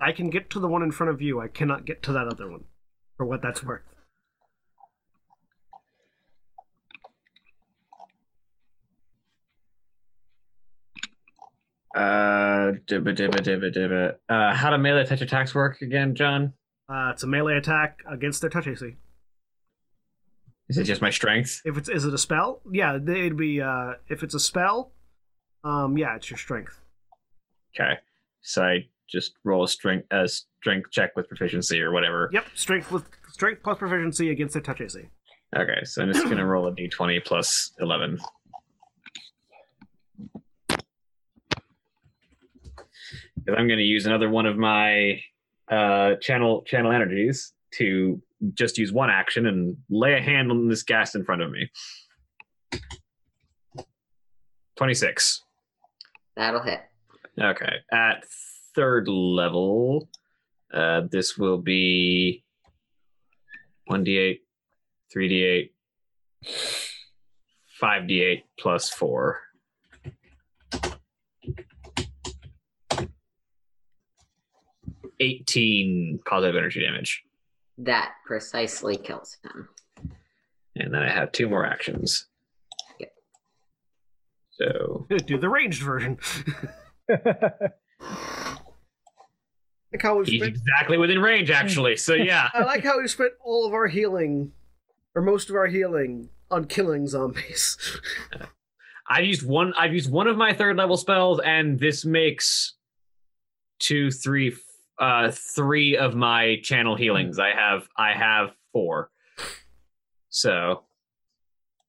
[0.00, 1.40] I can get to the one in front of you.
[1.40, 2.64] I cannot get to that other one.
[3.16, 3.82] For what that's worth.
[11.98, 14.14] Uh, dibba, dibba, dibba, dibba.
[14.28, 16.52] Uh, how do melee touch attacks work again, John?
[16.88, 18.94] Uh, it's a melee attack against their touch AC.
[20.68, 21.60] Is it just my strength?
[21.64, 22.60] If it's is it a spell?
[22.70, 24.92] Yeah, it'd be uh if it's a spell,
[25.64, 26.78] um yeah, it's your strength.
[27.74, 27.94] Okay,
[28.42, 32.30] so I just roll a strength a strength check with proficiency or whatever.
[32.32, 35.00] Yep, strength with strength plus proficiency against their touch AC.
[35.56, 38.18] Okay, so I'm just gonna roll a d20 plus 11.
[43.48, 45.22] Because I'm gonna use another one of my
[45.70, 48.20] uh, channel channel energies to
[48.52, 51.70] just use one action and lay a hand on this ghast in front of me.
[54.76, 55.44] 26.
[56.36, 56.80] That'll hit.
[57.40, 57.76] Okay.
[57.90, 58.26] At
[58.74, 60.10] third level,
[60.74, 62.44] uh, this will be
[63.90, 64.40] 1d8,
[65.16, 65.70] 3d8,
[67.80, 69.40] 5d8 plus 4.
[75.20, 77.22] Eighteen positive energy damage,
[77.78, 79.68] That precisely kills him.
[80.76, 82.26] and then I have two more actions.
[83.00, 83.12] Yep.
[84.52, 86.18] So Do the ranged version.
[87.08, 87.22] like
[90.02, 91.96] how we he's spent exactly within range, actually.
[91.96, 94.52] So yeah, I like how we spent all of our healing
[95.14, 97.76] or most of our healing on killing zombies.
[99.10, 99.72] I've used one.
[99.76, 102.74] I've used one of my third level spells, and this makes
[103.78, 104.58] two, three, f-
[104.98, 107.38] uh, three of my channel healings.
[107.38, 109.10] I have, I have four.
[110.30, 110.84] So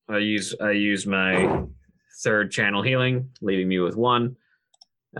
[0.08, 1.64] I use, I use my
[2.24, 4.36] third channel healing, leaving me with one.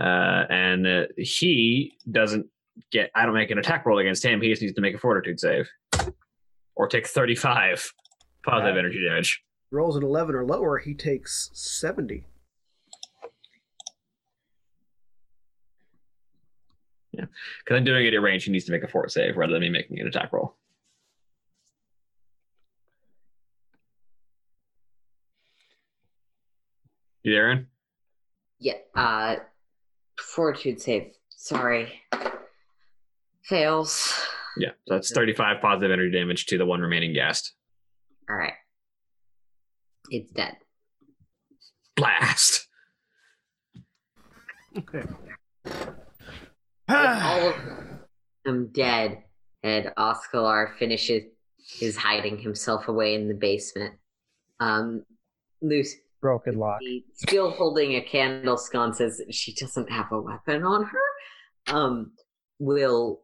[0.00, 2.46] Uh, and uh, he doesn't
[2.92, 3.10] get.
[3.14, 4.40] I don't make an attack roll against him.
[4.40, 5.68] He just needs to make a fortitude save,
[6.76, 7.92] or take thirty-five
[8.44, 8.78] positive Right.
[8.78, 9.42] energy damage.
[9.72, 11.50] Rolls an 11 or lower, he takes
[17.14, 17.32] 70.
[17.64, 19.62] Because I'm doing it at range, he needs to make a fort save rather than
[19.62, 20.56] me making an attack roll.
[27.22, 27.66] You there, Erin?
[28.58, 28.74] Yeah.
[28.94, 29.36] Uh,
[30.18, 31.12] fortitude save.
[31.28, 32.00] Sorry.
[33.42, 34.12] Fails.
[34.56, 37.54] Yeah, so that's 35 positive energy damage to the one remaining ghast.
[38.28, 38.54] All right.
[40.10, 40.56] It's dead.
[41.96, 42.66] Blast!
[44.76, 45.02] Okay.
[46.90, 47.54] With all of
[48.44, 49.22] them dead,
[49.62, 51.24] and Oscalar finishes
[51.58, 53.94] his hiding himself away in the basement.
[54.58, 55.04] Um,
[55.62, 56.80] Lucy, Broken lock.
[57.14, 61.74] still holding a candle sconce, says she doesn't have a weapon on her.
[61.74, 62.12] Um,
[62.58, 63.20] will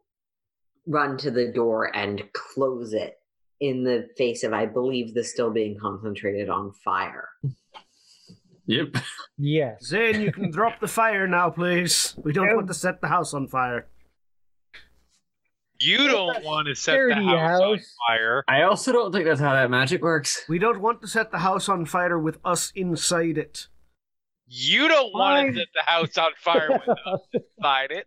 [0.86, 3.14] run to the door and close it
[3.60, 7.28] in the face of, I believe, the still being concentrated on fire.
[8.66, 8.97] Yep.
[9.38, 9.84] Yes.
[9.84, 12.14] Zayne, you can drop the fire now, please.
[12.22, 13.86] We don't want to set the house on fire.
[15.78, 17.94] You don't want to set the Sturdy house, on house.
[18.09, 18.44] fire.
[18.48, 20.43] I also don't think that's how that magic works.
[20.48, 23.68] We don't want to set the house on fire with us inside it.
[24.48, 25.52] You don't want Fine.
[25.55, 27.20] to set the house on fire with us
[27.59, 28.06] inside it.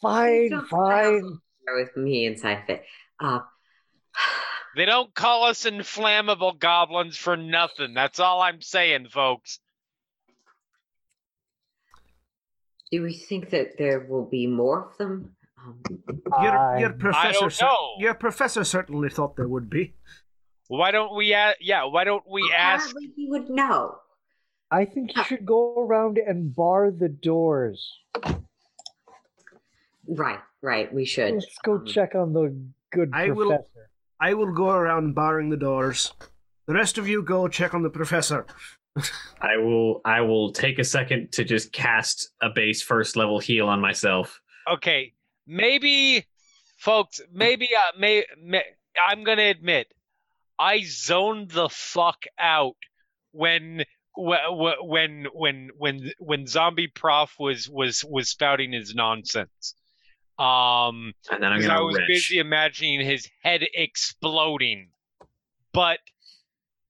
[0.00, 1.38] fine, Don't fine.
[1.74, 2.82] With me inside of it.
[3.20, 3.40] Uh,
[4.76, 7.92] They don't call us inflammable goblins for nothing.
[7.94, 9.58] That's all I'm saying, folks.
[12.90, 15.34] do we think that there will be more of them?
[15.64, 15.78] Um,
[16.42, 16.98] Your, your Fine.
[16.98, 17.94] professor, don't cer- know.
[17.98, 19.94] your professor certainly thought there would be.
[20.68, 21.32] Why don't we?
[21.32, 21.84] A- yeah.
[21.84, 22.90] Why don't we ask?
[22.90, 23.96] apparently he would know.
[24.70, 27.92] I think you should go around and bar the doors.
[30.06, 30.92] Right, right.
[30.92, 31.34] We should.
[31.34, 32.56] Let's go Um, check on the
[32.90, 33.90] good I will- professor.
[34.22, 36.12] I will go around barring the doors.
[36.68, 38.46] The rest of you go check on the professor.
[39.42, 43.66] I will I will take a second to just cast a base first level heal
[43.68, 44.40] on myself.
[44.70, 45.12] Okay,
[45.46, 46.24] maybe,
[46.78, 47.20] folks.
[47.32, 47.68] Maybe.
[47.76, 48.62] Uh, may, may.
[49.08, 49.88] I'm gonna admit,
[50.58, 52.76] I zoned the fuck out
[53.32, 53.84] when.
[54.16, 59.74] wh- wh- When when when when zombie prof was was was spouting his nonsense,
[60.42, 62.08] um, And then I'm gonna I was wrench.
[62.08, 64.88] busy imagining his head exploding.
[65.72, 65.98] But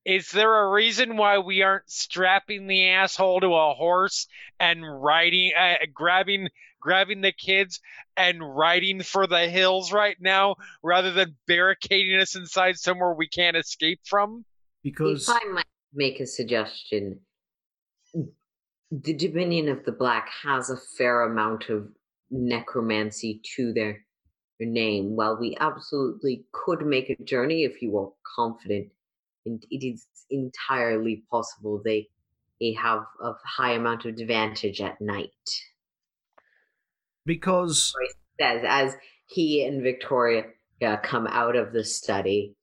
[0.04, 4.26] is there a reason why we aren't strapping the asshole to a horse
[4.58, 6.48] and riding, uh, grabbing,
[6.80, 7.80] grabbing the kids
[8.16, 13.56] and riding for the hills right now, rather than barricading us inside somewhere we can't
[13.56, 14.44] escape from?
[14.82, 17.20] Because If I might make a suggestion,
[18.90, 21.88] the Dominion of the Black has a fair amount of
[22.32, 24.04] necromancy to their,
[24.58, 25.14] their name.
[25.14, 28.90] While we absolutely could make a journey if you are confident,
[29.46, 32.08] and it is entirely possible they
[32.62, 35.30] he have a high amount of advantage at night?
[37.26, 37.92] Because
[38.40, 38.96] Says as
[39.26, 40.44] he and Victoria
[40.84, 42.54] uh, come out of the study,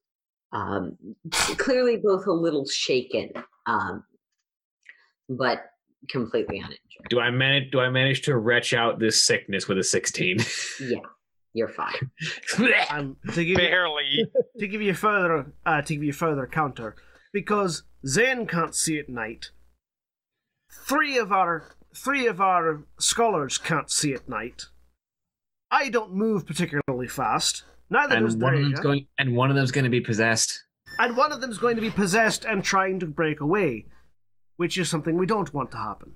[0.54, 0.98] um,
[1.58, 3.32] clearly both a little shaken,
[3.66, 4.04] um,
[5.28, 5.66] but
[6.10, 6.80] completely uninjured.
[7.10, 7.72] Do I manage?
[7.72, 10.40] Do I manage to retch out this sickness with a sixteen?
[10.82, 11.00] Yeah,
[11.54, 12.12] you're fine.
[12.90, 14.26] um, to give you, Barely.
[14.60, 16.96] to give you further uh, to give you further counter,
[17.34, 19.50] because Zayne can't see at night.
[20.88, 24.66] Three of our three of our scholars can't see at night.
[25.72, 27.64] I don't move particularly fast.
[27.90, 29.08] Neither does and one of them's going.
[29.18, 30.64] And one of them's going to be possessed.
[31.00, 33.86] and one of them's going to be possessed and trying to break away,
[34.60, 36.11] which is something we don't want to happen.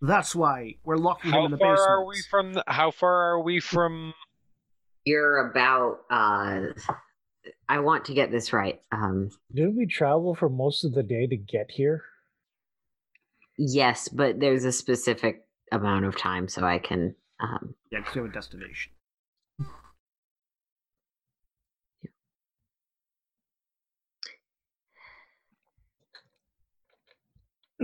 [0.00, 1.90] That's why we're locking him How in the far basement.
[1.90, 2.52] are we from?
[2.54, 4.14] The, how far are we from?
[5.04, 5.98] You're about.
[6.10, 6.60] Uh,
[7.68, 8.80] I want to get this right.
[8.90, 12.04] Um, Didn't we travel for most of the day to get here?
[13.58, 17.14] yes, but there's a specific amount of time, so I can.
[17.38, 18.92] Um, Yeah, because we have a destination.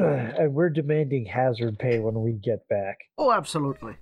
[0.39, 2.99] and we're demanding hazard pay when we get back.
[3.19, 3.97] Oh, absolutely.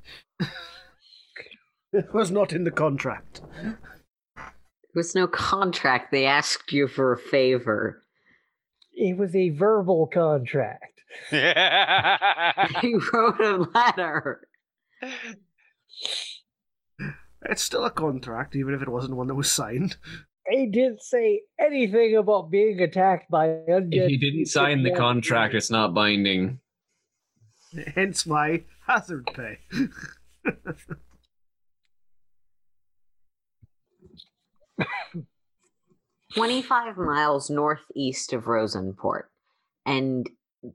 [1.92, 3.40] it was not in the contract.
[4.36, 6.12] It was no contract.
[6.12, 8.02] They asked you for a favor.
[8.92, 11.00] It was a verbal contract.
[11.30, 14.48] he wrote a letter.
[17.42, 19.96] It's still a contract, even if it wasn't one that was signed.
[20.50, 23.92] They didn't say anything about being attacked by undead.
[23.92, 26.60] If he didn't sign the contract, it's not binding.
[27.94, 29.58] Hence my hazard pay.
[36.34, 39.30] 25 miles northeast of Rosenport.
[39.84, 40.28] And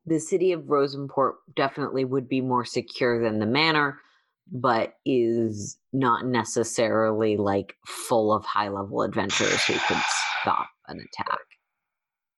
[0.05, 3.99] the city of Rosenport definitely would be more secure than the manor,
[4.51, 10.01] but is not necessarily like full of high level adventurers who could
[10.41, 11.39] stop an attack.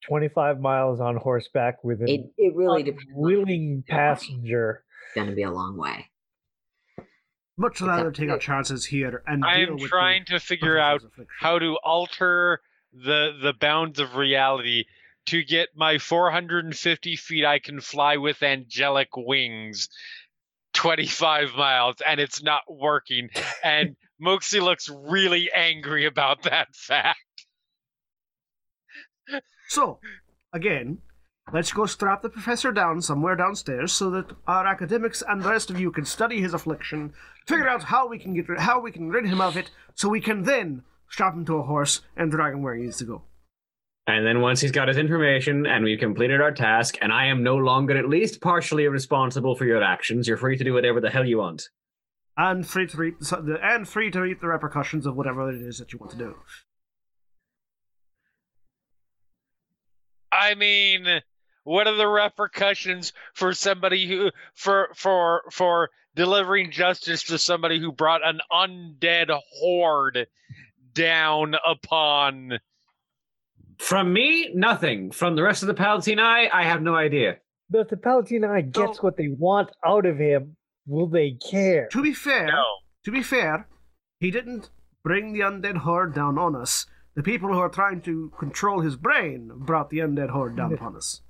[0.07, 3.05] 25 miles on horseback with an It, it really depends.
[3.13, 4.83] willing passenger.
[5.07, 6.09] It's going to be a long way.
[7.57, 11.01] Much rather Except take our chances here and I am trying to figure out
[11.39, 12.61] how to alter
[12.91, 14.85] the the bounds of reality
[15.27, 19.89] to get my 450 feet I can fly with angelic wings
[20.75, 23.29] 25 miles and it's not working
[23.63, 27.19] and Muxi looks really angry about that fact.
[29.67, 29.99] So,
[30.53, 30.99] again,
[31.51, 35.69] let's go strap the professor down somewhere downstairs so that our academics and the rest
[35.69, 37.13] of you can study his affliction,
[37.47, 40.07] figure out how we can get rid- how we can rid him of it, so
[40.07, 43.05] we can then strap him to a horse and drag him where he needs to
[43.05, 43.23] go.
[44.07, 47.41] And then once he's got his information and we've completed our task, and I am
[47.41, 51.09] no longer at least partially responsible for your actions, you're free to do whatever the
[51.09, 51.69] hell you want.
[52.37, 55.79] And free to reap the, and free to reap the repercussions of whatever it is
[55.79, 56.35] that you want to do.
[60.31, 61.21] I mean,
[61.63, 67.91] what are the repercussions for somebody who for for for delivering justice to somebody who
[67.91, 70.27] brought an undead horde
[70.93, 72.59] down upon
[73.79, 75.11] From me, nothing.
[75.11, 77.37] From the rest of the Palatine Eye, I have no idea.
[77.69, 80.55] But if the Palatine Eye gets So- what they want out of him,
[80.87, 81.87] will they care?
[81.91, 82.63] To be fair, no.
[83.03, 83.67] to be fair,
[84.19, 84.69] he didn't
[85.03, 86.85] bring the undead horde down on us.
[87.15, 90.95] The people who are trying to control his brain brought the undead horde down upon
[90.95, 91.21] us.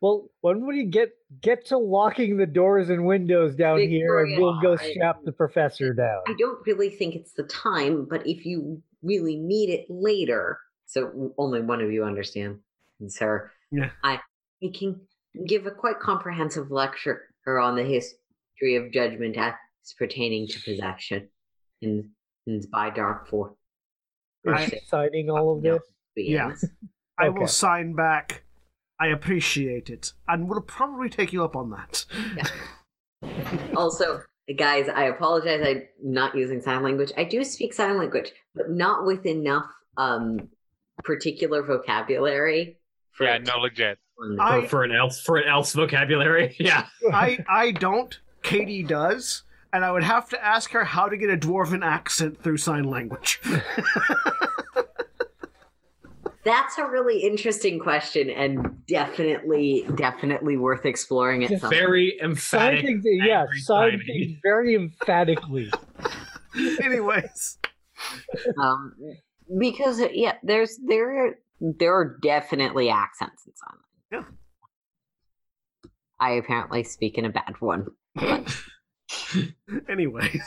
[0.00, 1.10] Well, when we get
[1.40, 5.30] get to locking the doors and windows down here, and we'll go Victoria, strap the
[5.32, 6.22] professor down.
[6.26, 10.58] I don't really think it's the time, but if you really need it later,
[10.92, 12.58] so only one of you understand,
[13.08, 13.50] sir.
[13.70, 13.90] Yeah.
[14.04, 14.20] I
[14.58, 15.00] he can
[15.46, 19.54] give a quite comprehensive lecture on the history of judgment as
[19.98, 21.28] pertaining to possession
[21.80, 22.10] in,
[22.46, 23.54] in by dark for
[24.44, 25.74] Is I- she signing all of No.
[25.74, 25.82] this?
[26.14, 26.48] Yeah.
[26.48, 26.64] beings.
[27.18, 28.44] I will sign back.
[29.00, 32.04] I appreciate it, and will probably take you up on that.
[33.76, 34.22] also,
[34.56, 35.62] guys, I apologize.
[35.66, 37.12] I'm not using sign language.
[37.16, 39.66] I do speak sign language, but not with enough
[39.96, 40.48] um
[41.04, 42.78] particular vocabulary.
[43.12, 43.98] For Yeah, no legit.
[43.98, 46.86] to- I- For, for an elf, for an elf's vocabulary, yeah.
[47.12, 48.18] I I don't.
[48.42, 49.42] Katie does,
[49.72, 52.84] and I would have to ask her how to get a dwarven accent through sign
[52.84, 53.40] language.
[56.44, 62.30] That's a really interesting question and definitely, definitely worth exploring It Just some Very Sign
[62.30, 62.80] emphatic.
[62.84, 65.70] things, yeah, sign things very emphatically.
[66.82, 67.58] Anyways,
[68.60, 68.92] um,
[69.58, 73.78] because uh, yeah, there's there there are definitely accents in sign
[74.12, 74.34] language.
[76.20, 77.86] I apparently speak in a bad one.
[79.88, 80.40] anyway,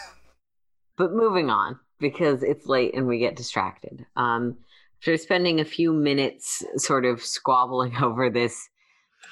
[0.97, 4.05] But moving on, because it's late and we get distracted.
[4.15, 4.57] Um,
[5.01, 8.69] after spending a few minutes sort of squabbling over this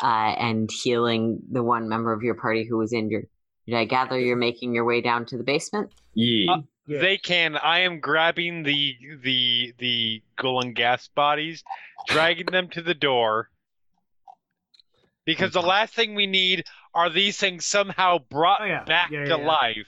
[0.02, 3.28] uh, and healing the one member of your party who was injured,
[3.66, 5.91] did I gather you're making your way down to the basement?
[6.14, 6.56] Yeah.
[6.56, 6.99] Uh, Yeah.
[6.99, 7.55] They can.
[7.55, 11.64] I am grabbing the the the Gulan ghast bodies,
[12.07, 13.49] dragging them to the door.
[15.26, 18.84] Because the last thing we need are these things somehow brought Oh, yeah.
[18.84, 19.47] back Yeah, to yeah, yeah.
[19.47, 19.88] life.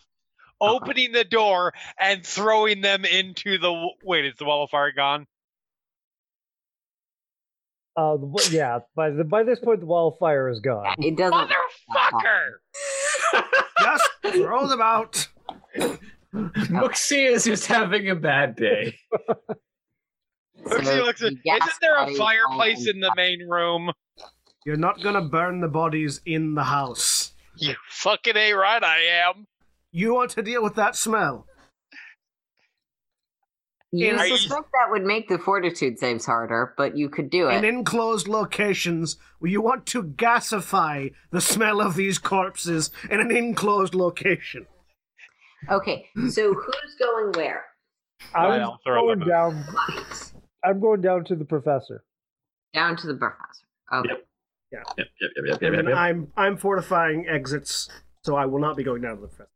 [0.61, 4.23] Opening the door and throwing them into the wait.
[4.25, 5.27] Is the wall of fire gone?
[7.97, 8.79] Uh, the, yeah.
[8.95, 10.95] By the by this point, the wall of fire is gone.
[10.99, 11.49] It doesn't.
[11.91, 12.51] Motherfucker!
[13.81, 15.27] just throw them out.
[16.35, 18.97] Muxi is just having a bad day.
[20.65, 23.91] Oopsie looks at- Isn't there a fireplace in the main room?
[24.65, 27.31] You're not gonna burn the bodies in the house.
[27.57, 29.47] You fucking a right I am.
[29.91, 31.45] You want to deal with that smell.
[33.91, 37.47] You Are you- suspect that would make the fortitude saves harder, but you could do
[37.47, 37.55] it.
[37.55, 43.95] In enclosed locations, you want to gasify the smell of these corpses in an enclosed
[43.95, 44.65] location.
[45.69, 47.65] Okay, so who's going where?
[48.33, 49.65] I'm I'll throw going them down.
[50.63, 52.03] I'm going down to the professor.
[52.73, 53.65] Down to the professor.
[53.93, 54.09] Okay.
[54.09, 54.27] Yep.
[54.71, 55.97] Yep, yep, yep, yep, yep, And yep, yep.
[55.97, 57.89] I'm I'm fortifying exits,
[58.23, 59.49] so I will not be going down to the front.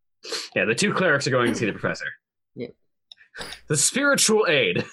[0.55, 2.05] Yeah, the two clerics are going to see the professor.
[2.55, 2.73] Yep.
[3.67, 4.85] The spiritual aid.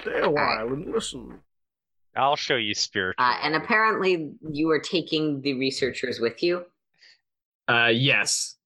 [0.00, 1.40] Stay a while and listen.
[2.16, 3.24] I'll show you spiritual.
[3.24, 6.64] Uh, and apparently, you are taking the researchers with you.
[7.68, 8.56] Uh, yes.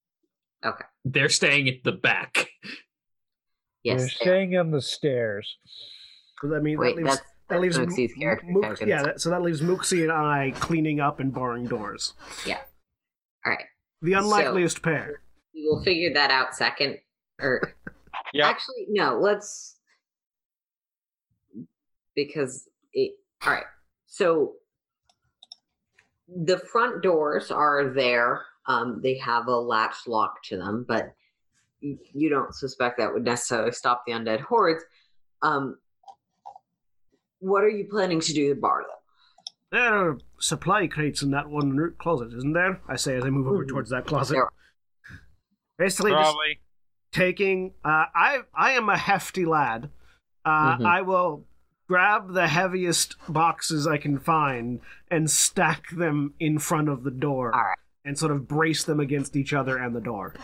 [0.65, 0.85] Okay.
[1.05, 2.49] They're staying at the back.
[3.83, 4.01] Yes.
[4.01, 5.59] They're staying on the stairs.
[6.41, 8.47] So that means Wait, that leaves that's that leaves Muxi's Mo- character.
[8.49, 8.87] Mook- character.
[8.89, 12.15] yeah, that, so that leaves Muxi and I cleaning up and barring doors.
[12.47, 12.61] Yeah.
[13.45, 13.65] All right.
[14.01, 15.21] The unlikeliest pair.
[15.55, 16.99] We will figure that out second.
[17.41, 17.75] Or
[18.33, 18.47] Yep.
[18.47, 19.19] actually, no.
[19.19, 19.77] Let's
[22.17, 23.13] because it.
[23.45, 23.65] All right.
[24.07, 24.55] So
[26.29, 28.43] the front doors are there.
[28.67, 31.15] Um, they have a latch lock to them, but
[31.83, 34.85] y- you don't suspect that would necessarily stop the undead hordes.
[35.43, 35.79] Um,
[37.41, 38.89] what are you planning to do to bar them?
[39.71, 42.81] There are supply crates in that one root closet, isn't there?
[42.89, 43.69] I say as I move over Mhm.
[43.69, 44.35] towards that closet.
[44.35, 44.51] There-
[45.77, 46.61] Basically, just Probably.
[47.11, 47.75] taking.
[47.85, 49.91] Uh, I I am a hefty lad.
[50.45, 50.87] Uh, Mhm.
[50.87, 51.45] I will
[51.89, 54.81] grab the heaviest boxes I can find
[55.11, 57.77] and stack them in front of the door, All right.
[58.05, 60.35] And sort of brace them against each other and the door.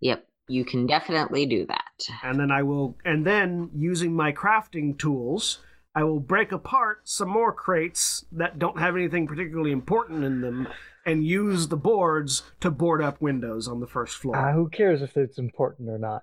[0.00, 2.06] Yep, you can definitely do that.
[2.22, 5.60] And then I will, and then using my crafting tools,
[5.94, 10.68] I will break apart some more crates that don't have anything particularly important in them,
[11.04, 14.36] and use the boards to board up windows on the first floor.
[14.36, 16.22] Uh, who cares if it's important or not?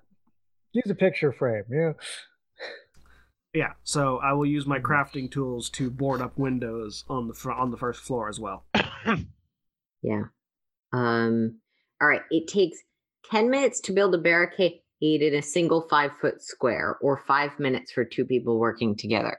[0.72, 1.64] Use a picture frame.
[1.70, 1.92] Yeah.
[3.52, 7.50] Yeah, so I will use my crafting tools to board up windows on the fr-
[7.50, 8.64] on the first floor as well.
[10.02, 10.26] Yeah.
[10.92, 11.60] Um.
[12.00, 12.22] All right.
[12.30, 12.78] It takes
[13.30, 17.92] ten minutes to build a barricade in a single five foot square, or five minutes
[17.92, 19.38] for two people working together.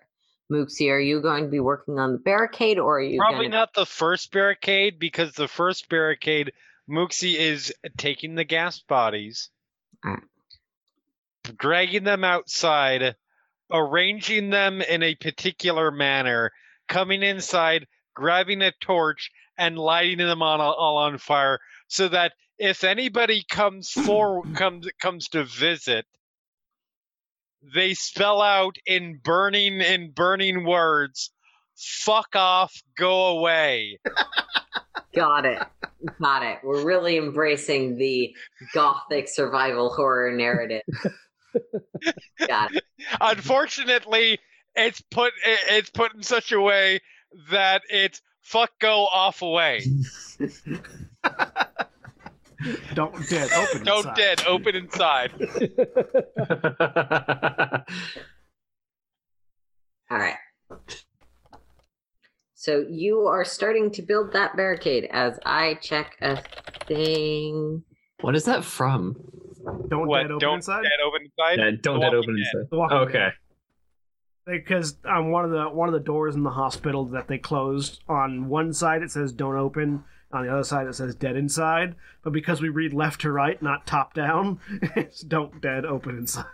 [0.51, 3.57] Muxi, are you going to be working on the barricade, or are you Probably gonna...
[3.57, 6.51] not the first barricade because the first barricade,
[6.89, 9.49] Muxi is taking the ghast bodies,
[10.05, 10.23] Alright.
[11.57, 13.15] dragging them outside,
[13.71, 16.51] arranging them in a particular manner,
[16.89, 22.83] coming inside, grabbing a torch, and lighting them on all on fire, so that if
[22.83, 26.05] anybody comes for comes comes to visit,
[27.75, 31.31] they spell out in burning in burning words,
[31.75, 33.99] "Fuck off, go away."
[35.13, 35.61] Got it.
[36.21, 36.59] Got it.
[36.63, 38.33] We're really embracing the
[38.73, 40.83] gothic survival horror narrative.
[42.47, 42.83] Got it.
[43.19, 44.39] Unfortunately,
[44.75, 47.01] it's put it's put in such a way
[47.49, 49.83] that it's fuck go off away.
[52.93, 53.79] Don't dead open.
[53.79, 53.85] Inside.
[53.85, 54.15] Don't inside.
[54.15, 55.31] dead open inside.
[60.11, 60.35] All right.
[62.53, 66.37] So you are starting to build that barricade as I check a
[66.85, 67.83] thing.
[68.21, 69.15] what is that from?
[69.89, 70.21] Don't What?
[70.23, 70.83] dead open Don't inside.
[70.83, 71.57] dead open inside.
[71.63, 72.45] Yeah, don't dead open Dead.
[72.53, 72.67] inside.
[72.69, 73.29] The Walking Okay.
[74.57, 78.01] Because on one of the one of the doors in the hospital that they closed
[78.07, 81.95] on one side it says don't open on the other side it says dead inside
[82.23, 84.59] but because we read left to right not top down
[84.95, 86.45] it's don't dead open inside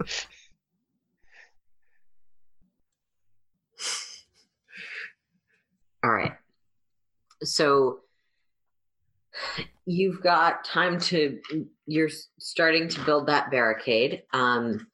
[6.02, 6.32] All right.
[7.42, 8.00] So
[9.86, 11.38] you've got time to
[11.86, 14.22] you're starting to build that barricade.
[14.32, 14.86] Um,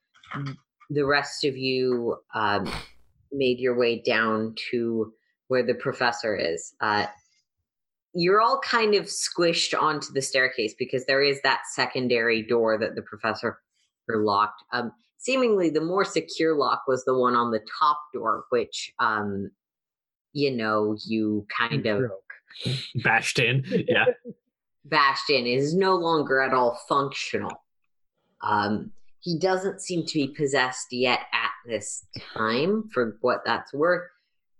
[0.91, 2.71] the rest of you um,
[3.33, 5.13] made your way down to
[5.49, 6.75] where the professor is.
[6.81, 7.07] Uh,
[8.15, 12.95] you're all kind of squished onto the staircase because there is that secondary door that
[12.95, 13.59] the professor
[14.09, 14.63] locked.
[14.73, 19.51] Um, seemingly, the more secure lock was the one on the top door, which, um,
[20.33, 22.05] you know, you kind of.
[23.05, 23.65] Bashed in.
[23.89, 24.07] Yeah.
[24.89, 27.65] bashed in is no longer at all functional.
[28.41, 28.93] Um,
[29.27, 34.09] he doesn't seem to be possessed yet at this time, for what that's worth,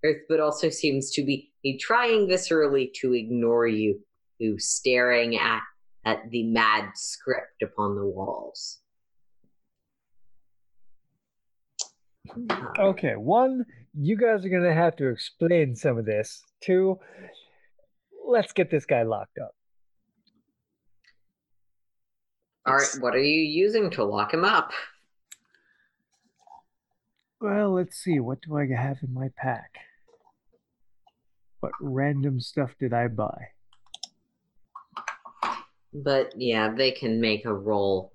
[0.05, 4.01] Earth, but also seems to be trying viscerally to ignore you,
[4.41, 5.63] who staring at
[6.05, 8.81] at the mad script upon the walls.
[12.51, 13.65] Uh, Okay, one,
[13.95, 16.43] you guys are gonna have to explain some of this.
[16.61, 16.99] Two,
[18.27, 19.55] let's get this guy locked up.
[22.67, 24.73] All right, what are you using to lock him up?
[27.41, 28.19] Well, let's see.
[28.19, 29.71] What do I have in my pack?
[31.61, 33.49] What random stuff did I buy?
[35.93, 38.13] But yeah, they can make a roll.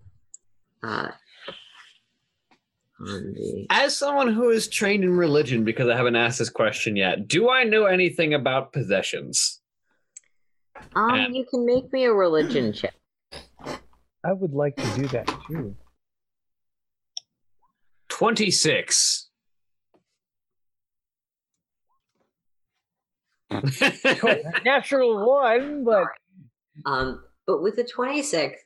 [0.84, 1.11] Uh,
[2.99, 6.95] on the As someone who is trained in religion, because I haven't asked this question
[6.95, 9.61] yet, do I know anything about possessions?
[10.95, 12.94] um, And- you can make me a religion check.
[14.23, 15.76] I would like to do that too.
[18.10, 19.30] 26.
[24.64, 26.06] Natural one, but
[26.85, 28.61] Um, but with the 26,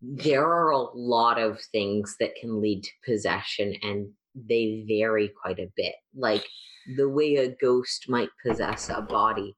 [0.00, 5.58] there are a lot of things that can lead to possession, and they vary quite
[5.58, 5.94] a bit.
[6.16, 6.44] Like
[6.96, 9.56] the way a ghost might possess a body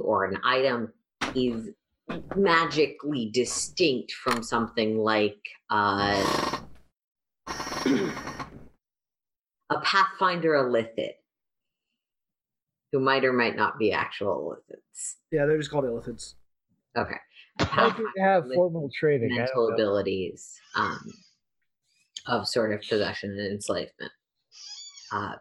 [0.00, 0.92] or an item
[1.34, 1.68] is
[2.36, 5.40] magically distinct from something like
[5.70, 6.58] uh,
[9.70, 11.12] a Pathfinder Illithid,
[12.92, 15.16] who might or might not be actual Illithids.
[15.30, 16.34] Yeah, they're just called illithids.
[16.96, 17.16] Okay.
[17.60, 19.34] A I didn't have formal training.
[19.34, 21.12] Mental abilities um,
[22.26, 24.12] of sort of possession and enslavement.
[25.12, 25.34] Uh,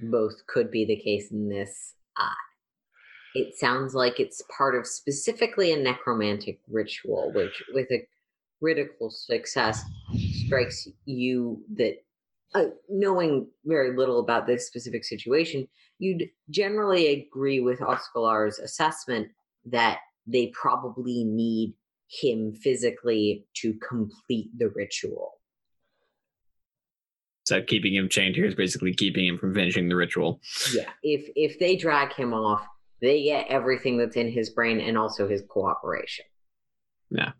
[0.00, 1.94] both could be the case in this.
[2.16, 2.47] Uh,
[3.34, 8.06] it sounds like it's part of specifically a necromantic ritual, which, with a
[8.60, 9.82] critical success,
[10.44, 11.96] strikes you that,
[12.54, 15.68] uh, knowing very little about this specific situation,
[15.98, 19.28] you'd generally agree with Oscalar's assessment
[19.66, 21.74] that they probably need
[22.08, 25.34] him physically to complete the ritual.
[27.44, 30.40] so keeping him chained here is basically keeping him from finishing the ritual.
[30.74, 30.90] Yeah.
[31.02, 32.66] If if they drag him off,
[33.00, 36.24] they get everything that's in his brain and also his cooperation.
[37.10, 37.32] Yeah.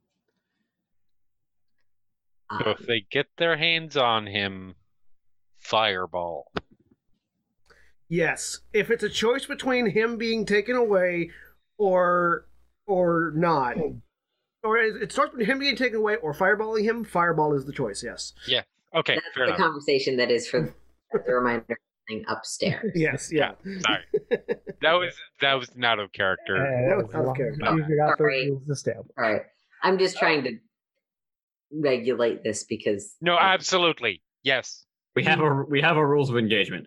[2.51, 4.75] So Um, if they get their hands on him,
[5.59, 6.51] fireball.
[8.09, 11.31] Yes, if it's a choice between him being taken away
[11.77, 12.47] or
[12.87, 13.77] or not,
[14.63, 17.05] or it it starts with him being taken away or fireballing him.
[17.05, 18.03] Fireball is the choice.
[18.03, 18.33] Yes.
[18.47, 18.63] Yeah.
[18.95, 19.59] Okay, that's fair the enough.
[19.67, 20.75] conversation that is for
[21.13, 21.79] the reminder
[22.09, 22.93] thing upstairs.
[22.95, 23.31] Yes.
[23.31, 23.53] Yeah.
[23.81, 24.05] Sorry.
[24.83, 26.57] That was that was not of character.
[26.57, 27.65] Uh, That was as out of character.
[27.67, 28.51] as You got the Sorry.
[28.51, 29.11] rules established.
[29.19, 29.43] All right.
[29.83, 30.53] I'm just trying to
[31.73, 34.23] regulate this because No, absolutely.
[34.43, 34.85] Yes.
[35.17, 36.87] We have a we have a rules of engagement.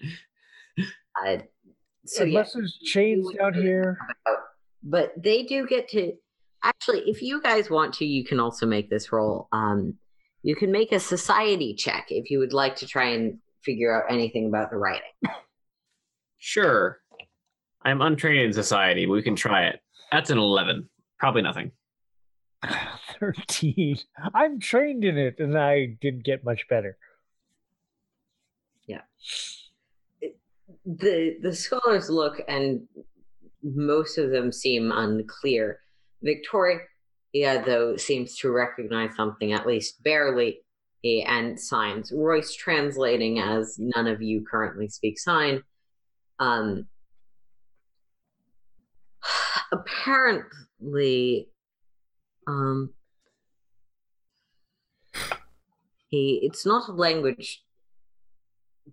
[1.25, 1.37] uh,
[2.05, 2.29] so yeah.
[2.39, 3.97] Unless there's chains down here.
[4.83, 6.13] but they do get to
[6.63, 9.95] actually if you guys want to you can also make this roll um
[10.43, 14.11] you can make a society check if you would like to try and figure out
[14.11, 15.01] anything about the writing
[16.37, 17.00] Sure.
[17.83, 19.79] I'm untrained in society, but we can try it.
[20.11, 20.87] That's an 11.
[21.17, 21.71] Probably nothing.
[23.19, 23.97] 13.
[24.33, 26.97] I'm trained in it, and I didn't get much better.
[28.87, 29.01] Yeah.
[30.85, 32.87] The the scholars look and
[33.63, 35.79] most of them seem unclear
[36.23, 36.79] victoria
[37.33, 40.61] yeah, though seems to recognize something at least barely
[41.03, 45.63] and signs royce translating as none of you currently speak sign
[46.39, 46.85] um
[49.71, 51.49] apparently
[52.47, 52.89] um
[56.07, 57.63] he it's not a language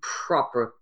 [0.00, 0.72] properly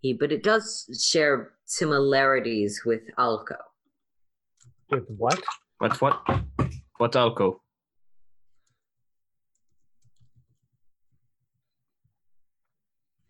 [0.00, 3.58] he but it does share similarities with Aklo
[4.90, 5.42] With what?
[5.78, 6.20] What's what?
[6.96, 7.58] What's Aklo?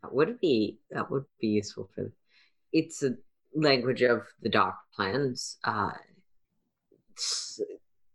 [0.08, 2.10] that would be that would be useful for
[2.72, 3.14] it's a
[3.54, 5.58] language of the dock plans.
[5.64, 5.90] Uh,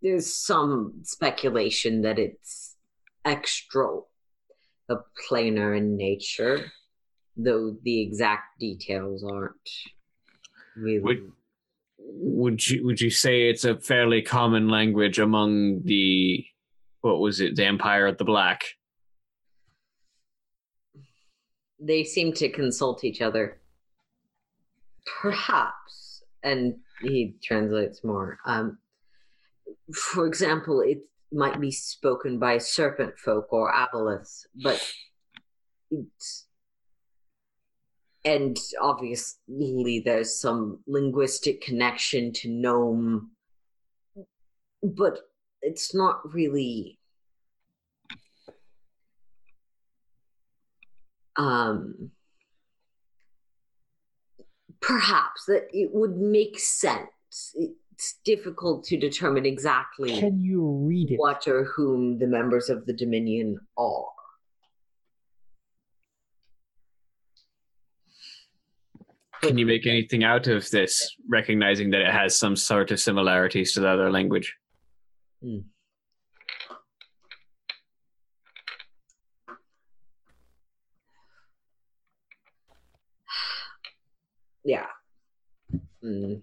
[0.01, 2.75] there's some speculation that it's
[3.25, 3.87] extra
[4.89, 4.95] a
[5.29, 6.71] planar in nature,
[7.37, 9.69] though the exact details aren't
[10.75, 10.99] really.
[10.99, 11.31] Would-
[12.05, 16.45] Would you would you say it's a fairly common language among the
[17.01, 18.61] what was it, the Empire of the Black?
[21.79, 23.59] they seem to consult each other.
[25.05, 28.37] Perhaps, and he translates more.
[28.45, 28.77] Um,
[29.93, 30.99] for example, it
[31.31, 34.81] might be spoken by serpent folk or aboleths, but
[35.91, 36.47] it's
[38.25, 43.31] and obviously there's some linguistic connection to gnome,
[44.81, 45.19] but
[45.61, 46.99] it's not really
[51.35, 52.11] um
[54.83, 61.17] perhaps that it would make sense it's difficult to determine exactly Can you read it?
[61.17, 64.05] what or whom the members of the dominion are
[69.41, 73.73] Can you make anything out of this, recognizing that it has some sort of similarities
[73.73, 74.55] to the other language?
[75.43, 75.57] Hmm.
[84.63, 84.85] Yeah
[86.03, 86.41] mm.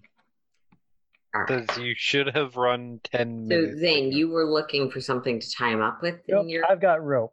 [1.34, 1.68] All right.
[1.70, 3.80] Says you should have run ten so minutes.
[3.80, 4.16] Zayne ago.
[4.16, 7.04] you were looking for something to tie him up with in Nope, your I've got
[7.04, 7.32] rope.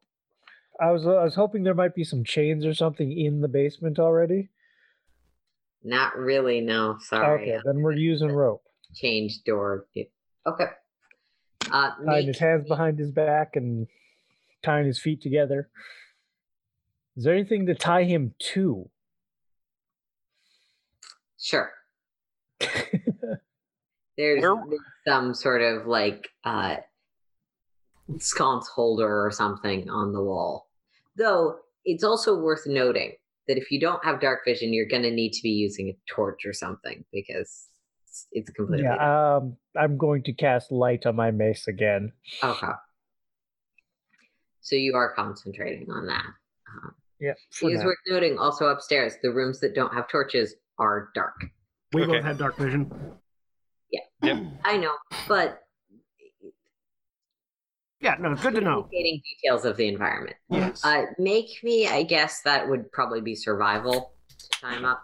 [0.79, 3.97] I was I was hoping there might be some chains or something in the basement
[3.97, 4.49] already.
[5.83, 8.61] not really no sorry Okay, then we're using rope.
[8.93, 9.87] change door
[10.45, 10.65] okay
[11.71, 13.87] uh Tying make his hands me- behind his back and
[14.63, 15.69] tying his feet together.
[17.15, 18.89] Is there anything to tie him to?
[21.39, 21.71] Sure
[24.17, 24.63] There's Where-
[25.07, 26.77] some sort of like uh,
[28.17, 30.69] sconce holder or something on the wall.
[31.15, 33.13] Though it's also worth noting
[33.47, 35.97] that if you don't have dark vision, you're going to need to be using a
[36.11, 37.67] torch or something because
[38.07, 42.11] it's, it's completely yeah, um, I'm going to cast light on my mace again.
[42.43, 42.67] okay.
[44.61, 46.25] So you are concentrating on that.
[46.73, 47.85] Um, Yeah, for it is now.
[47.85, 51.35] worth noting also upstairs, the rooms that don't have torches are dark.
[51.93, 52.13] We Okay.
[52.13, 52.91] both have dark vision.
[54.21, 54.39] Yeah.
[54.63, 54.93] I know,
[55.27, 55.63] but
[57.99, 58.87] Yeah, no, good to know.
[58.91, 60.35] Details of the environment.
[60.49, 60.85] Yes.
[60.85, 65.03] Uh, make me, I guess that would probably be survival to time up.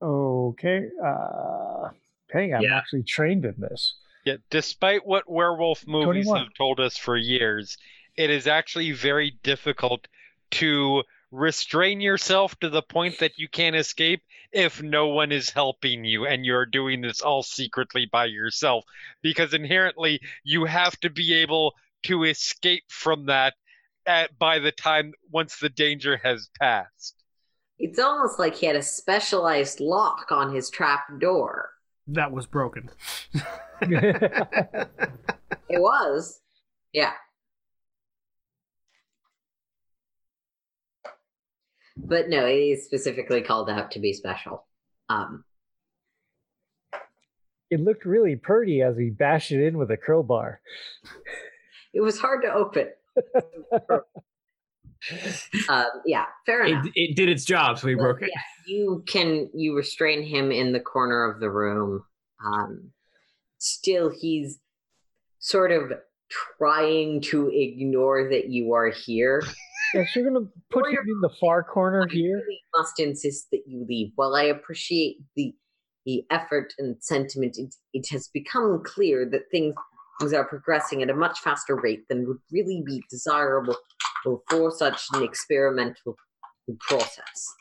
[0.00, 0.88] Okay.
[1.02, 1.88] Uh,
[2.30, 2.76] hey, I'm Yeah.
[2.76, 3.96] actually trained in this.
[4.24, 6.44] Yeah, despite what werewolf movies 21.
[6.44, 7.76] have told us for years,
[8.16, 10.06] it is actually very difficult
[10.52, 11.02] to
[11.32, 14.22] restrain yourself to the point that you can't escape
[14.54, 18.84] if no one is helping you and you're doing this all secretly by yourself
[19.22, 21.74] because inherently you have to be able
[22.04, 23.54] to escape from that
[24.06, 27.16] at, by the time once the danger has passed.
[27.78, 31.70] It's almost like he had a specialized lock on his trap door.
[32.06, 32.90] that was broken.
[35.68, 36.40] It was.
[36.92, 37.12] Yeah.
[41.96, 44.66] But no, it is specifically called out to be special.
[45.08, 45.44] Um,
[47.70, 50.60] it looked really pretty as we bashed it in with a crowbar.
[51.92, 52.88] it was hard to open.
[55.68, 56.86] um, yeah, fair enough.
[56.86, 58.30] It, it did its job, so we But broke it.
[58.34, 62.04] yeah, you can you restrain him in the corner of the room.
[62.44, 62.90] Um,
[63.58, 64.58] still, he's
[65.38, 65.92] sort of
[66.58, 69.42] trying to ignore that you are here.
[69.94, 72.36] Yeah, so you're gonna put him you're- in the far corner I here.
[72.36, 74.10] really must insist that you leave.
[74.16, 75.54] While I appreciate the
[76.06, 79.74] the effort and sentiment, it, it has become clear that things
[80.34, 83.74] are progressing at a much faster rate than would really be desirable
[84.50, 86.14] for such an experimental
[86.80, 87.54] process.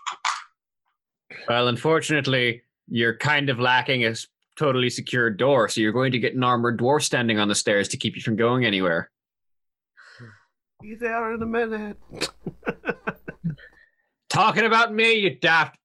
[1.47, 4.14] Well, unfortunately, you're kind of lacking a
[4.57, 7.88] totally secure door, so you're going to get an armored dwarf standing on the stairs
[7.89, 9.10] to keep you from going anywhere.
[10.84, 11.97] Be there in a minute.
[14.30, 15.77] Talking about me, you daft.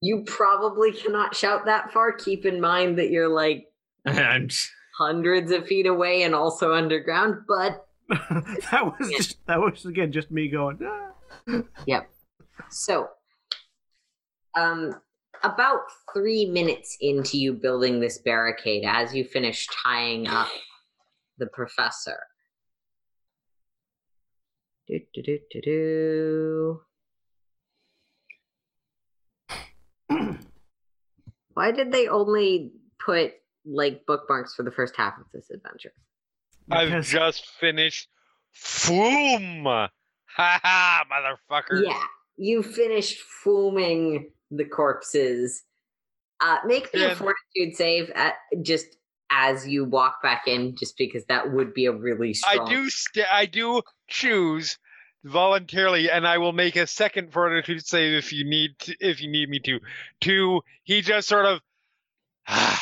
[0.00, 2.10] You probably cannot shout that far.
[2.10, 3.66] Keep in mind that you're like
[4.98, 10.32] hundreds of feet away and also underground, but that was just, that was again just
[10.32, 10.80] me going.
[10.84, 12.02] "Ah."
[12.70, 13.08] So,
[14.56, 14.94] um,
[15.44, 15.82] about
[16.12, 20.48] three minutes into you building this barricade, as you finish tying up
[21.38, 22.18] the professor.
[24.86, 26.80] Do, do, do, do, do.
[31.54, 33.34] Why did they only put
[33.66, 35.92] like bookmarks for the first half of this adventure?
[36.70, 37.08] I've because...
[37.08, 38.08] just finished
[38.54, 39.88] Foom!
[40.36, 41.84] Ha ha, motherfucker.
[41.84, 42.02] Yeah,
[42.36, 45.64] you finished fooming the corpses.
[46.40, 47.12] Uh, make me and...
[47.12, 48.97] a fortitude save at just
[49.30, 52.68] as you walk back in, just because that would be a really strong.
[52.68, 54.78] I do st- I do choose
[55.24, 59.30] voluntarily, and I will make a second fortitude save if you need to, if you
[59.30, 59.80] need me to.
[60.22, 61.60] To he just sort of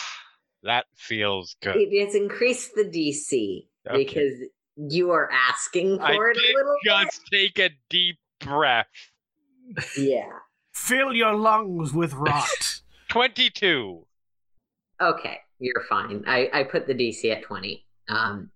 [0.63, 1.77] that feels good.
[1.77, 4.05] It has increased the DC Okay.
[4.05, 4.35] because
[4.77, 8.87] you are asking I for it a little just take a deep breath.
[9.97, 10.29] Yeah.
[10.73, 12.81] Fill your lungs with rot.
[13.09, 14.07] Twenty-two.
[15.01, 16.25] Okay, you're fine.
[16.27, 17.85] I, I put the DC at 20.
[18.09, 18.51] Um,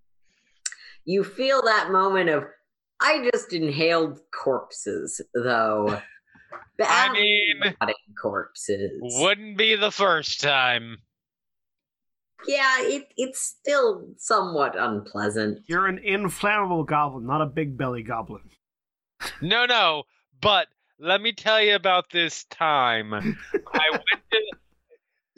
[1.05, 2.45] you feel that moment of,
[2.99, 6.01] I just inhaled corpses, though.
[6.83, 7.61] I mean,
[8.19, 8.91] corpses.
[9.01, 10.97] Wouldn't be the first time.
[12.47, 15.59] Yeah, it, it's still somewhat unpleasant.
[15.67, 18.41] You're an inflammable goblin, not a big belly goblin.
[19.41, 20.03] No, no,
[20.41, 20.67] but
[20.99, 23.13] let me tell you about this time.
[23.73, 24.20] I went to.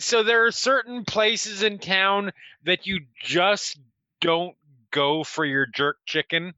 [0.04, 2.32] So there are certain places in town
[2.66, 3.80] that you just
[4.20, 4.56] don't
[4.92, 6.54] go for your jerk chicken.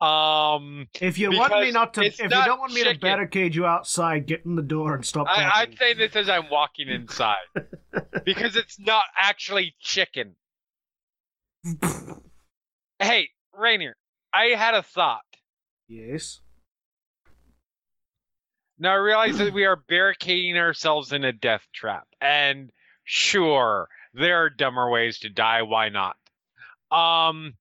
[0.00, 3.64] Um, If you want me not to, if you don't want me to barricade you
[3.64, 5.62] outside, get in the door and stop I.
[5.62, 7.36] I'd say this as I'm walking inside
[8.24, 10.34] because it's not actually chicken.
[13.00, 13.92] Hey, Reigner,
[14.34, 15.22] I had a thought.
[15.86, 16.40] yes.
[18.78, 22.06] Now I realize that we are barricading ourselves in a death trap.
[22.20, 22.70] And
[23.04, 26.16] sure, there are dumber ways to die, why not?
[26.90, 27.54] Um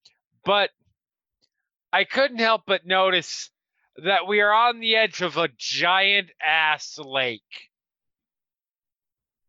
[0.45, 0.69] but
[1.91, 3.49] I couldn't help but notice
[4.03, 7.72] that we are on the edge of a giant ass lake.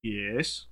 [0.03, 0.65] Yes.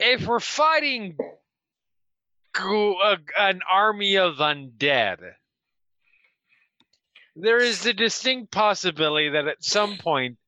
[0.00, 1.18] If we're fighting
[2.56, 5.34] a- an army of undead,
[7.40, 10.38] there is the distinct possibility that at some point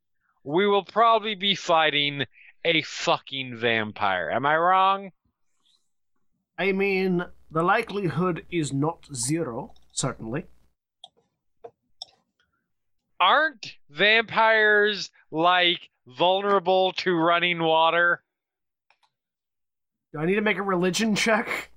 [0.43, 2.25] we will probably be fighting
[2.65, 4.31] a fucking vampire.
[4.31, 5.13] Am I wrong?
[6.59, 10.47] I mean, the likelihood is not zero, certainly.
[13.21, 18.23] Aren't vampires like vulnerable to running water?
[20.13, 21.71] Do I need to make a religion check?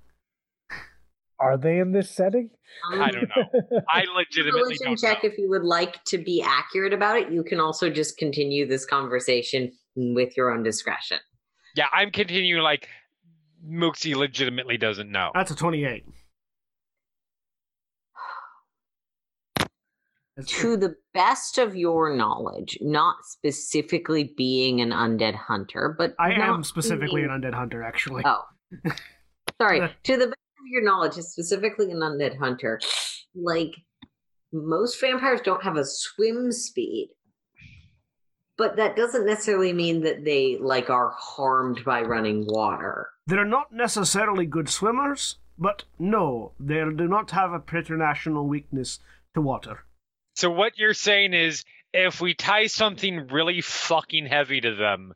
[1.44, 2.48] Are they in this setting?
[2.90, 3.80] I don't know.
[3.90, 5.28] I legitimately don't check know.
[5.30, 7.30] if you would like to be accurate about it.
[7.30, 11.18] You can also just continue this conversation with your own discretion.
[11.76, 12.88] Yeah, I'm continuing like
[13.68, 15.32] Muxi legitimately doesn't know.
[15.34, 16.04] That's a 28.
[20.36, 26.32] That's- To the best of your knowledge, not specifically being an undead hunter, but I
[26.32, 28.22] am specifically being- an undead hunter, actually.
[28.24, 28.44] Oh,
[29.60, 29.80] sorry.
[30.04, 32.80] to the best of your knowledge, is specifically an undead hunter.
[33.34, 33.74] Like
[34.52, 37.10] most vampires don't have a swim speed,
[38.56, 43.10] but that doesn't necessarily mean that they like are harmed by running water.
[43.26, 49.00] They're not necessarily good swimmers, but no, they do not have a preternational weakness
[49.34, 49.84] to water.
[50.36, 55.14] So what you're saying is if we tie something really fucking heavy to them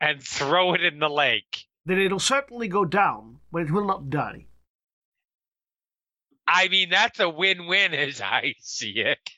[0.00, 4.08] and throw it in the lake, Then it'll certainly go down, but it will not
[4.08, 4.46] die.
[6.46, 9.30] I mean that's a win-win as I see it.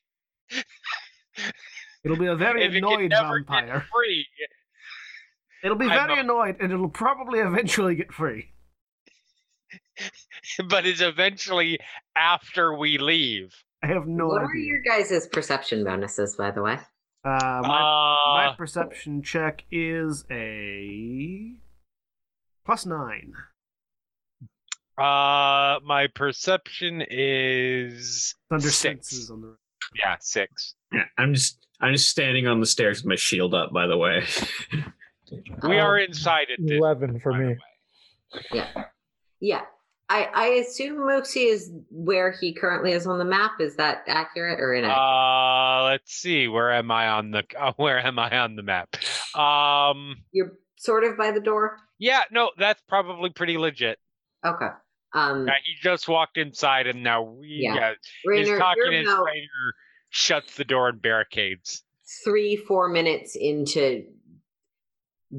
[2.05, 3.85] It'll be a very if it can annoyed never get vampire.
[3.93, 4.27] free.
[5.63, 8.51] It'll be very a- annoyed, and it'll probably eventually get free.
[10.69, 11.79] but it's eventually
[12.17, 13.55] after we leave.
[13.83, 14.49] I have no what idea.
[14.49, 16.79] are your guys' perception bonuses, by the way?
[17.25, 21.53] Uh, my, my Uh, perception check is a
[22.67, 23.33] plus nine.
[24.99, 29.09] Uh, my perception is Thunder Six.
[29.09, 29.57] senses on the.
[29.99, 30.75] yeah six.
[30.93, 33.73] Yeah, I'm just I'm just standing on the stairs with my shield up.
[33.73, 34.25] By the way,
[35.63, 36.61] We are inside it.
[36.65, 37.57] this- 11 for me.
[38.53, 38.85] Yeah.
[39.41, 39.63] Yeah.
[40.11, 43.53] I, I assume Muxi is where he currently is on the map.
[43.59, 45.01] Is that accurate or inaccurate?
[45.03, 46.47] Uh, let's see.
[46.47, 48.95] Where am I on the uh, Where am I on the map?
[49.35, 51.79] Um, You're sort of by the door.
[51.99, 53.99] yeah, no, that's probably pretty legit.
[54.47, 54.69] Okay.
[55.15, 57.77] Um, Yeah, he just walked inside, and now we, Yeah.
[57.77, 57.93] yeah,
[58.35, 59.73] he's talking, and Reigner
[60.11, 61.83] shuts the door and barricades.
[62.23, 64.05] three, four minutes into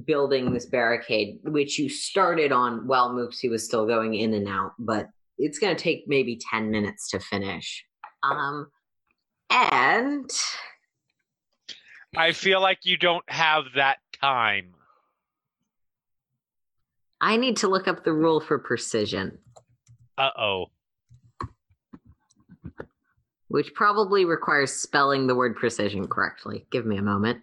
[0.05, 4.73] building this barricade, which you started on while Muxi was still going in and out,
[4.79, 5.07] but
[5.37, 7.85] it's going to take maybe 10 minutes to finish.
[8.23, 8.71] Um,
[9.49, 10.29] and
[12.17, 14.73] I feel like you don't have that time.
[17.21, 19.37] I need to look up the rule for precision,
[20.17, 20.65] Uh oh.
[23.47, 26.65] which probably requires spelling the word precision correctly.
[26.71, 27.41] Give me a moment.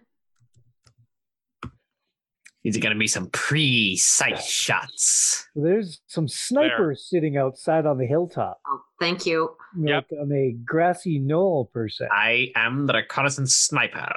[2.63, 5.47] These are gonna be some precise shots.
[5.55, 9.55] There's some snipers sitting outside on the hilltop, Oh, thank you.
[9.77, 10.05] Yep.
[10.11, 12.07] like on a grassy knoll per se.
[12.11, 14.13] I am the reconnaissance sniper.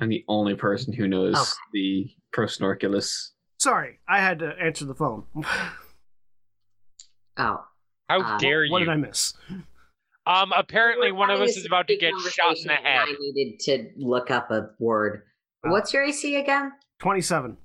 [0.00, 1.50] I'm the only person who knows Okay.
[1.72, 3.30] the Pro Snorculus.
[3.58, 5.24] Sorry, I had to answer the phone.
[7.38, 7.64] Oh.
[8.10, 8.70] How Uh, dare you?
[8.70, 9.32] what did I miss?
[10.26, 13.08] Um, apparently one of us is about to big get shot in the head.
[13.08, 15.22] I needed to look up a word.
[15.64, 15.70] Oh.
[15.70, 16.72] What's your AC again?
[16.98, 17.56] 27.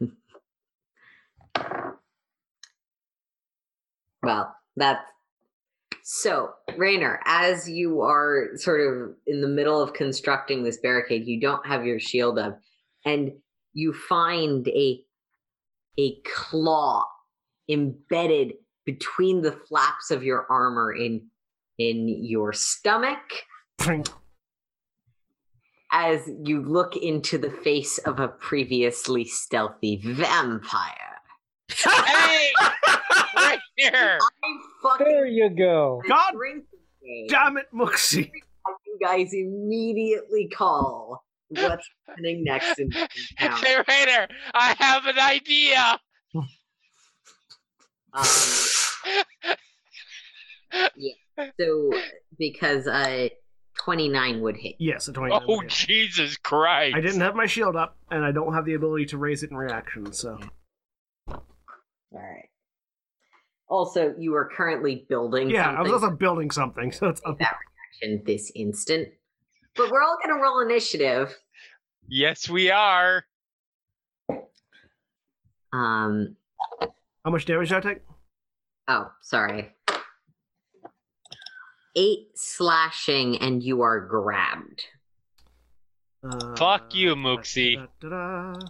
[4.22, 5.00] Well, that's
[6.08, 11.40] so, Reigner, as you are sort of in the middle of constructing this barricade, you
[11.40, 12.60] don't have your shield up,
[13.04, 13.32] and
[13.72, 15.02] you find a
[15.98, 17.02] a claw
[17.68, 18.52] embedded
[18.84, 21.26] between the flaps of your armor in
[21.76, 23.42] in your stomach
[25.90, 31.18] as you look into the face of a previously stealthy vampire.
[31.68, 32.52] hey!
[33.34, 34.20] right here!
[34.20, 34.58] I
[34.88, 36.02] fucking There you go.
[36.08, 36.64] God drink
[37.28, 38.30] damn it, Muxi.
[38.86, 43.08] you guys immediately call what's happening next in, in
[43.38, 43.58] town.
[43.62, 46.00] Hey, Reigner, I have an idea!
[48.12, 48.24] Um,
[51.60, 51.90] so
[52.38, 53.28] because uh
[53.78, 54.76] 29 would hit.
[54.78, 55.42] Yes, a 29.
[55.42, 55.70] Oh, would hit.
[55.72, 56.96] Jesus Christ.
[56.96, 59.50] I didn't have my shield up, and I don't have the ability to raise it
[59.50, 60.38] in reaction, so.
[61.28, 61.44] All
[62.12, 62.48] right.
[63.68, 67.56] Also, you are currently building Yeah, I was also building something, so it's in that
[68.02, 69.08] reaction this instant.
[69.74, 71.36] But we're all gonna roll initiative.
[72.08, 73.24] Yes, we are.
[75.72, 76.36] Um
[77.24, 78.02] How much damage did I take?
[78.88, 79.72] oh, sorry.
[81.96, 84.84] Eight slashing and you are grabbed.
[86.22, 87.76] Uh, Fuck you, Muxi.
[87.76, 88.66] da-da-da-da.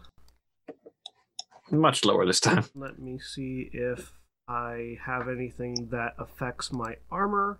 [1.70, 2.64] Much lower this time.
[2.74, 4.12] Let me see if
[4.48, 7.58] I have anything that affects my armor.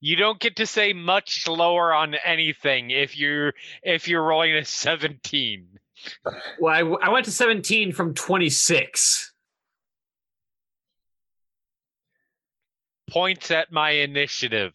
[0.00, 4.64] You don't get to say much lower on anything if you're if you're rolling a
[4.64, 5.66] 17.
[6.60, 9.32] Well, I, I went to 17 from 26.
[13.10, 14.74] Points at my initiative.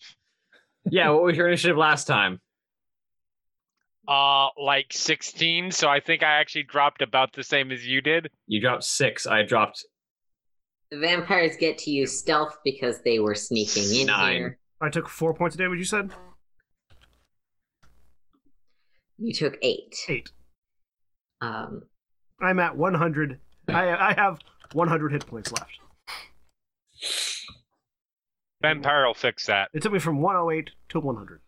[0.89, 2.39] Yeah, what was your initiative last time?
[4.07, 8.31] Uh like 16, so I think I actually dropped about the same as you did.
[8.47, 9.27] You dropped six.
[9.27, 9.85] I dropped
[10.91, 14.35] The vampires get to use stealth because they were sneaking in Nine.
[14.35, 14.59] here.
[14.81, 16.11] I took four points of damage, you said?
[19.17, 19.95] You took eight.
[20.07, 20.31] Eight.
[21.41, 21.83] Um,
[22.41, 23.39] I'm at 100.
[23.67, 24.39] I, I have
[24.73, 25.79] 100 hit points left.
[28.61, 29.69] Vampire will fix that.
[29.73, 31.41] It took me from 108 to 100.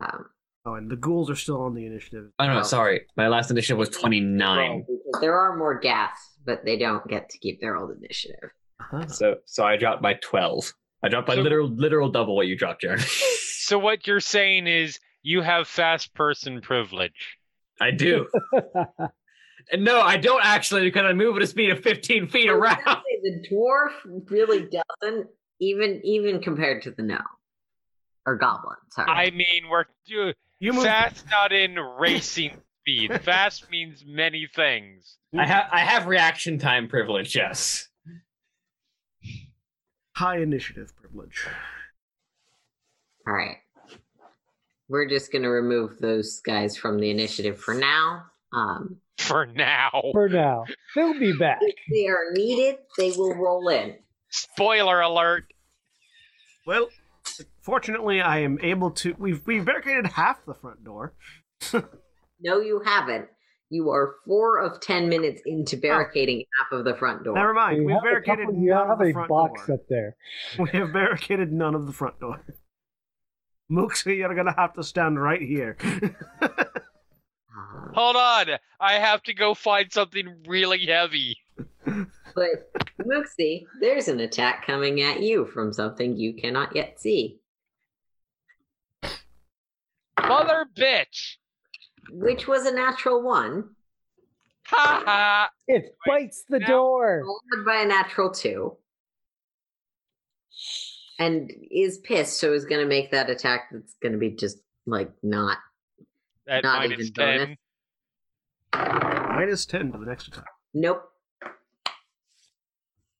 [0.00, 0.26] um,
[0.66, 2.30] Oh, and the ghouls are still on the initiative.
[2.38, 3.06] Oh no, sorry.
[3.16, 4.80] My last initiative was 29.
[4.86, 8.50] because there are more ghasts, but they don't get to keep their old initiative.
[8.80, 9.06] Uh-huh.
[9.06, 10.72] So so I dropped by 12.
[11.04, 13.00] I dropped by So- literal literal double what you dropped, Jared.
[13.68, 17.36] So what you're saying is you have fast person privilege.
[17.78, 18.26] I do.
[19.70, 22.54] And no, I don't actually because I move at a speed of 15 feet I
[22.54, 23.02] was around.
[23.22, 24.60] The dwarf really
[25.02, 25.26] doesn't,
[25.60, 27.20] even even compared to the gnome
[28.24, 28.76] or goblin.
[28.92, 29.10] Sorry.
[29.10, 32.56] I mean, we're You move fast not in racing
[32.88, 33.20] speed.
[33.22, 35.16] Fast means many things.
[35.36, 37.88] I have I have reaction time privilege, yes.
[40.16, 41.46] high initiative privilege.
[43.26, 43.56] All right.
[44.88, 48.24] We're just gonna remove those guys from the initiative for now.
[48.52, 49.90] Um, For now.
[50.12, 51.58] For now, they'll be back.
[51.60, 53.96] if they are needed, they will roll in.
[54.30, 55.44] Spoiler alert.
[56.66, 56.88] Well,
[57.60, 59.14] fortunately, I am able to.
[59.18, 61.12] We've we've barricaded half the front door.
[62.40, 63.26] No, you haven't.
[63.70, 67.34] You are four of ten minutes into barricading half of the front door.
[67.34, 67.84] Never mind.
[67.84, 69.74] We've have a barricaded couple- you none of have the a front box door.
[69.76, 70.16] up there.
[70.58, 72.42] We have barricaded none of the front door.
[73.70, 75.76] Muxi, you're gonna have to stand right here.
[77.94, 78.46] Hold on.
[78.80, 81.36] I have to go find something really heavy.
[81.84, 82.70] but
[83.04, 87.40] Muxi, there's an attack coming at you from something you cannot yet see.
[90.20, 91.36] Mother bitch.
[92.10, 93.70] Which was a natural one,
[94.66, 95.50] Ha ha!
[95.66, 97.22] It bites the Now- door.
[97.24, 98.76] followed by a natural two,
[101.18, 104.58] and is pissed, so is going to make that attack that's going to be just
[104.86, 105.58] like not.
[106.46, 107.38] At Not minus even 10.
[107.38, 107.56] bonus.
[109.28, 110.46] Minus 10 to the next attack.
[110.74, 111.02] Nope.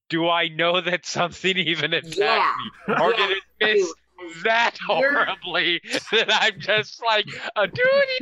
[0.09, 2.55] Do I know that something even attacked Yeah.
[2.89, 2.95] me?
[2.95, 3.95] Or Yeah, did it miss you-
[4.45, 5.81] that horribly
[6.13, 7.27] that I'm just like
[7.57, 8.19] a doody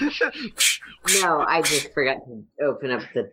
[0.00, 0.10] doo?
[1.22, 3.30] No, I just forgot to open up the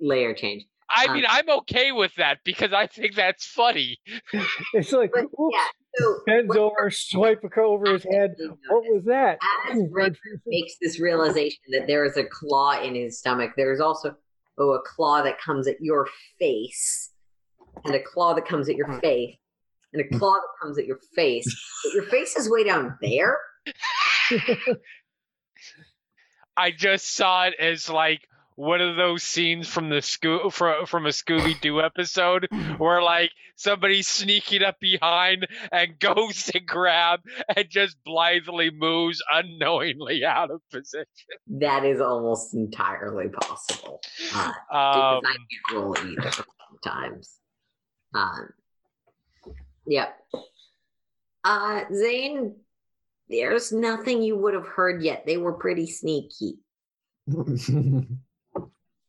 [0.00, 0.64] layer change.
[0.88, 3.98] I Um, mean, I'm okay with that because I think that's funny.
[4.74, 5.66] It's like, But oops, yeah,
[5.96, 8.34] so bends what over, swipe a over his head.
[8.68, 9.38] What was that?
[9.70, 13.52] as Ooh, Red red- makes this realization that there is a claw in his stomach.
[13.56, 14.16] There is also
[14.58, 16.08] oh a claw that comes at your
[16.40, 17.10] face,
[17.84, 19.36] and a claw that comes at your face,
[19.92, 21.46] and a claw that comes at your face.
[21.84, 23.38] But your face is way down there.
[26.56, 28.20] I just saw it as like
[28.56, 32.46] one of those scenes from the Scoo- from, from a Scooby Doo episode
[32.76, 37.20] where like somebody's sneaking up behind and goes to grab
[37.56, 41.06] and just blithely moves unknowingly out of position.
[41.46, 44.02] That is almost entirely possible.
[44.34, 46.30] Uh, because Um, I can't roll either
[46.82, 47.38] sometimes.
[48.14, 48.48] Um,
[49.86, 50.16] yep.
[51.44, 52.56] Uh, Zayne,
[53.28, 55.24] there's nothing you would have heard yet.
[55.26, 56.58] They were pretty sneaky.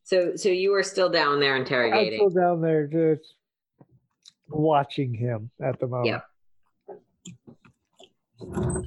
[0.04, 2.20] So, so you were still down there interrogating.
[2.20, 3.34] I'm still down there just
[4.48, 6.06] watching him at the moment.
[6.06, 6.24] Yep.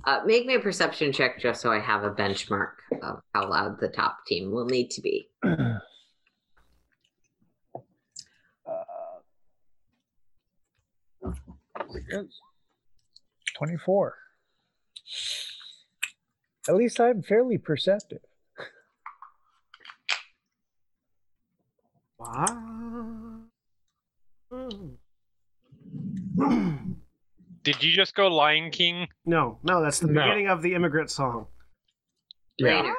[0.03, 3.79] Uh, make me a perception check just so I have a benchmark of how loud
[3.79, 5.29] the top team will need to be.
[13.57, 14.15] 24.
[16.67, 18.19] At least I'm fairly perceptive.
[22.17, 23.41] Wow.
[27.63, 29.07] did you just go Lion King?
[29.25, 30.21] No, no, that's the No.
[30.23, 31.47] beginning of the immigrant song.
[32.57, 32.81] Yeah.
[32.83, 32.93] Reigner.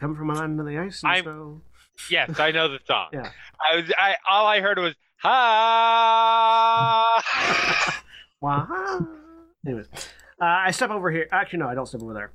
[0.00, 1.62] Come from under the ice and I'm- snow.
[2.10, 3.08] Yes, I know the song.
[3.12, 3.30] Yeah.
[3.60, 3.92] I was.
[3.96, 7.22] I all I heard was ha.
[8.40, 9.06] Wow.
[9.66, 9.86] Anyways,
[10.40, 11.26] uh, I step over here.
[11.32, 12.32] Actually, no, I don't step over there.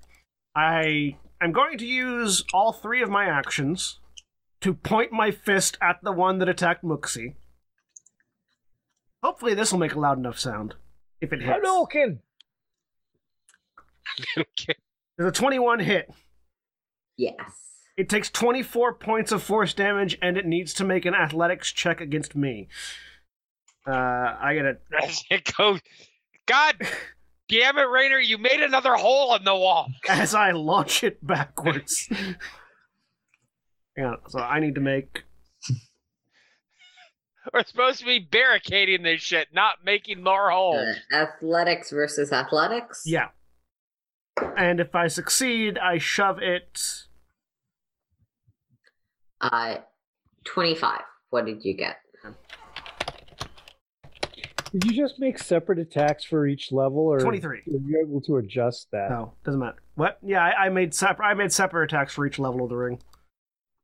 [0.55, 3.99] I am going to use all three of my actions
[4.61, 7.35] to point my fist at the one that attacked Muxi.
[9.23, 10.75] Hopefully, this will make a loud enough sound.
[11.21, 11.59] If it hits.
[11.63, 12.19] Hadouken!
[14.37, 14.75] Okay.
[15.17, 16.09] There's a 21 hit.
[17.17, 17.68] Yes.
[17.99, 21.99] It takes 24 points of force damage, and it needs to make an athletics check
[21.99, 22.69] against me.
[23.85, 25.81] Uh, I get a As it goes,
[26.45, 26.75] God
[27.49, 28.25] damn it, Reigner!
[28.25, 29.89] You made another hole in the wall.
[30.07, 32.07] as I launch it backwards.
[33.97, 35.25] Hang on, so I need to make
[37.53, 40.95] We're supposed to be barricading this shit, not making more holes.
[41.11, 43.03] Uh, athletics versus athletics.
[43.05, 43.27] yeah.
[44.55, 47.07] And if I succeed, I shove it.
[49.41, 49.77] Uh,
[50.45, 51.01] twenty-five.
[51.29, 51.97] What did you get?
[54.71, 57.63] Did you just make separate attacks for each level, or 23.
[57.65, 59.09] were you able to adjust that?
[59.09, 59.81] No, doesn't matter.
[59.95, 60.19] What?
[60.21, 61.25] Yeah, I, I made separate.
[61.25, 62.99] I made separate attacks for each level of the ring.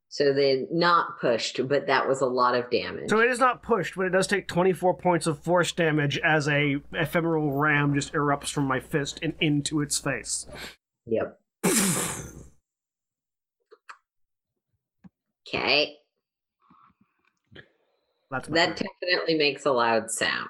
[0.10, 3.10] So they're not pushed, but that was a lot of damage.
[3.10, 6.48] So it is not pushed, but it does take 24 points of force damage as
[6.48, 10.46] a ephemeral ram just erupts from my fist and into its face.
[11.08, 11.40] Yep.
[15.56, 15.96] Okay.
[18.32, 20.50] That's my That definitely makes a loud sound.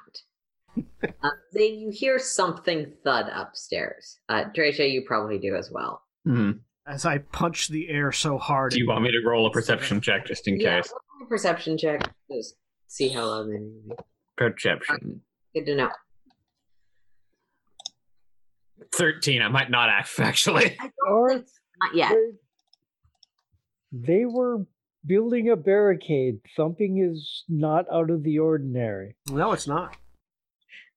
[0.78, 4.20] uh, then you hear something thud upstairs.
[4.30, 6.02] Uh, Drayja, you probably do as well.
[6.26, 6.52] Hmm.
[6.88, 8.72] as I punch the air so hard.
[8.72, 10.92] Do you want me to roll a perception check just in Yeah, case?
[10.92, 12.12] roll a perception check.
[12.32, 12.56] Just
[12.88, 13.96] see how loud they may be.
[14.38, 15.22] Perception.
[15.54, 15.90] Good to know.
[18.96, 19.42] 13.
[19.42, 20.76] I might not act actually.
[20.80, 21.48] I don't think
[21.82, 22.12] not yet.
[22.12, 22.32] They-
[23.92, 24.66] They were
[25.06, 26.40] building a barricade.
[26.56, 29.16] Thumping is not out of the ordinary.
[29.30, 29.96] No, it's not.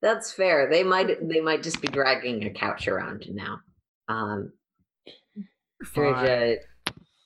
[0.01, 0.69] That's fair.
[0.71, 3.59] They might they might just be dragging a couch around now.
[4.09, 4.53] Um,
[5.85, 6.15] Fine.
[6.15, 6.57] Drayja,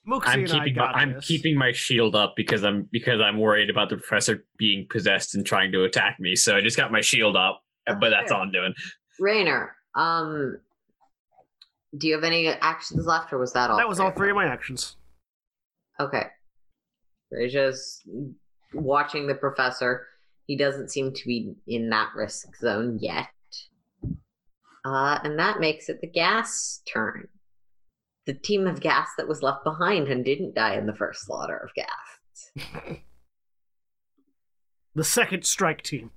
[0.08, 1.26] Muxi I'm keeping my, I'm this.
[1.26, 5.44] keeping my shield up because I'm because I'm worried about the professor being possessed and
[5.46, 6.34] trying to attack me.
[6.34, 8.38] So I just got my shield up, Oh, but that's fair.
[8.38, 8.74] all I'm doing.
[9.20, 10.56] Reigner, um,
[11.98, 13.76] do you have any actions left, or was that all?
[13.76, 14.96] That was all three of my actions.
[16.00, 16.24] Okay.
[17.32, 18.02] Drayja's
[18.74, 20.06] watching the professor.
[20.46, 23.28] He doesn't seem to be in that risk zone yet.
[24.84, 27.28] Uh, and that makes it the ghast turn.
[28.26, 31.56] The team of ghasts that was left behind and didn't die in the first slaughter
[31.56, 33.02] of ghasts.
[34.94, 36.10] The second strike team.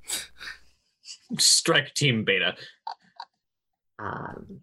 [1.37, 2.55] Strike Team Beta.
[3.99, 4.61] Um,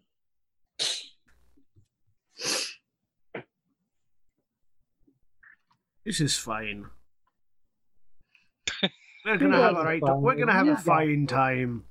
[6.05, 6.87] This is fine.
[9.25, 10.01] We're gonna have a right.
[10.01, 10.21] fine.
[10.21, 11.33] We're gonna have You a fine this.
[11.33, 11.85] time.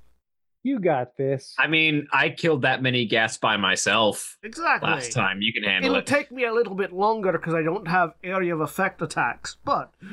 [0.64, 1.54] You got this.
[1.58, 4.88] I mean, I killed that many ghasts by myself Exactly.
[4.90, 5.40] last time.
[5.42, 6.06] You can handle It'll it.
[6.06, 9.92] take me a little bit longer because I don't have area of effect attacks, but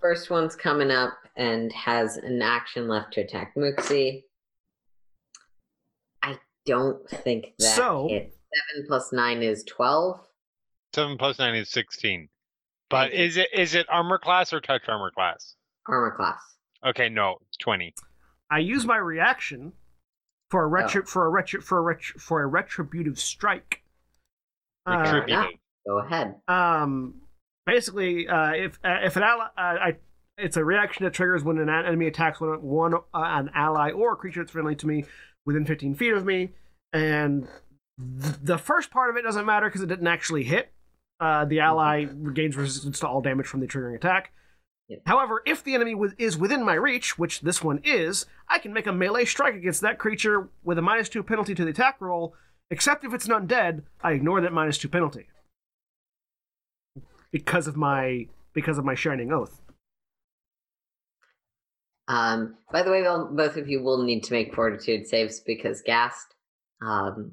[0.00, 4.24] first one's coming up and has an action left to attack Muxi.
[6.22, 8.36] I don't think that So- hits.
[8.72, 10.20] Seven plus nine is twelve.
[10.94, 12.28] Seven plus nine is sixteen.
[12.88, 15.56] But is it is it armor class or touch armor class?
[15.88, 16.38] Armor class.
[16.86, 17.94] Okay, no, twenty.
[18.48, 19.72] I use my reaction
[20.52, 23.82] for a retri- for a retri- for a retri- for a retributive strike.
[24.86, 25.58] Uh, Retributive.
[25.84, 26.36] Go ahead.
[26.46, 27.22] um,
[27.66, 29.96] basically, uh, if uh, if an ally, uh, I,
[30.38, 34.12] it's a reaction that triggers when an enemy attacks one, one uh, an ally or
[34.12, 35.06] a creature that's friendly to me
[35.44, 36.50] within 15 feet of me,
[36.92, 37.48] and
[37.98, 40.70] th- the first part of it doesn't matter because it didn't actually hit.
[41.20, 44.32] Uh, the ally gains resistance to all damage from the triggering attack.
[44.88, 45.02] Yep.
[45.06, 48.86] However, if the enemy is within my reach, which this one is, I can make
[48.86, 52.34] a melee strike against that creature with a minus two penalty to the attack roll.
[52.70, 55.26] Except if it's an undead, I ignore that minus two penalty
[57.30, 59.60] because of my because of my shining oath.
[62.06, 66.34] Um, by the way, both of you will need to make fortitude saves because ghast.
[66.82, 67.32] Um,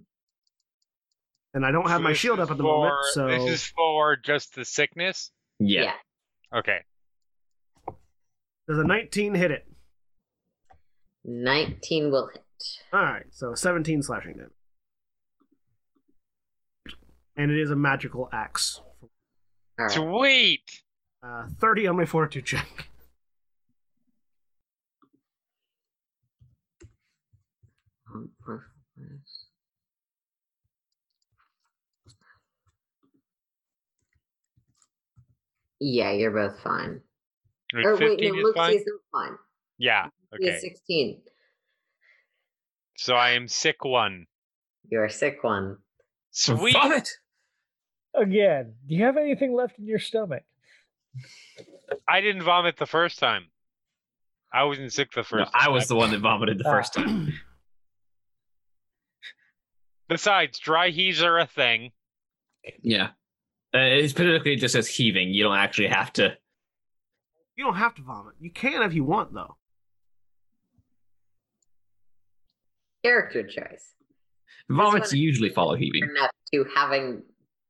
[1.53, 4.15] And I don't have So my shield up at the moment, so this is for
[4.15, 5.31] just the sickness.
[5.59, 5.93] yeah.
[6.53, 6.79] Okay.
[8.67, 9.65] does a 19 hit it?
[11.25, 12.43] 19 will hit.
[12.93, 14.51] All right, so 17 slashing damage,
[17.35, 18.79] and it is a magical axe.
[19.01, 19.09] All
[19.85, 19.91] right.
[19.91, 20.81] Sweet.
[21.23, 22.87] Uh, 30 on my fortitude check.
[35.83, 37.01] Yeah, you're both fine.
[37.73, 38.73] Like Or wait, no, Fifteen is Luke fine.
[38.75, 39.37] is not fine.
[39.79, 40.07] Yeah.
[40.37, 40.59] He is Okay.
[40.69, 41.21] 16.
[42.97, 44.27] So I am sick one.
[44.89, 45.77] You're a sick one.
[46.29, 46.73] Sweet.
[46.73, 47.09] Vomit.
[48.13, 50.43] Again, do you have anything left in your stomach?
[52.07, 53.45] I didn't vomit the first time.
[54.53, 55.51] I wasn't sick the No, first.
[55.53, 56.71] I was the one that vomited the Ah.
[56.71, 57.33] first time.
[60.09, 61.91] Besides, dry heaves are a thing.
[62.83, 63.11] Yeah.
[63.73, 65.29] Uh, it's particularly just as heaving.
[65.33, 66.35] You don't actually have to.
[67.55, 68.35] You don't have to vomit.
[68.39, 69.55] You can if you want, though.
[73.03, 73.93] Character choice.
[74.69, 76.01] Vomits usually follow heaving.
[76.01, 77.23] Turn up to having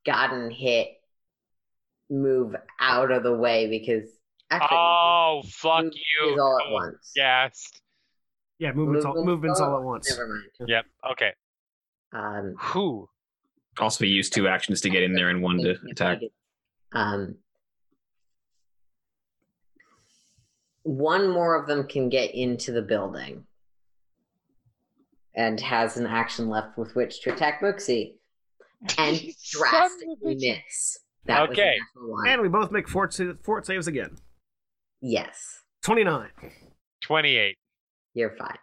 [0.05, 0.87] gotten hit,
[2.09, 4.09] move out of the way because
[4.49, 6.33] actually, Oh, fuck you.
[6.33, 7.11] is all at once.
[7.15, 7.69] Yes.
[8.59, 10.09] Yeah, movements, all, movements all at once.
[10.11, 10.69] Never mind.
[10.69, 10.85] Yep.
[11.13, 11.31] Okay.
[12.13, 13.07] Um, Who?
[13.79, 16.19] Also, use two actions to get in there and one to attack.
[16.93, 17.35] Um,
[20.83, 23.45] one more of them can get into the building
[25.35, 28.15] and has an action left with which to attack Muxi
[28.97, 30.97] and Son drastically miss.
[31.25, 31.75] That Okay.
[31.95, 32.17] natural.
[32.27, 34.17] And we both make fort, sa- fort saves again.
[35.01, 36.29] yes, 29.
[37.03, 37.55] 28.
[38.13, 38.57] you're fine.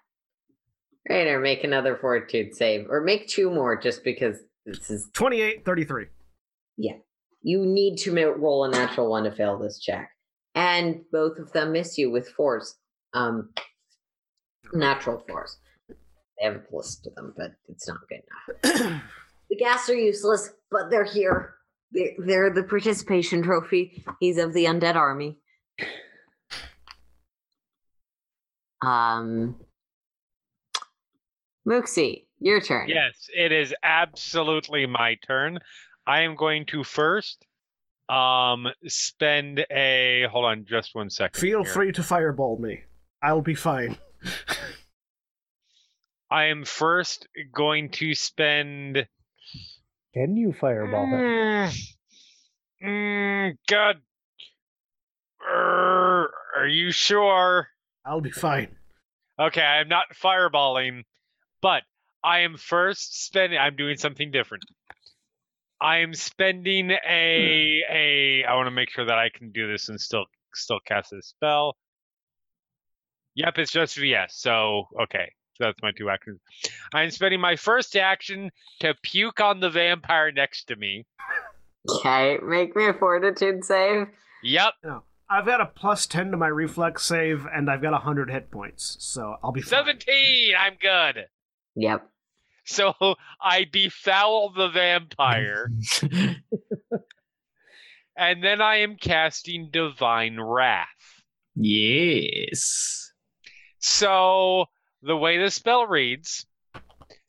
[1.08, 4.36] Rainer, make another fortitude save, or make two more just because
[4.68, 6.06] this is 28, 33.
[6.76, 6.92] Yeah.
[7.42, 10.10] you need to roll a natural one to fail this check
[10.54, 12.76] and both of them miss you with force.
[13.14, 13.50] um
[14.74, 15.56] natural force.
[15.88, 18.20] they have a plus to them but it's not good
[18.70, 19.02] enough
[19.50, 21.54] the ghasts are useless but they're here
[21.92, 25.38] they're, they're the participation trophy he's of the undead army
[28.82, 29.56] um
[31.68, 35.58] Muxi, your turn Yes, it is absolutely my turn.
[36.06, 37.44] I am going to first
[38.08, 41.38] um spend a hold on just one second.
[41.38, 41.72] Feel here.
[41.72, 42.82] free to fireball me.
[43.22, 43.98] I'll be fine.
[46.30, 49.06] I am first going to spend
[50.14, 51.20] Can you fireball him?
[51.20, 51.72] Mm,
[52.84, 53.96] mm, God.
[55.48, 57.68] Err, are you sure?
[58.04, 58.76] I'll be fine.
[59.38, 61.04] Okay, I'm not fireballing,
[61.62, 61.82] but
[62.22, 63.58] I am first spending.
[63.58, 64.64] I'm doing something different.
[65.80, 67.94] I am spending a hmm.
[67.94, 68.44] a.
[68.48, 71.28] I want to make sure that I can do this and still still cast this
[71.28, 71.76] spell.
[73.34, 74.34] Yep, it's just VS.
[74.36, 76.40] So okay, So that's my two actions.
[76.92, 81.06] I'm spending my first action to puke on the vampire next to me.
[81.88, 84.08] Okay, make me a fortitude save.
[84.42, 84.74] Yep.
[84.82, 85.02] No.
[85.30, 88.96] I've got a plus 10 to my reflex save, and I've got 100 hit points,
[88.98, 89.84] so I'll be fine.
[89.84, 90.54] 17.
[90.58, 91.26] I'm good.
[91.76, 92.08] Yep.
[92.64, 92.94] So
[93.40, 95.70] I befoul the vampire,
[98.16, 101.22] and then I am casting Divine Wrath.
[101.54, 103.10] yes.
[103.78, 104.66] So
[105.02, 106.44] the way the spell reads,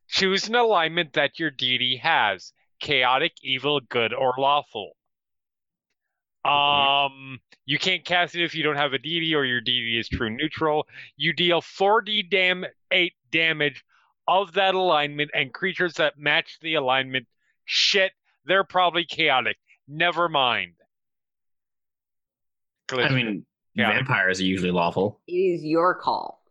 [0.08, 2.52] choose an alignment that your deity has:
[2.82, 4.98] chaotic, evil, good, or lawful.
[6.44, 10.10] Um, you can't cast it if you don't have a deity or your deity is
[10.10, 10.88] true neutral.
[11.16, 13.84] You deal 4d dam 8 damage
[14.30, 17.28] of that alignment and creatures that match the alignment.
[17.66, 18.12] Shit,
[18.46, 19.58] they're probably chaotic.
[19.88, 20.74] Never mind.
[22.92, 23.92] I mean, Yeah.
[23.92, 25.20] vampires are usually lawful.
[25.28, 26.44] It is your call.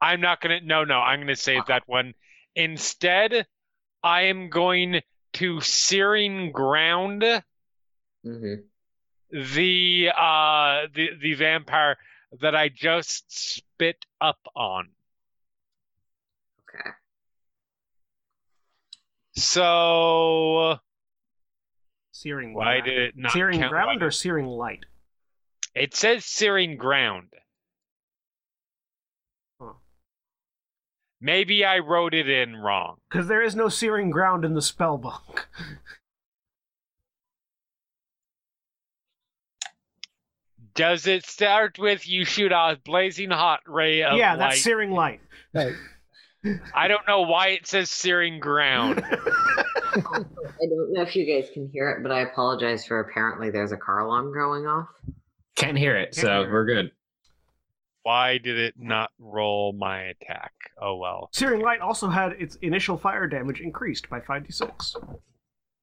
[0.00, 0.60] I'm not gonna.
[0.60, 2.14] No, no, I'm gonna save that one.
[2.56, 3.46] Instead,
[4.02, 5.02] I am going
[5.34, 7.22] to searing ground
[8.24, 8.54] hmm
[9.30, 11.96] the uh the the vampire
[12.40, 14.88] that I just spit up on.
[16.62, 16.90] Okay.
[19.40, 20.78] So
[22.12, 22.84] Searing why ground.
[22.84, 23.70] did it not Searing count?
[23.70, 24.84] ground Why- or searing light?
[25.74, 27.28] It says searing ground.
[29.60, 29.72] Huh.
[31.20, 32.98] Maybe I wrote it in wrong.
[33.08, 35.48] Because there is no searing ground in the spell book.
[40.74, 44.38] Does it start with you shoot a blazing hot ray of yeah, light?
[44.38, 45.20] that's searing light.
[45.52, 45.74] Right.
[46.74, 49.02] I don't know why it says searing ground.
[49.04, 53.72] I don't know if you guys can hear it, but I apologize for apparently there's
[53.72, 54.88] a car alarm going off.
[55.56, 56.52] Can't hear it, so hear it.
[56.52, 56.90] we're good.
[58.02, 60.52] why did it not roll my attack?
[60.80, 61.28] Oh well.
[61.32, 64.96] Searing light also had its initial fire damage increased by 5d6.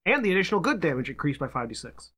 [0.06, 2.08] And the additional good damage increased by 5d6.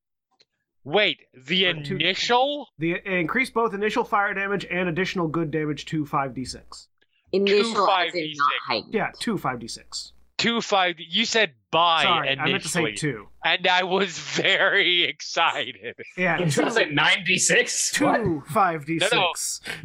[0.84, 2.68] Wait, the Or two- initial?
[2.78, 6.86] The it increased both initial fire damage and additional good damage to 5d6.
[7.32, 8.34] Initial as in 5d6.
[8.36, 8.94] not heightened.
[8.94, 10.12] Yeah, to 5d6.
[10.38, 10.94] Two five.
[10.98, 13.28] You said by Sorry, initially, I meant to say two.
[13.44, 15.96] and I was very excited.
[16.16, 17.92] Yeah, It two, sounds like 96.
[17.92, 18.04] two
[18.50, 19.00] 5d6.
[19.12, 19.32] No, no.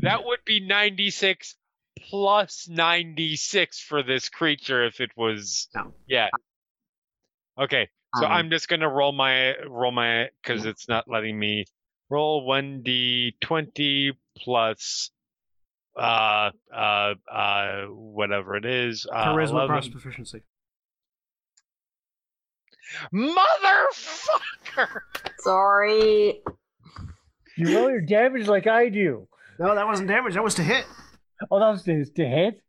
[0.01, 1.56] That would be ninety six
[2.09, 5.67] plus ninety six for this creature if it was.
[5.75, 5.93] No.
[6.07, 6.30] Yeah.
[7.59, 11.65] Okay, so Um, I'm just gonna roll my roll my because it's not letting me
[12.09, 15.11] roll one d twenty plus
[15.98, 19.67] uh uh uh whatever it is uh, Charisma 11.
[19.67, 20.41] plus proficiency.
[23.14, 24.88] motherfucker
[25.40, 26.41] Sorry.
[27.57, 29.27] You roll your damage like I do.
[29.59, 30.33] No, that wasn't damage.
[30.33, 30.85] That was to hit.
[31.49, 32.61] Oh, that was to, to hit.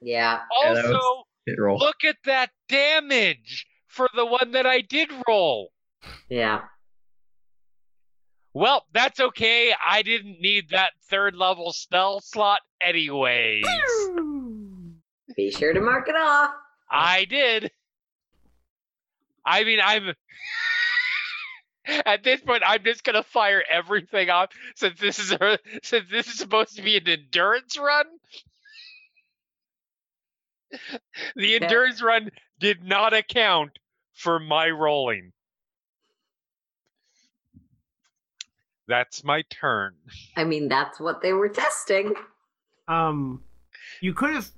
[0.00, 0.40] Yeah.
[0.62, 1.76] Yeah, also was- Hit roll.
[1.78, 5.72] look at that damage for the one that i did roll
[6.28, 6.60] Yeah.
[8.54, 9.74] Well that's okay.
[9.84, 13.64] I didn't need that third level spell slot anyways.
[15.36, 16.50] Be sure to mark it off.
[16.90, 17.70] i did.
[19.44, 20.14] I mean i'm
[22.06, 26.28] at this point i'm just gonna fire everything off since this is a, since this
[26.28, 28.06] is supposed to be an endurance run.
[31.36, 33.78] The endurance run did not account
[34.14, 35.32] for my rolling
[38.88, 39.94] that's my turn
[40.36, 42.14] I mean, that's what they were testing.
[42.88, 43.42] Um,
[44.00, 44.50] you could have.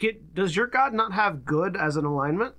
[0.00, 2.54] Get, does your god not have good as an alignment?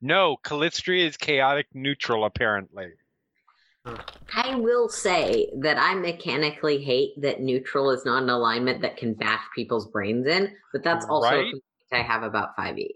[0.00, 2.92] no Callistria is chaotic neutral apparently
[4.34, 9.14] I will say that I mechanically hate that neutral is not an alignment that can
[9.14, 11.50] bash people's brains in, but that's also Right?
[11.50, 12.62] complaint I have about E.
[12.62, 12.88] 5e.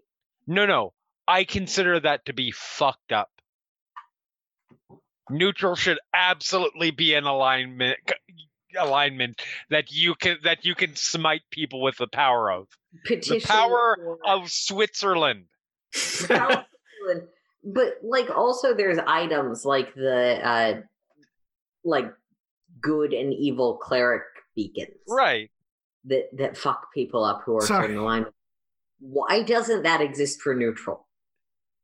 [0.46, 0.92] No, no.
[1.26, 3.30] I consider that to be fucked up.
[5.30, 7.98] Neutral should absolutely be an alignment
[8.78, 12.66] alignment that you can that you can smite people with the power of.
[13.06, 15.44] Petition power for- Of Switzerland.
[16.28, 16.64] power of
[17.00, 17.28] England.
[17.64, 20.80] but like also there's items like the uh
[21.84, 22.12] like
[22.80, 24.22] good and evil cleric
[24.56, 25.50] beacons Right.
[26.06, 27.84] that that fuck people up who are Sorry.
[27.84, 28.34] certain alignment.
[29.00, 31.06] Why doesn't that exist for neutral?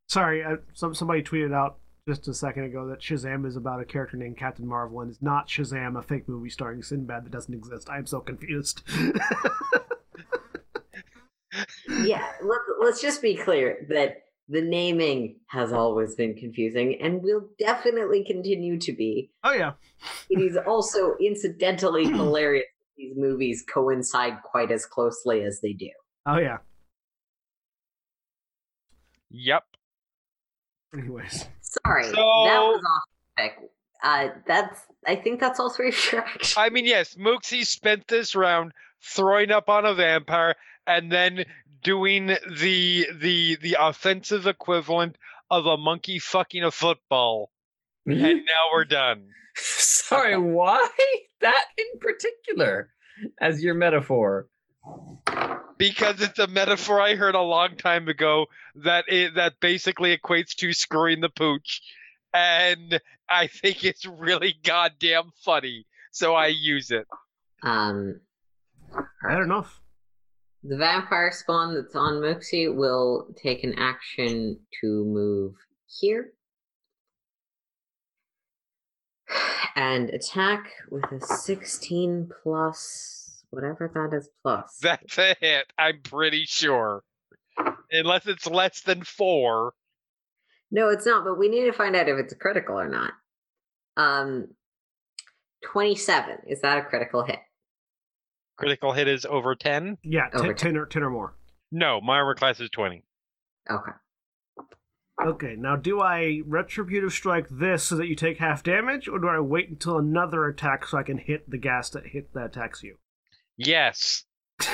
[0.08, 1.78] Sorry, uh, some somebody tweeted out
[2.10, 5.22] just a second ago that Shazam is about a character named Captain Marvel and is
[5.22, 7.88] not Shazam, a fake movie starring Sinbad that doesn't exist.
[7.88, 8.82] I am so confused.
[12.02, 17.48] yeah, let, let's just be clear that the naming has always been confusing and will
[17.60, 19.30] definitely continue to be.
[19.44, 19.74] oh yeah,
[20.28, 25.90] It is also incidentally hilarious that these movies coincide quite as closely as they do.
[26.26, 26.58] oh yeah.
[29.30, 29.62] Yep.
[30.92, 31.46] Anyways,
[31.84, 33.02] Sorry, that was off
[33.36, 33.70] topic.
[34.02, 36.54] Uh, that's I think that's all three of your actions.
[36.56, 41.44] I mean, yes, Muxi spent this round throwing up on a vampire and then
[41.82, 45.16] doing the the the offensive equivalent
[45.50, 47.50] of a monkey fucking a football.
[48.08, 48.24] Mm-hmm.
[48.24, 49.28] And now we're done.
[49.56, 50.88] Sorry, why
[51.40, 52.90] that in particular
[53.40, 54.48] as your metaphor?
[55.78, 60.54] Because it's a metaphor I heard a long time ago that it, that basically equates
[60.56, 61.80] to screwing the pooch.
[62.34, 65.86] And I think it's really goddamn funny.
[66.12, 67.06] So I use it.
[67.62, 68.20] Um,
[69.22, 69.80] fair enough.
[70.62, 75.54] the vampire spawn that's on Muxi will take an action to move
[75.86, 76.32] here
[79.76, 83.19] and attack with a 16 plus
[83.50, 84.78] whatever that is plus.
[84.80, 87.02] That's a hit, I'm pretty sure.
[87.92, 89.72] Unless it's less than four.
[90.70, 93.12] No, it's not, but we need to find out if it's a critical or not.
[93.96, 94.48] Um
[95.64, 96.38] 27.
[96.48, 97.38] Is that a critical hit?
[98.56, 99.98] Critical hit is over 10.
[100.02, 101.34] Yeah, t- Over 10, or, 10 or more.
[101.72, 103.04] No, my armor class is 20.
[103.70, 103.92] Okay.
[105.22, 109.28] Okay, now do I retributive strike this so that you take half damage, or do
[109.28, 112.82] I wait until another attack so I can hit the ghast that hit that attacks
[112.82, 112.96] you?
[113.56, 114.24] Yes.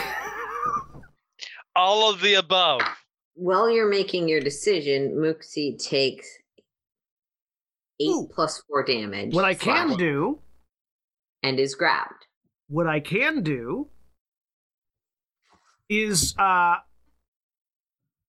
[1.76, 2.82] All of the above.
[3.34, 6.26] While you're making your decision, Muxi takes
[8.00, 8.28] 8 Ooh.
[8.34, 9.34] plus 4 damage.
[9.34, 10.38] what I can slash- do,
[11.42, 12.26] And is grabbed.
[12.68, 13.88] what I can do,
[15.88, 16.76] is uh,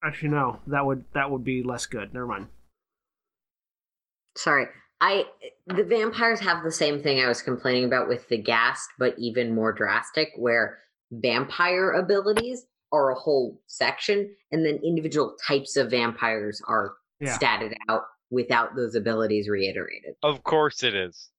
[0.04, 2.14] actually no, that would that would be less good.
[2.14, 2.48] Never mind.
[4.36, 4.66] Sorry.
[5.00, 5.26] I
[5.68, 9.54] the vampires have the same thing I was complaining about with the ghast, but even
[9.54, 10.80] more drastic, where
[11.12, 17.38] vampire abilities are a whole section, and then individual types of vampires are Yeah.
[17.38, 20.16] statted out without those abilities reiterated.
[20.24, 21.30] Of course it is.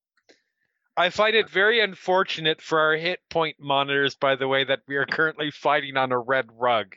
[0.97, 4.97] I find it very unfortunate for our hit point monitors, by the way, that we
[4.97, 6.97] are currently fighting on a red rug.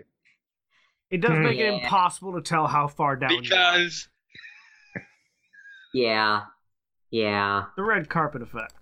[1.11, 3.41] It does make it impossible to tell how far down you are.
[3.41, 4.07] Because
[5.93, 6.41] Yeah.
[7.09, 7.65] Yeah.
[7.75, 8.73] the red carpet effect.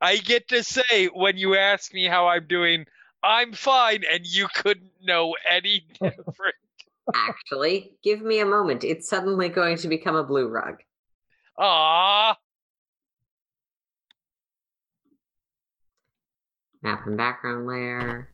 [0.00, 2.84] I get to say, when you ask me how I'm doing,
[3.22, 6.56] I'm fine, and you couldn't know any different.
[7.14, 8.84] Actually, give me a moment.
[8.84, 10.82] It's suddenly going to become a blue rug.
[11.58, 12.36] Ah.
[16.82, 18.28] Map and background layer.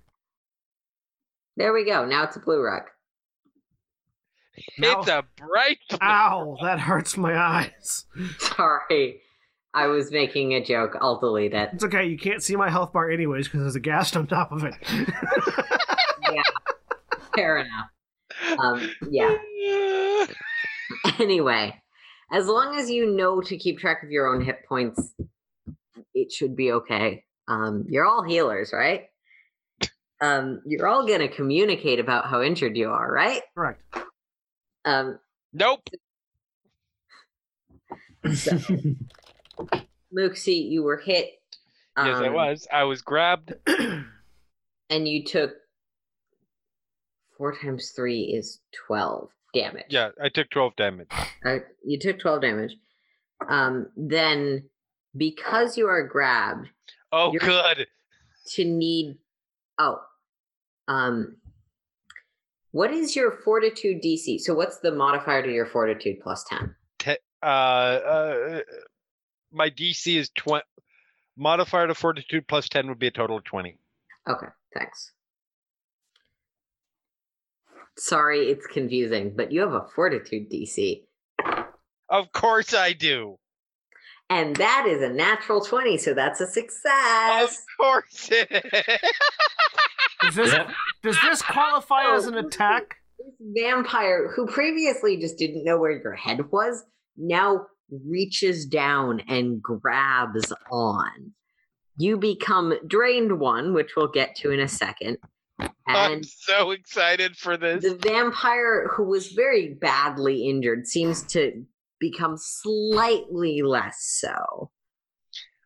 [1.56, 2.04] There we go.
[2.04, 2.82] Now it's a blue rug.
[4.78, 5.78] Now- It's a bright.
[6.02, 8.06] Ow, that hurts my eyes.
[8.38, 9.20] Sorry.
[9.72, 10.96] I was making a joke.
[11.00, 11.70] I'll delete it.
[11.74, 14.52] It's okay, you can't see my health bar anyways because there's a ghast on top
[14.52, 14.74] of it.
[16.32, 16.42] Yeah.
[17.34, 18.58] Fair enough.
[18.58, 19.36] Um, yeah.
[21.18, 21.74] Anyway,
[22.32, 25.12] as long as you know to keep track of your own hit points,
[26.14, 27.24] it should be okay.
[27.48, 29.06] Um, you're all healers, right?
[30.20, 33.42] Um, you're all gonna communicate about how injured you are, right?
[33.54, 33.82] Correct.
[34.84, 35.18] Um,
[35.52, 35.88] Nope.
[38.34, 38.56] so,
[40.16, 41.30] Muxi, you were hit.
[41.96, 42.66] yes, I um, was.
[42.72, 43.52] I was grabbed.
[44.88, 45.52] and you took
[47.36, 49.86] four times three is twelve damage.
[49.88, 51.08] Yeah, I took 12 damage.
[51.44, 52.72] Uh, you took twelve damage.
[53.48, 54.64] Um, then
[55.16, 56.68] because you are grabbed,
[57.10, 57.86] Oh, good.
[58.54, 59.16] to need
[59.78, 59.98] oh
[60.88, 61.36] um
[62.72, 66.74] what is your fortitude dc so what's the modifier to your fortitude plus 10
[67.42, 68.60] Uh, uh,
[69.50, 70.62] my DC is 20.
[71.36, 73.78] Modifier to fortitude plus 10 would be a total of 20.
[74.28, 75.12] okay thanks
[77.96, 81.02] sorry it's confusing but you have a fortitude dc
[82.08, 83.38] Of course I do.
[84.28, 87.58] and that is a natural 20 so that's a success.
[87.58, 89.10] Of course it is.
[90.22, 90.68] Does this, Yep.
[91.02, 92.96] does this qualify as an attack?
[93.18, 96.82] this vampire who previously just didn't know where your head was
[97.16, 97.66] now
[98.06, 101.32] reaches down and grabs on.
[101.98, 105.18] You become drained one, which we'll get to in a second.
[105.58, 105.70] I'm
[106.12, 107.82] And so excited for this.
[107.82, 111.64] the vampire who was very badly injured seems to
[111.98, 114.70] become slightly less so.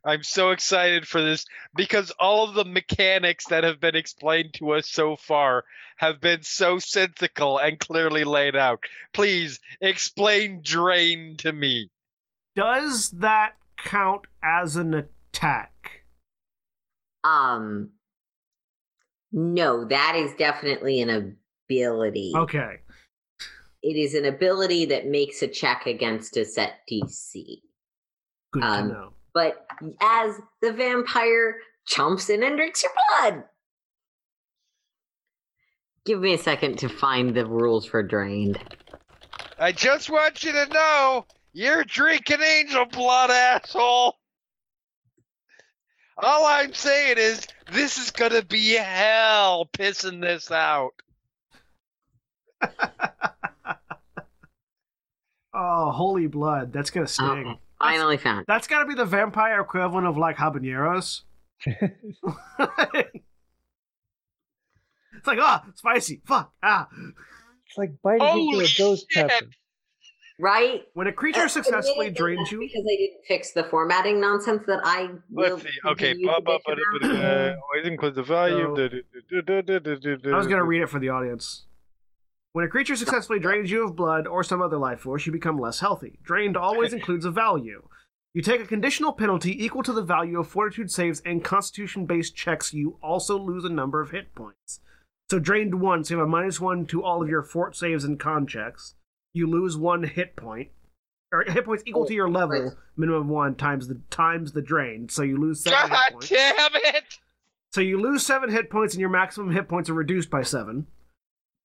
[0.07, 4.73] I'm so excited for this because all of the mechanics that have been explained to
[4.73, 5.65] us so far
[5.97, 8.81] have been so sensical and clearly laid out.
[9.15, 11.91] Please explain drain to me.
[12.55, 16.05] Does that count as an attack?
[17.23, 17.91] Um
[19.33, 21.37] no, that is definitely an
[21.69, 22.33] ability.
[22.37, 22.77] Okay.
[23.83, 27.63] it is an ability that makes a check against a set DC.
[28.53, 29.13] Good Um, to know.
[29.35, 29.67] But
[30.01, 31.57] as the vampire
[31.89, 33.45] chomps in and drinks your blood.
[36.07, 38.59] Give me a second to find the rules for drained.
[39.59, 44.17] I just want you to know you're drinking angel blood, asshole.
[46.19, 50.93] All I'm saying is this is gonna be hell pissing this out.
[55.55, 56.73] oh, holy blood.
[56.73, 57.27] That's going to sting.
[57.29, 58.45] Okay, finally found.
[58.47, 61.23] That's got to be the vampire equivalent of like habaneros.
[61.67, 61.91] it's
[65.27, 66.21] like, ah, spicy.
[66.27, 66.53] Fuck.
[66.63, 66.89] Ah.
[67.69, 69.29] It's like biting Holy into a ghost shit.
[69.29, 69.47] pepper.
[70.39, 70.83] Right?
[70.95, 74.65] When a creature Uh, successfully admittedly, drains you, Because I didn't fix the formatting nonsense
[74.67, 75.69] that I Let's see.
[75.87, 76.15] Okay.
[76.27, 78.75] Always include the value.
[80.33, 81.67] I was going to read it for the audience.
[82.55, 85.59] When a creature successfully drains you of blood or some other life force, you become
[85.59, 86.21] less healthy.
[86.23, 87.89] Drained always includes a value.
[88.33, 92.37] You take a conditional penalty equal to the value of fortitude saves and constitution based
[92.37, 92.73] checks.
[92.73, 94.79] You also lose a number of hit points.
[95.33, 98.21] So, drained once, you have a minus one to all of your fort saves and
[98.21, 98.95] con checks.
[99.33, 100.69] You lose one hit point.
[101.33, 105.09] Or hit points equal to your oh, level, minimum one times the times the drain.
[105.09, 106.29] So you lose seven hit God points.
[106.29, 107.19] damn it!
[107.73, 110.87] So you lose seven hit points, and your maximum hit points are reduced by seven.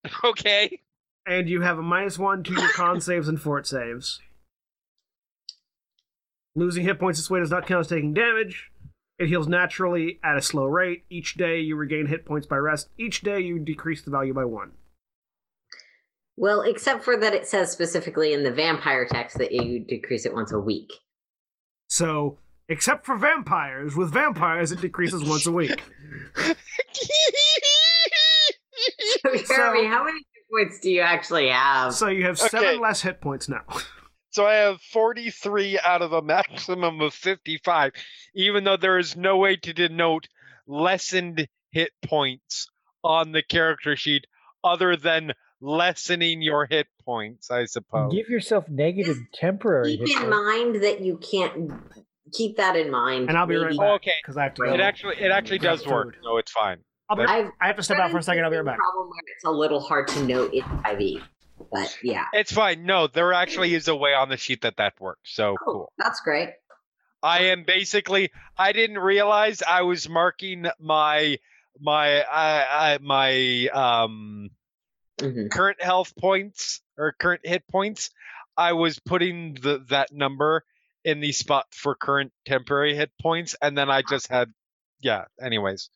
[0.23, 0.79] Okay.
[1.25, 4.19] and you have a minus one to your con saves and fort saves.
[6.55, 8.71] Losing hit points this way does not count as taking damage.
[9.17, 11.03] It heals naturally at a slow rate.
[11.09, 12.89] Each day you regain hit points by rest.
[12.97, 14.71] Each day you decrease the value by one.
[16.37, 20.33] Well, except for that it says specifically in the vampire text that you decrease it
[20.33, 20.89] once a week.
[21.89, 22.37] So,
[22.69, 25.83] except for vampires, with vampires it decreases once a week.
[29.45, 31.93] So, how many hit points do you actually have?
[31.93, 32.49] So you have Okay.
[32.49, 33.61] seven less hit points now.
[34.31, 37.91] So I have 43 out of a maximum of 55,
[38.35, 40.27] even though there is no way to denote
[40.67, 42.67] lessened hit points
[43.03, 44.25] on the character sheet
[44.63, 48.13] other than lessening your hit points, I suppose.
[48.13, 50.29] Give yourself negative temporary Keep hit in points.
[50.35, 51.71] mind that you can't
[52.31, 53.29] keep that in mind.
[53.29, 53.91] And I'll be right Maybe- back.
[53.95, 54.11] Okay.
[54.21, 54.73] Because I have to go.
[54.75, 56.13] It actually it actually does work.
[56.13, 56.23] food.
[56.23, 56.77] No, it's fine.
[57.09, 58.43] I'll be, I've I have to step out for a second.
[58.43, 58.77] I'll be right back.
[58.77, 61.21] Problem where it's a little hard to note in 5e,
[61.71, 62.25] but yeah.
[62.33, 62.85] It's fine.
[62.85, 65.31] No, there actually is a way on the sheet that that works.
[65.33, 65.93] So Oh, cool.
[65.97, 66.49] that's great.
[67.23, 68.31] I am basically.
[68.57, 71.39] I didn't realize I was marking my
[71.79, 74.49] my I, I my um
[75.19, 78.11] hmm current health points or current hit points.
[78.55, 80.63] I was putting the that number
[81.03, 84.53] in the spot for current temporary hit points, and then I just had
[85.01, 85.25] yeah.
[85.41, 85.89] Anyways,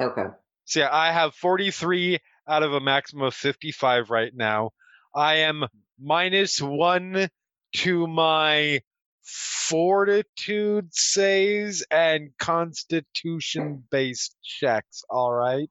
[0.00, 0.24] Okay.
[0.66, 4.70] So yeah, I have 43 out of a maximum of 55 right now.
[5.14, 5.64] I am
[5.98, 7.28] minus one
[7.76, 8.80] to my
[9.22, 15.04] fortitude saves and constitution based checks.
[15.08, 15.70] All right.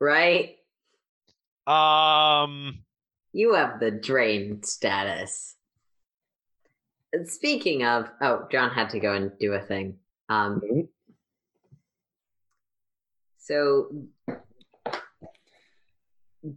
[0.00, 0.56] Right?
[1.66, 2.84] Um.
[3.32, 5.56] You have the drain status.
[7.24, 9.96] Speaking of, oh, John had to go and do a thing.
[10.28, 10.88] Um,
[13.46, 13.88] so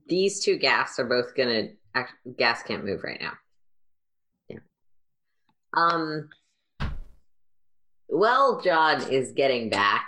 [0.08, 1.70] these two ghasts are both gonna.
[1.94, 3.34] Act, ghasts can't move right now.
[4.48, 4.58] Yeah.
[5.74, 6.30] Um.
[8.08, 10.08] Well, John is getting back.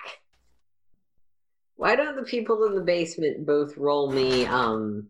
[1.76, 4.46] Why don't the people in the basement both roll me?
[4.46, 5.10] Um.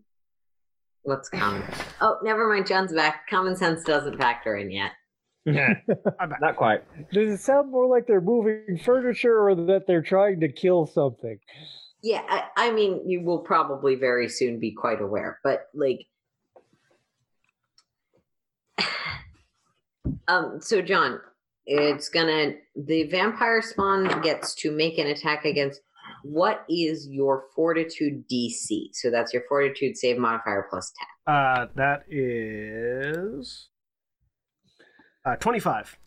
[1.04, 1.64] What's common?
[2.02, 2.68] Oh, never mind.
[2.68, 3.28] John's back.
[3.30, 4.92] Common sense doesn't factor in yet.
[5.48, 6.34] I'm.
[6.40, 6.84] Not quite.
[7.12, 11.40] Does it sound more like they're moving furniture or that they're trying to kill something?
[12.04, 16.06] Yeah, I, I mean, you will probably very soon be quite aware, but like,
[20.28, 21.20] um, so John,
[21.66, 25.82] it's gonna the vampire spawn gets to make an attack against.
[26.24, 28.90] What is your fortitude DC?
[28.94, 31.34] So that's your fortitude save modifier plus ten.
[31.34, 33.71] Uh, that is
[35.26, 35.98] uh, 25.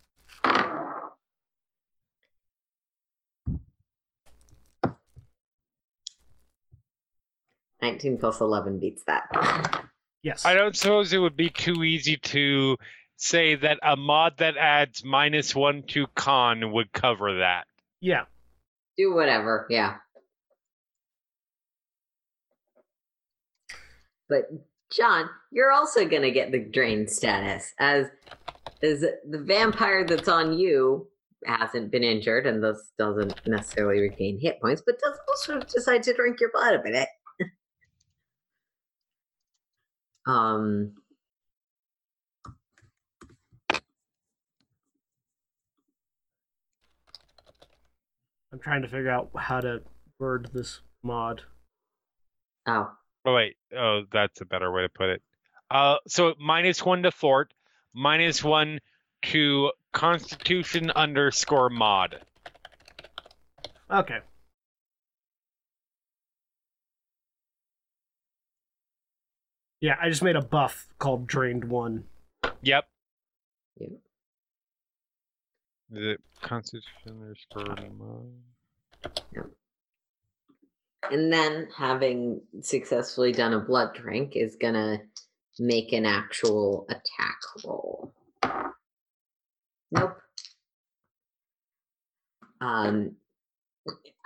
[7.83, 9.85] Nineteen plus eleven beats that.
[10.23, 10.47] Yes.
[10.47, 12.79] I don't suppose it would be too easy to
[13.17, 17.67] say that a mod that adds minus one to con would cover that.
[18.01, 18.23] Yeah.
[18.97, 19.97] Do whatever, yeah.
[24.31, 24.51] But
[24.91, 28.07] John, you're also gonna get the drain status as
[28.85, 31.09] as the vampire that's on you
[31.47, 36.15] hasn't been injured and thus doesn't necessarily regain hit points, but does also decide to
[36.15, 37.09] drink your blood a bit.
[40.27, 40.95] Um,
[48.51, 49.83] I'm trying to figure out how to
[50.19, 51.43] word this mod.
[52.67, 52.93] oh,
[53.27, 55.23] Oh wait, oh that's a better way to put it.
[55.71, 57.53] Uh, so minus one to fort,
[57.95, 58.81] minus one
[59.23, 62.21] to Constitution underscore mod.
[63.91, 64.19] Okay.
[69.81, 72.05] Yeah, I just made a buff called Drained One.
[72.63, 72.85] Yep.
[73.79, 73.89] yeah.
[75.93, 79.45] Is it Constitution underscore mod?
[81.11, 84.99] and then having successfully done a blood drink is gonna
[85.59, 88.13] make an actual attack roll.
[89.91, 90.17] Nope.
[92.61, 93.17] Um,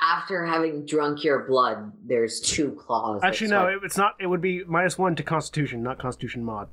[0.01, 3.21] after having drunk your blood, there's two claws.
[3.23, 4.15] Actually, no, it, it's not.
[4.21, 6.69] It would be minus one to Constitution, not Constitution mod.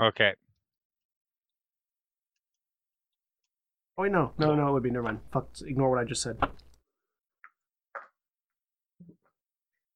[0.00, 0.32] Okay.
[3.96, 4.90] Oh wait, no, no, no, it would be.
[4.90, 5.20] Never mind.
[5.32, 5.48] Fuck.
[5.60, 6.38] Ignore what I just said.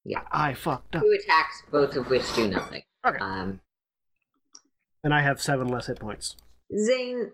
[0.03, 0.23] Yeah.
[0.31, 1.01] I fucked up.
[1.01, 2.83] two attacks, both of which do nothing.
[3.05, 3.17] Okay.
[3.19, 3.59] Um,
[5.03, 6.35] And I have seven less hit points.
[6.75, 7.31] Zayne,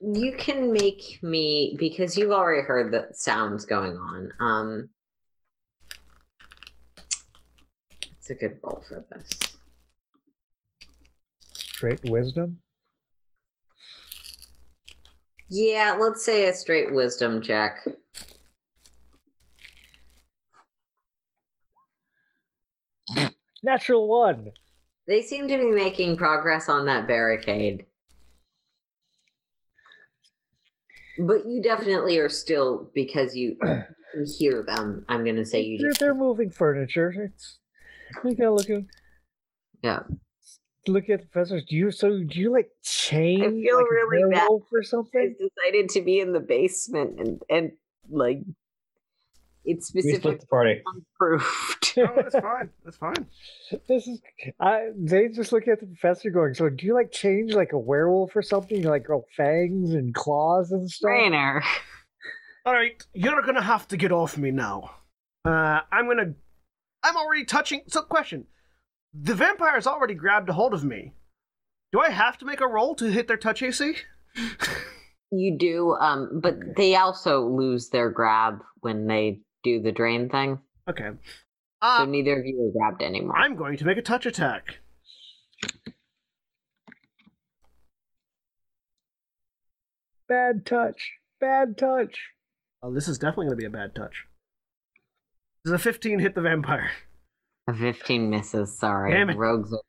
[0.00, 4.32] you can make me because you've already heard the sounds going on.
[4.40, 4.88] Um,
[8.18, 9.28] it's a good roll for this.
[11.52, 12.58] Straight wisdom.
[15.50, 17.86] Yeah, let's say a straight wisdom check.
[23.62, 24.52] Natural one.
[25.10, 27.84] They seem to be making progress on that barricade.
[31.18, 33.56] But you definitely are still because you
[34.38, 35.04] hear them.
[35.08, 37.10] I'm gonna say you They're, just they're moving furniture.
[37.10, 37.58] It's
[38.22, 38.82] you gotta look at
[39.82, 39.98] yeah.
[40.86, 41.64] look at the professors.
[41.68, 43.42] Do you so do you like change?
[43.42, 44.42] I feel like really bad.
[44.42, 45.20] werewolf something.
[45.20, 47.72] I've decided to be in the basement and and
[48.08, 48.42] like
[49.64, 50.82] it's We split specifically the party.
[50.86, 51.92] unproved.
[51.98, 52.70] Oh, that's fine.
[52.84, 53.26] That's fine.
[53.88, 54.20] This is
[54.60, 54.90] I.
[54.96, 56.54] They just look at the professor going.
[56.54, 58.80] So do you like change like a werewolf or something?
[58.82, 61.08] You like grow fangs and claws and stuff.
[61.10, 61.62] Reigner.
[62.66, 64.90] All right, you're gonna have to get off me now.
[65.44, 66.34] Uh, I'm gonna.
[67.02, 67.82] I'm already touching.
[67.88, 68.46] So, question:
[69.14, 71.14] The vampires already grabbed a hold of me.
[71.92, 73.94] Do I have to make a roll to hit their touch AC?
[75.32, 80.60] You do, um, but they also lose their grab when they do the drain thing.
[80.88, 81.10] Okay.
[81.82, 83.36] So Uh, neither of you are grabbed anymore.
[83.36, 84.76] I'm going to make a touch attack.
[90.28, 91.12] Bad touch.
[91.40, 92.18] Bad touch.
[92.82, 94.24] Oh, this is definitely going to be a bad touch.
[95.64, 96.90] Does a 15 hit the vampire?
[97.68, 99.12] A 15 misses, sorry.
[99.12, 99.36] Damn it.
[99.36, 99.80] Rogues are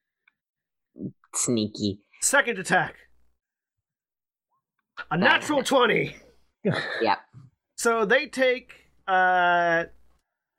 [1.35, 2.01] sneaky.
[2.22, 2.95] Second attack.
[5.09, 5.67] A That natural hit.
[5.67, 6.16] 20.
[7.01, 7.17] Yep.
[7.77, 8.74] So they take
[9.07, 9.85] uh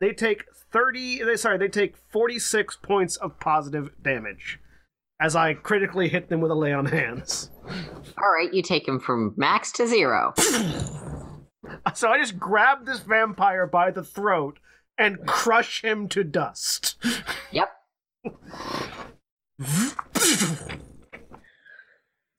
[0.01, 4.59] they take 30 they sorry, they take 46 points of positive damage
[5.21, 7.51] as I critically hit them with a lay on hands.
[8.19, 10.35] All right, you take him from max to zero.
[11.95, 14.59] So I just grab this vampire by the throat
[14.99, 16.97] and crush him to dust.
[17.51, 17.71] Yep.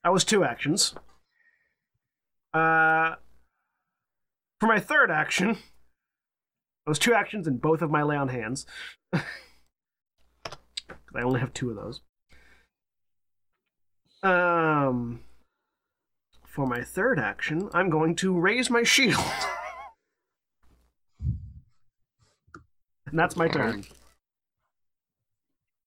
[0.04, 0.96] That was two actions.
[2.54, 3.16] Uh,
[4.60, 5.58] for my third action,
[6.86, 8.66] those two actions in both of my lay on hands.
[9.14, 9.24] 'Cause
[11.16, 12.02] I only have two of those.
[14.24, 15.22] Um,
[16.48, 19.20] for my third action, I'm going to raise my shield.
[23.06, 23.84] and that's my turn.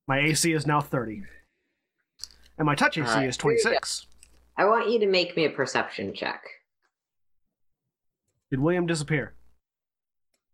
[0.06, 1.22] My AC is now 30.
[2.58, 3.62] And my touch AC Alright, is here you go.
[3.70, 4.06] 26.
[4.56, 6.42] I want you to make me a perception check.
[8.50, 9.34] Did William disappear?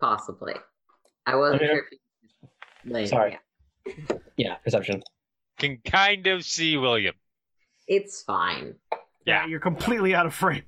[0.02, 0.54] Possibly.
[1.26, 1.70] I wasn't Okay.
[1.72, 2.92] sure if you...
[2.92, 3.38] Later, Sorry.
[3.86, 4.16] yeah.
[4.36, 5.00] Yeah, perception.
[5.60, 7.14] Can kind of see William.
[7.86, 8.74] It's fine.
[9.24, 9.46] Yeah.
[9.46, 10.64] You're completely out of frame.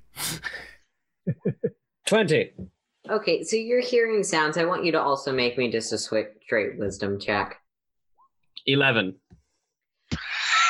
[2.07, 2.53] 20.
[3.09, 4.57] Okay, so you're hearing sounds.
[4.57, 7.57] I want you to also make me just a straight wisdom check.
[8.67, 9.15] 11.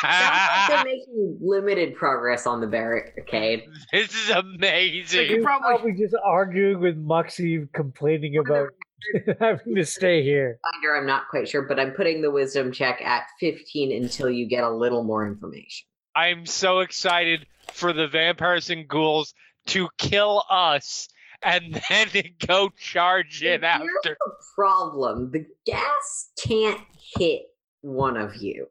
[0.01, 3.63] Sounds like they're making limited progress on the barricade.
[3.91, 5.27] this is amazing.
[5.27, 8.69] could You're probably- probably just arguing with Moxie, complaining about
[9.39, 10.59] having to stay here.
[10.73, 14.47] Finder, I'm not quite sure, but I'm putting the wisdom check at 15 until you
[14.47, 15.87] get a little more information.
[16.15, 19.33] I'm so excited for the vampires and ghouls
[19.67, 21.07] to kill us
[21.43, 22.07] and then
[22.47, 23.85] go charge in Here's after.
[24.03, 24.15] the
[24.55, 26.79] problem: the ghast can't
[27.17, 27.41] hit
[27.81, 28.67] one of you.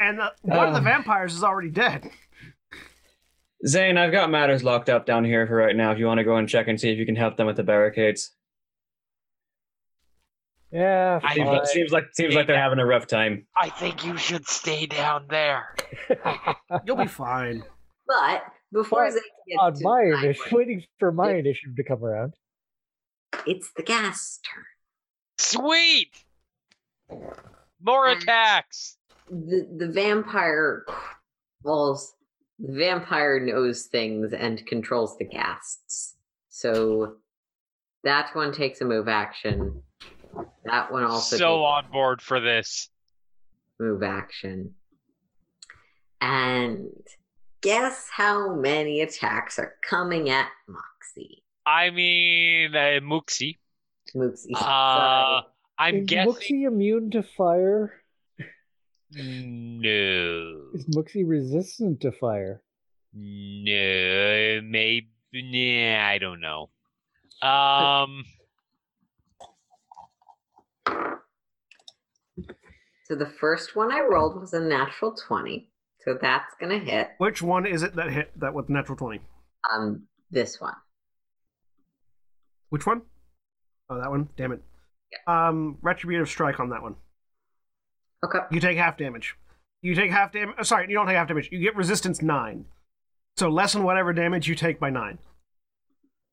[0.00, 0.84] And the, one of the Uh.
[0.84, 2.10] vampires is already dead.
[3.66, 5.92] Zayne, I've got matters locked up down here for right now.
[5.92, 7.56] If you want to go and check and see if you can help them with
[7.56, 8.34] the barricades,
[10.72, 13.46] Yeah, I- seems like, seems like seems like they're having a rough time.
[13.56, 15.74] I think you should stay down there.
[16.86, 17.64] You'll be fine.
[18.06, 21.36] But before But Zayne gets on to my the initiative, highway, waiting for my Yeah.
[21.38, 22.34] initiative to come around.
[23.46, 24.64] it's the ghast turn.
[25.38, 26.12] Sweet.
[27.82, 28.96] More Um, attacks.
[29.30, 30.84] The the vampire
[31.62, 32.14] falls.
[32.58, 36.14] The vampire knows things and controls the ghasts.
[36.50, 37.14] So
[38.04, 39.82] that one takes a move action.
[40.64, 42.90] That one also So takes on board for this.
[43.78, 44.74] move action.
[46.20, 46.88] And
[47.62, 51.42] guess how many attacks are coming at Moxie?
[51.64, 53.58] I mean, uh, Muxi.
[54.14, 54.52] Moxie.
[54.54, 55.42] Uh, sorry.
[55.78, 56.32] I'm Is guessing.
[56.32, 57.99] Muxi immune to fire?
[59.12, 60.60] No.
[60.74, 62.62] Is Muxi resistant to fire?
[63.12, 64.60] No.
[64.62, 65.10] Maybe.
[65.32, 66.70] Nah, I don't know.
[67.42, 68.24] Um.
[73.04, 75.68] So the first one I rolled was a natural 20.
[76.04, 77.08] So that's gonna hit.
[77.18, 79.20] Which one is it that hit that with natural 20?
[79.72, 80.74] Um this one.
[82.68, 83.02] Which one?
[83.88, 84.28] Oh, that one.
[84.36, 84.62] Damn it.
[85.26, 86.94] Um, retributive strike on that one.
[88.24, 88.38] Okay.
[88.50, 89.36] You take half damage.
[89.82, 90.54] You take half damage.
[90.58, 91.48] Oh, uh, sorry, you don't take half damage.
[91.50, 92.66] You get resistance nine.
[93.36, 95.18] So lessen whatever damage you take by nine.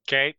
[0.07, 0.35] Okay.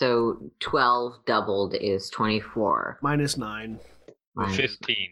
[0.00, 3.00] So 12 doubled is 24.
[3.02, 3.80] Minus nine.
[4.54, 5.10] Fifteen.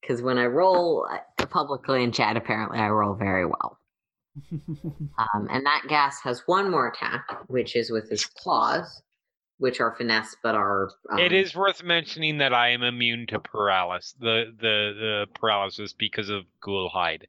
[0.00, 3.78] Because when I roll uh, publicly in chat, apparently I roll very well.
[5.18, 9.02] Um, and that ghast has one more attack, which is with his claws,
[9.58, 10.88] which are finesse but are.
[11.10, 14.14] Um, it is worth mentioning that I am immune to paralysis.
[14.18, 17.26] The the the paralysis because of ghoul hide.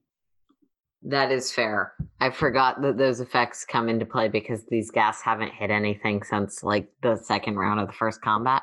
[1.05, 1.93] That is fair.
[2.21, 6.63] I forgot that those effects come into play because these ghasts haven't hit anything since
[6.63, 8.61] like the second round of the first combat.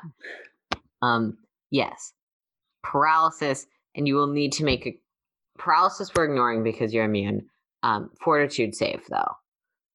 [1.03, 1.37] Um,
[1.69, 2.13] yes,
[2.83, 4.97] paralysis, and you will need to make a
[5.57, 6.11] paralysis.
[6.15, 7.47] We're ignoring because you're immune.
[7.83, 9.35] Um, fortitude save though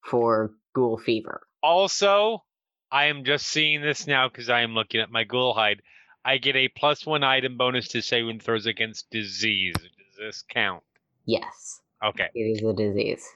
[0.05, 1.43] for ghoul fever.
[1.63, 2.45] Also,
[2.91, 5.83] I am just seeing this now because I am looking at my ghoul hide.
[6.25, 9.75] I get a plus one item bonus to saving throws against disease.
[9.75, 10.83] Does this count?
[11.25, 12.29] Yes, Okay.
[12.35, 13.27] it is a disease.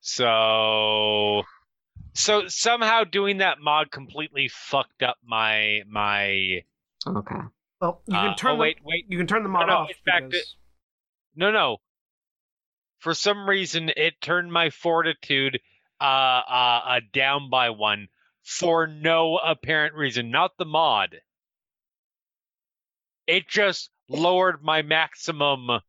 [0.00, 1.42] So
[2.14, 6.62] so somehow doing that mod completely fucked up my my
[7.06, 7.34] Okay.
[7.80, 8.50] well, you can Uh, turn.
[8.50, 9.06] oh, them, wait, wait.
[9.08, 9.90] You can turn the mod no, off.
[9.90, 10.56] in fact, because-
[11.34, 11.78] No, no.
[12.98, 15.60] For some reason, it turned my fortitude
[16.00, 18.08] uh, uh, uh, down by one
[18.42, 20.30] for no apparent reason.
[20.30, 21.20] Not the mod.
[23.26, 25.80] It just lowered my maximum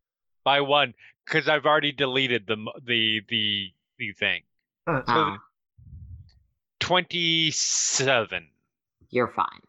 [0.43, 0.93] by one
[1.25, 4.43] because I've already deleted the the the the thing.
[4.87, 5.37] uh, So
[6.79, 8.49] Twenty-seven.
[9.09, 9.61] you're fine.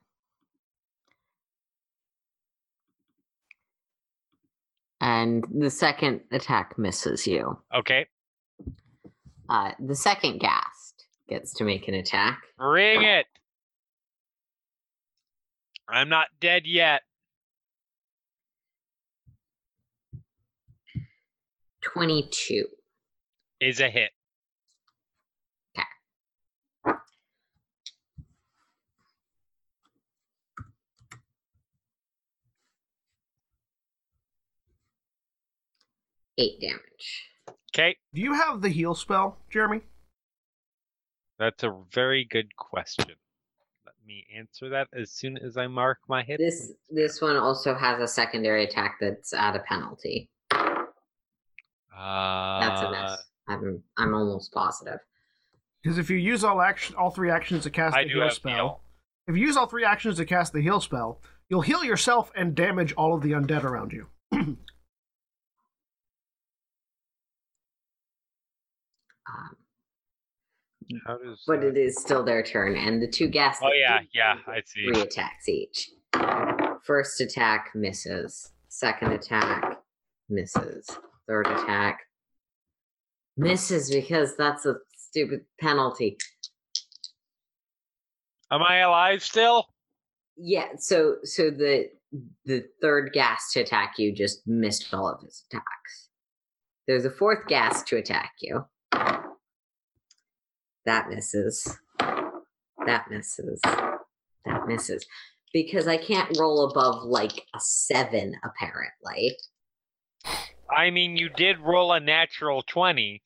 [5.01, 7.59] And the second attack misses you.
[7.75, 8.07] Okay,
[9.49, 12.43] Uh, the second ghast gets to make an attack.
[12.57, 13.27] bring it.
[15.89, 17.03] I'm not dead yet.
[21.93, 22.67] 22.
[23.61, 24.11] Is a hit.
[36.37, 37.29] Eight damage.
[37.73, 39.83] Okay, do you have the heal spell, Jeremy?
[41.39, 43.07] that's a very good question.
[43.85, 46.39] Let me answer that as soon as I mark my hit.
[46.39, 50.31] This this one also has a secondary attack that's at a penalty.
[52.05, 53.23] Uh, That's a miss.
[53.49, 54.99] I'm I'm almost positive.
[55.83, 58.55] Because if you use all action, all three actions to cast I the heal spell,
[58.55, 58.81] heal.
[59.28, 62.55] if you use all three actions to cast the heal spell, you'll heal yourself and
[62.55, 64.07] damage all of the undead around you.
[69.26, 69.57] Um,
[71.07, 71.42] How does?
[71.47, 73.62] but that- it is still their turn, and the two ghasts.
[73.62, 74.86] Oh yeah, yeah, I see.
[74.92, 75.91] Three attacks each.
[76.84, 78.52] First attack misses.
[78.68, 79.81] Second attack
[80.28, 80.99] misses.
[81.28, 82.01] Third attack
[83.36, 86.17] misses because that's a stupid penalty.
[88.51, 89.67] Am I alive still?
[90.36, 91.91] Yeah, so so the
[92.44, 96.09] the third ghast to attack you just missed all of his attacks.
[96.86, 98.67] There's a fourth ghast to attack you.
[100.86, 101.78] That misses.
[101.99, 103.61] That misses.
[103.65, 105.07] That misses.
[105.53, 109.36] Because I can't roll above like a seven, apparently.
[110.70, 113.23] I mean, you did roll a natural 20.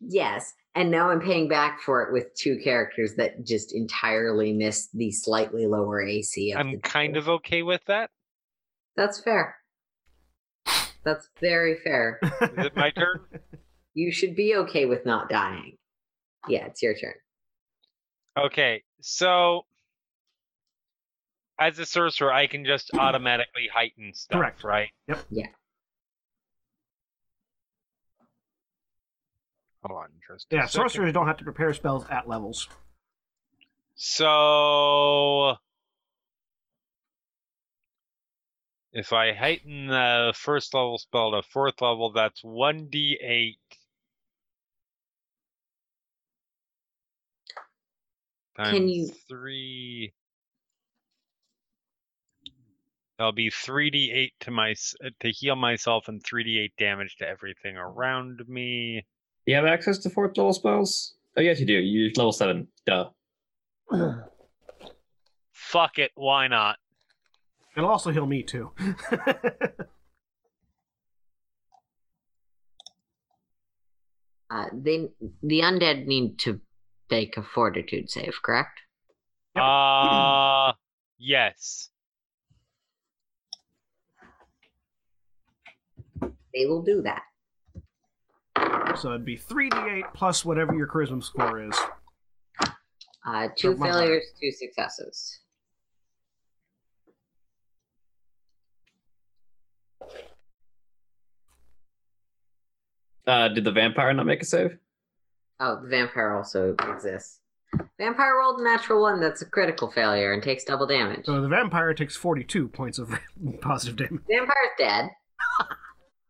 [0.00, 4.90] Yes, and now I'm paying back for it with two characters that just entirely missed
[4.94, 6.52] the slightly lower AC.
[6.52, 8.10] Of I'm kind of okay with that.
[8.96, 9.56] That's fair.
[11.04, 12.20] That's very fair.
[12.42, 13.20] Is it my turn?
[13.94, 15.76] You should be okay with not dying.
[16.48, 17.14] Yeah, it's your turn.
[18.38, 19.62] Okay, so
[21.58, 24.64] as a sorcerer, I can just automatically heighten stuff, Correct.
[24.64, 24.90] right?
[25.08, 25.24] Yep.
[25.30, 25.46] Yeah.
[29.84, 30.72] Hold on, just a Yeah, second.
[30.90, 32.68] sorcerers don't have to prepare spells at levels.
[33.94, 35.56] So
[38.92, 43.58] if I heighten the first level spell to fourth level, that's one d eight.
[48.56, 50.12] Can you- three?
[53.16, 54.74] That'll be three d eight to my
[55.20, 59.06] to heal myself and three d eight damage to everything around me.
[59.48, 61.14] You have access to fourth level spells?
[61.34, 61.72] Oh, yes, you do.
[61.72, 62.68] You're level seven.
[62.84, 63.08] Duh.
[65.52, 66.76] Fuck it, why not?
[67.74, 68.72] It'll also heal me too.
[74.50, 75.06] Uh, they
[75.42, 76.58] the undead need to
[77.10, 78.80] make a fortitude save, correct?
[79.54, 79.62] Yep.
[79.62, 80.72] Uh
[81.18, 81.90] yes.
[86.22, 87.27] They will do that.
[88.96, 91.76] So it'd be 3d8 plus whatever your charisma score is.
[93.26, 93.94] Uh, two my bad.
[93.94, 95.40] failures, two successes.
[103.26, 104.78] Uh, did the vampire not make a save?
[105.60, 107.40] Oh, the vampire also exists.
[107.98, 109.20] Vampire rolled a natural one.
[109.20, 111.26] That's a critical failure and takes double damage.
[111.26, 113.12] So the vampire takes 42 points of
[113.60, 114.22] positive damage.
[114.30, 115.10] Vampire's dead.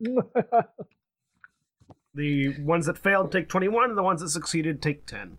[2.14, 5.38] The ones that failed take 21, and the ones that succeeded take 10.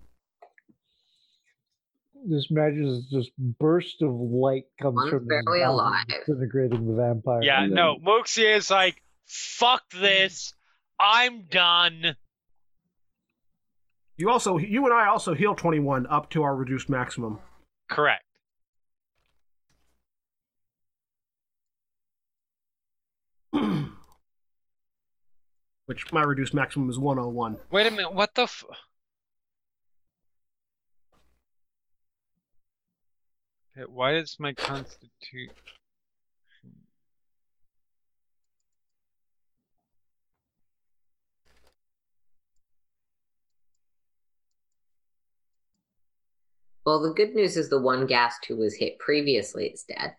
[2.27, 6.05] this magic is just burst of light comes One's from barely alive.
[6.25, 7.41] disintegrating the vampire.
[7.41, 10.53] Yeah, And no, Moxie is like, fuck this.
[10.99, 12.15] I'm done.
[14.17, 17.39] You also, you and I also heal 21 up to our reduced maximum.
[17.89, 18.23] Correct.
[25.89, 27.57] Which my reduced maximum is 101.
[27.71, 28.63] Wait a minute, what the f-
[33.87, 35.55] Why is my constitution
[46.85, 50.15] Well, the good news is the one ghast who was hit previously is dead.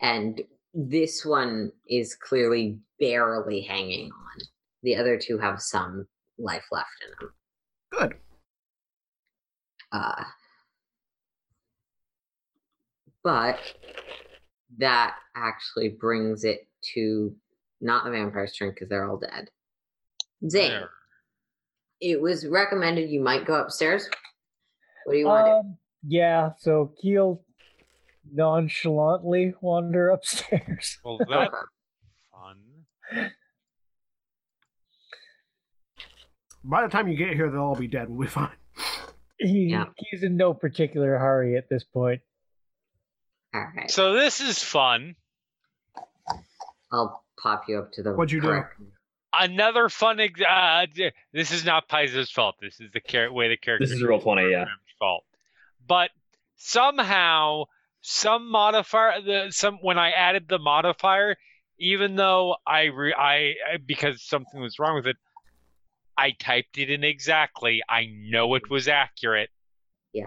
[0.00, 0.42] And
[0.74, 4.46] this one is clearly barely hanging on.
[4.82, 6.06] The other two have some
[6.38, 7.32] life left in them.
[7.92, 8.14] Good.
[9.92, 10.24] Uh,
[13.22, 13.58] but
[14.78, 17.34] that actually brings it to
[17.80, 19.50] not the vampire's turn because they're all dead.
[20.48, 20.90] Zayne, there?
[22.00, 24.08] it was recommended you might go upstairs.
[25.04, 25.56] What do you want to do?
[25.56, 27.40] Um, yeah, so Keel
[28.32, 30.98] nonchalantly wander upstairs.
[31.04, 31.54] Well, that's
[32.32, 33.30] fun.
[36.62, 38.08] By the time you get here, they'll all be dead.
[38.08, 38.48] We'll be fine.
[39.38, 39.86] He, Yeah.
[39.96, 42.22] He's in no particular hurry at this point.
[43.54, 43.90] All right.
[43.90, 45.16] So this is fun.
[46.90, 48.12] I'll pop you up to the.
[48.12, 48.48] What'd you do?
[48.48, 48.80] correct-
[49.36, 50.20] Another fun.
[50.20, 50.86] Ex- uh,
[51.32, 52.54] this is not Paizo's fault.
[52.60, 53.84] This is the char- way the character.
[53.84, 54.66] This is Roll20, yeah.
[55.00, 55.24] Fault.
[55.86, 56.10] But
[56.56, 57.64] somehow,
[58.06, 61.36] some modifier, the some when I added the modifier,
[61.78, 63.54] even though I re- I
[63.86, 65.16] because something was wrong with it,
[66.16, 67.82] I typed it in exactly.
[67.88, 69.48] I know it was accurate.
[70.12, 70.26] Yeah.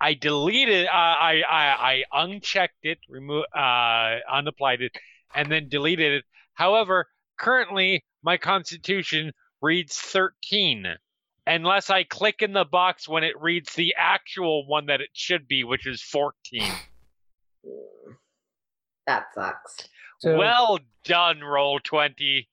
[0.00, 0.86] I deleted.
[0.86, 4.92] Uh, I I I unchecked it, remove, uh, unapplied it,
[5.34, 6.24] and then deleted it.
[6.54, 10.86] However, currently my Constitution reads 13,
[11.44, 15.48] unless I click in the box when it reads the actual one that it should
[15.48, 16.72] be, which is 14.
[19.06, 19.88] That sucks.
[20.20, 22.46] So, well done, Roll20.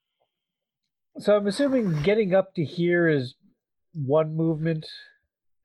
[1.19, 3.35] so I'm assuming getting up to here is
[3.93, 4.85] one movement.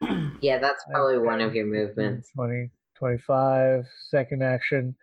[0.42, 2.28] Yeah, that's probably one of your movements.
[2.34, 3.84] 20, 25.
[4.10, 4.96] Second action.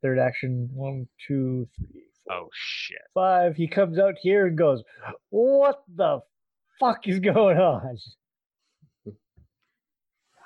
[0.00, 0.70] Third action.
[0.72, 2.96] One, two, three, four, Oh shit.
[3.12, 3.54] five.
[3.54, 4.82] He comes out here and goes,
[5.28, 6.20] What the
[6.80, 7.98] fuck is going on?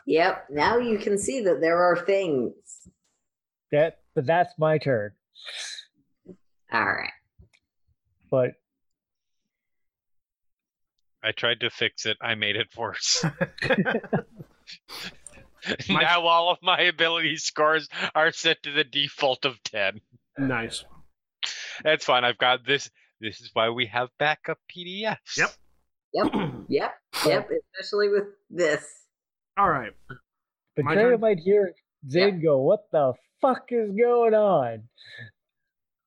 [0.08, 0.46] Yep.
[0.50, 2.52] Now you can see that there are things.
[3.72, 5.12] That but that's my turn.
[6.72, 7.10] All right.
[8.30, 8.52] But
[11.22, 12.16] I tried to fix it.
[12.20, 13.24] I made it worse.
[15.88, 20.00] My- now all of my ability scores are set to the default of 10.
[20.38, 20.84] nice.
[21.82, 22.24] That's fine.
[22.24, 22.88] I've got this.
[23.20, 25.36] This is why we have backup PDFs.
[25.36, 25.50] Yep.
[26.14, 26.32] Yep.
[26.68, 26.94] Yep.
[27.26, 27.50] Yep.
[27.74, 28.84] Especially with this.
[29.58, 29.92] All right.
[30.74, 31.20] but My turn?
[31.20, 31.72] might hear
[32.08, 34.84] Zayne go, What the fuck is going on?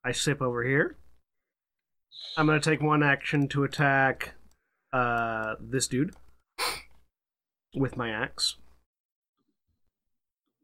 [0.04, 0.98] I sip over here.
[2.38, 4.34] I'm gonna take one action to attack
[4.94, 6.16] uh this dude
[7.76, 8.56] with my axe.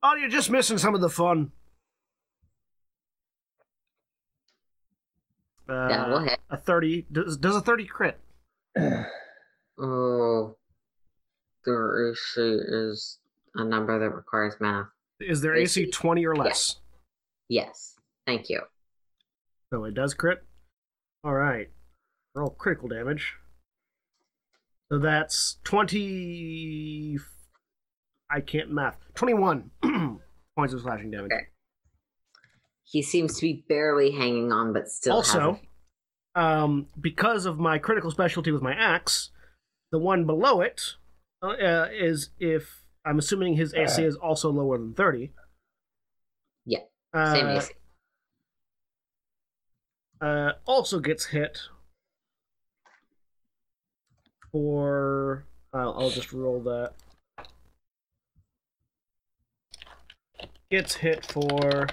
[0.02, 1.52] Oh, you're just missing some of the fun.
[5.68, 6.38] Uh, Yeah, go ahead.
[6.50, 8.20] A thirty does does a thirty crit?
[9.78, 10.56] Oh.
[11.66, 13.20] Their AC is
[13.56, 14.86] a number that requires math.
[15.20, 15.92] Is their AC AC.
[15.92, 16.78] twenty or less?
[17.50, 17.96] Yes.
[18.26, 18.62] Thank you.
[19.74, 20.44] So it does crit.
[21.24, 21.70] All right.
[22.34, 23.34] Roll critical damage.
[24.92, 27.18] So that's 20.
[28.30, 28.98] I can't math.
[29.16, 29.72] 21
[30.58, 31.32] points of slashing damage.
[31.32, 31.46] Okay.
[32.84, 35.60] He seems to be barely hanging on, but still Also,
[36.36, 39.32] um, because of my critical specialty with my axe,
[39.92, 40.82] the one below it
[41.42, 45.32] uh, is if I'm assuming his AC is also lower than 30.
[46.66, 46.80] Yeah,
[47.16, 47.74] same Uh, AC.
[50.22, 51.60] uh, also gets hit
[54.52, 55.46] for.
[55.72, 56.94] I'll, I'll just roll that.
[60.72, 61.88] Gets hit for.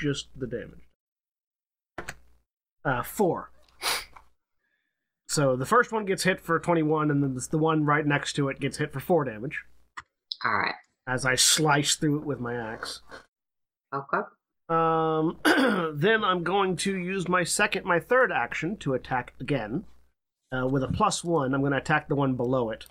[0.00, 2.14] Just the damage.
[2.84, 3.50] Uh, four.
[5.28, 8.48] So the first one gets hit for 21, and then the- one right next to
[8.48, 9.62] it gets hit for 4 damage
[10.44, 10.74] All right.
[11.06, 13.02] as I slice through it with my axe.
[13.94, 14.22] Okay.
[14.68, 15.38] Um,
[15.94, 19.84] then I'm going to use my second, my third action to attack again.
[20.52, 22.86] Uh, with a plus one, I'm going to attack the one below it.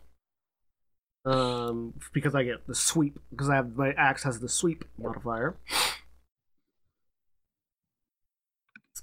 [1.26, 5.58] Um, because I get the sweep, because I have my axe has the sweep modifier.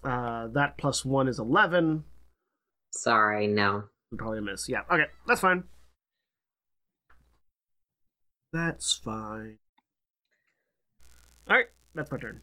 [0.04, 2.04] Uh, that plus one is 11.
[2.90, 3.84] Sorry, no.
[4.16, 4.68] Probably a miss.
[4.68, 4.80] Yeah.
[4.90, 5.64] Okay, that's fine.
[8.52, 9.58] That's fine.
[11.48, 12.40] All right, that's my turn.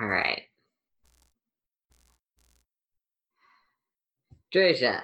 [0.00, 0.42] All right.
[4.54, 5.00] Drayja,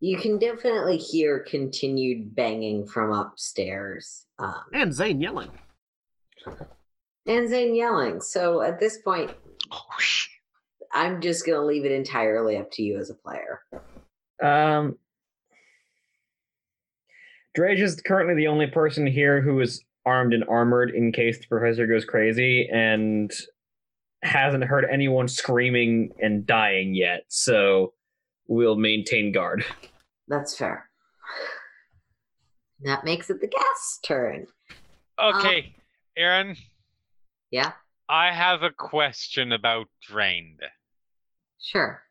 [0.00, 4.26] you can definitely hear continued banging from upstairs.
[4.38, 5.50] Um, And Zayne yelling.
[7.26, 8.20] And Zayne yelling.
[8.20, 9.30] So at this point,
[9.72, 9.80] Oh.
[10.92, 13.62] I'm just going to leave it entirely up to you as a player.
[14.42, 14.96] Um,
[17.56, 21.46] Drayja is currently the only person here who is armed and armored in case the
[21.48, 23.32] professor goes crazy, and
[24.22, 27.24] hasn't heard anyone screaming and dying yet.
[27.28, 27.94] So
[28.46, 29.64] we'll maintain guard.
[30.28, 30.88] That's fair.
[32.82, 34.46] That makes it the ghast's turn.
[35.18, 35.74] Okay,
[36.16, 36.56] Erin,
[37.54, 37.70] Yeah?
[38.08, 40.60] I have a question about Drained
[41.60, 42.02] Sure.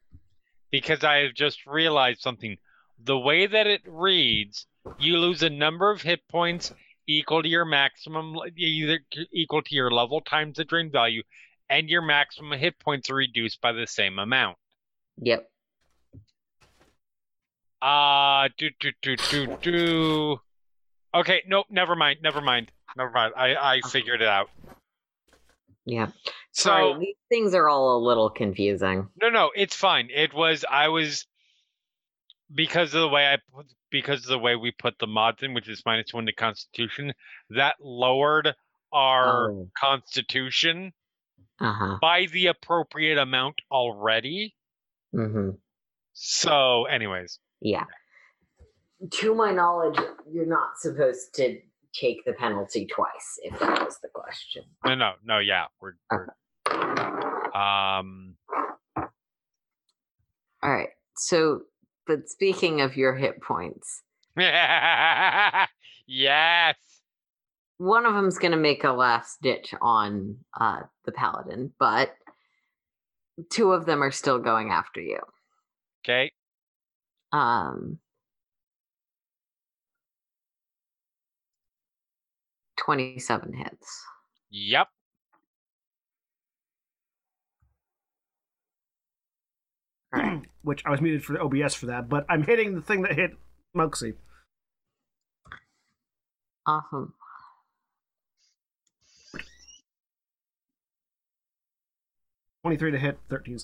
[0.71, 2.57] because I have just realized something.
[3.03, 4.65] The way that it reads,
[4.97, 6.73] you lose a number of hit points
[7.07, 8.99] equal to your maximum, either
[9.33, 11.23] equal to your level times the drain value,
[11.69, 14.57] and your maximum hit points are reduced by the same amount.
[15.21, 15.49] Yep.
[17.81, 20.41] Uh do do do do do.
[21.13, 23.33] Okay, nope, never mind, never mind, never mind.
[23.35, 24.49] I I figured it out.
[25.85, 26.07] Yeah.
[26.51, 29.09] So Sorry, these things are all a little confusing.
[29.21, 30.09] no, no, it's fine.
[30.13, 31.25] It was I was
[32.53, 35.53] because of the way I put because of the way we put the mods in,
[35.53, 37.13] which is minus one to Constitution.
[37.49, 38.53] That lowered
[38.91, 39.69] our Oh.
[39.77, 40.93] Constitution
[41.59, 41.97] Uh huh.
[42.01, 44.55] by the appropriate amount already.
[45.13, 45.51] Mm-hmm.
[46.13, 47.85] So, anyways, Yeah.
[49.11, 49.99] To my knowledge,
[50.31, 51.59] you're not supposed to
[51.93, 54.63] take the penalty twice, if that was the question.
[54.85, 56.27] no, no, no, yeah, we're, we're
[57.53, 58.35] um.
[58.95, 60.89] All right.
[61.15, 61.63] So,
[62.07, 64.01] but speaking of your hit points,
[64.37, 65.67] yes.
[67.77, 72.15] one of them's going to make a last ditch on uh, the paladin, but
[73.49, 75.19] two of them are still going after you.
[76.03, 76.31] Okay.
[77.31, 77.99] Um,
[82.85, 84.03] 27 hits.
[84.51, 84.87] Yep.
[90.13, 90.41] All right.
[90.63, 93.31] Which I was muted for OBS for that, but I'm hitting the thing that hit
[93.75, 94.13] Mugsy.
[96.65, 97.13] Awesome.
[102.61, 103.57] Twenty-three to hit, thirteen.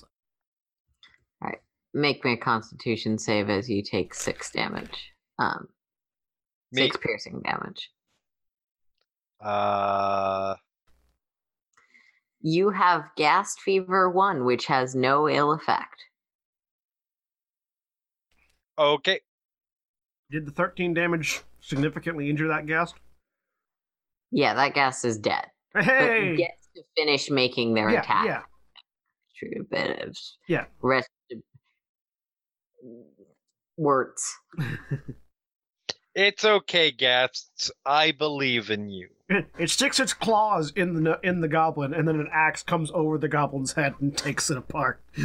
[1.40, 1.58] All right.
[1.94, 5.12] Make me a constitution save as you take six damage.
[5.38, 5.68] Um,
[6.72, 6.82] Me.
[6.82, 7.88] six piercing damage.
[9.40, 10.54] Uh.
[12.42, 15.96] You have Ghast Fever 1, which has no ill effect.
[18.78, 19.20] Okay.
[20.30, 22.94] Did the thirteen damage significantly injure that ghast?
[24.30, 25.44] Yeah, that ghast is dead.
[25.74, 28.24] But Hey, gets to finish making their yeah, attack.
[28.26, 28.42] yeah.
[29.38, 30.16] True bit of
[30.48, 30.66] Yeah.
[30.82, 31.10] rest
[33.76, 34.34] words.
[36.14, 37.70] It's okay, ghasts.
[37.86, 39.08] I believe in you.
[39.58, 43.16] It sticks its claws in the in the goblin, and then an axe comes over
[43.16, 45.02] the goblin's head and takes it apart.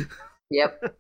[0.52, 0.96] Yep.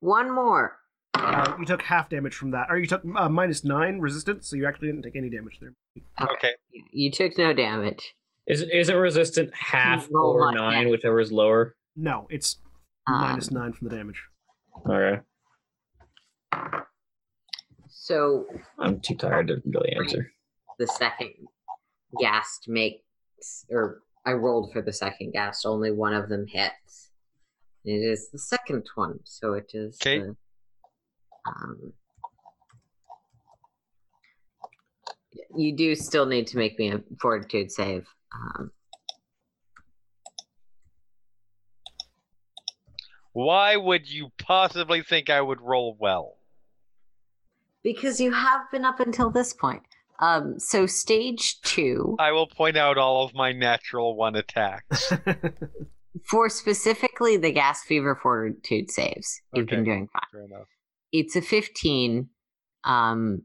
[0.00, 0.76] One more.
[1.14, 4.56] Uh, you took half damage from that, or you took uh, minus nine resistance, so
[4.56, 5.72] you actually didn't take any damage there.
[6.20, 6.50] Okay.
[6.90, 8.16] You took no damage.
[8.48, 10.90] Is is it resistant half roll or nine, that.
[10.90, 11.76] whichever is lower?
[11.94, 12.56] No, it's
[13.06, 14.20] Um, minus nine from the damage.
[14.84, 15.20] Okay.
[18.10, 18.44] So
[18.80, 20.32] I'm too tired to really answer.
[20.80, 21.30] the second
[22.18, 23.04] ghast makes,
[23.70, 25.64] or I rolled for the second ghast.
[25.64, 27.10] Only one of them hits.
[27.84, 29.96] It is the second one, so it is.
[29.98, 30.18] 'Kay.
[30.18, 30.36] the,
[31.46, 31.92] um,
[35.54, 38.08] you do still need to make me a fortitude save.
[38.34, 38.72] Um,
[43.34, 46.39] Why would you possibly think I would roll well?
[47.82, 49.82] Because you have been up until this point.
[50.20, 55.12] Um, so stage two, I will point out all of my natural one attacks.
[56.24, 60.22] for specifically the ghast fever fortitude saves, you've been doing fine.
[60.30, 60.66] Fair enough.
[61.12, 62.28] It's a 15,
[62.84, 63.42] um,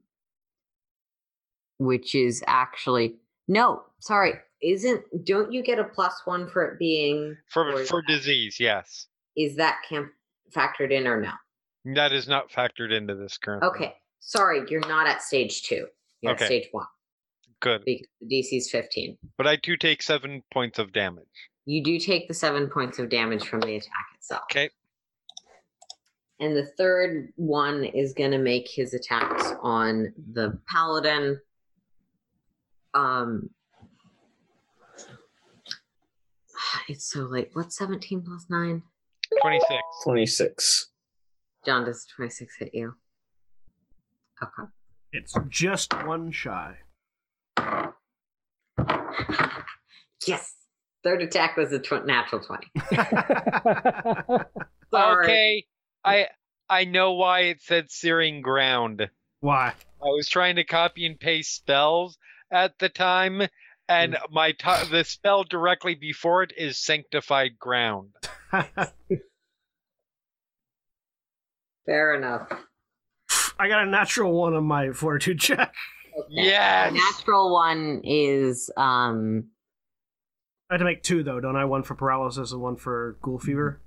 [1.78, 3.16] which is actually
[3.48, 5.04] no, sorry, isn't?
[5.26, 7.38] Don't you get a plus one for it being?
[7.50, 9.08] For for that- disease, yes.
[9.38, 10.12] Is that camp
[10.56, 11.32] factored in or no?
[11.94, 13.64] That is not factored into this current.
[13.64, 13.94] Okay,
[14.26, 15.88] sorry, you're not at stage two.
[16.22, 16.44] You're Okay.
[16.45, 16.88] at stage one
[17.60, 17.84] Good.
[17.86, 19.18] because the DC is 15.
[19.38, 21.26] But I do take seven points of damage.
[21.66, 24.44] You do take the seven points of damage from the attack itself.
[24.52, 24.70] Okay.
[26.40, 31.40] And the third one is going to make his attacks on the paladin.
[32.94, 33.50] Um,
[36.90, 37.50] it's so late.
[37.54, 38.82] What's 17 plus 9?
[39.42, 39.82] 26.
[40.04, 40.88] Twenty six.
[41.66, 42.94] John, does 26 hit you?
[44.44, 44.70] Okay.
[45.14, 46.76] it's just one shy.
[50.28, 50.54] Yes.
[51.04, 52.68] Third attack was a tw- natural 20.
[54.92, 55.26] Sorry.
[55.26, 55.66] Okay.
[56.04, 56.28] I
[56.70, 59.08] I know why it said searing ground.
[59.40, 59.74] Why?
[60.02, 62.18] I was trying to copy and paste spells
[62.52, 63.44] at the time,
[63.88, 64.34] and hmm.
[64.34, 68.14] my t- the spell directly before it is sanctified ground.
[71.86, 72.50] Fair enough.
[73.59, 75.74] I got a natural one on my fortitude check.
[76.17, 76.27] Okay.
[76.30, 76.93] Yes.
[76.93, 79.45] Natural one is um
[80.69, 81.66] I had to make two though, don't I?
[81.66, 83.82] One for paralysis and one for ghoul fever.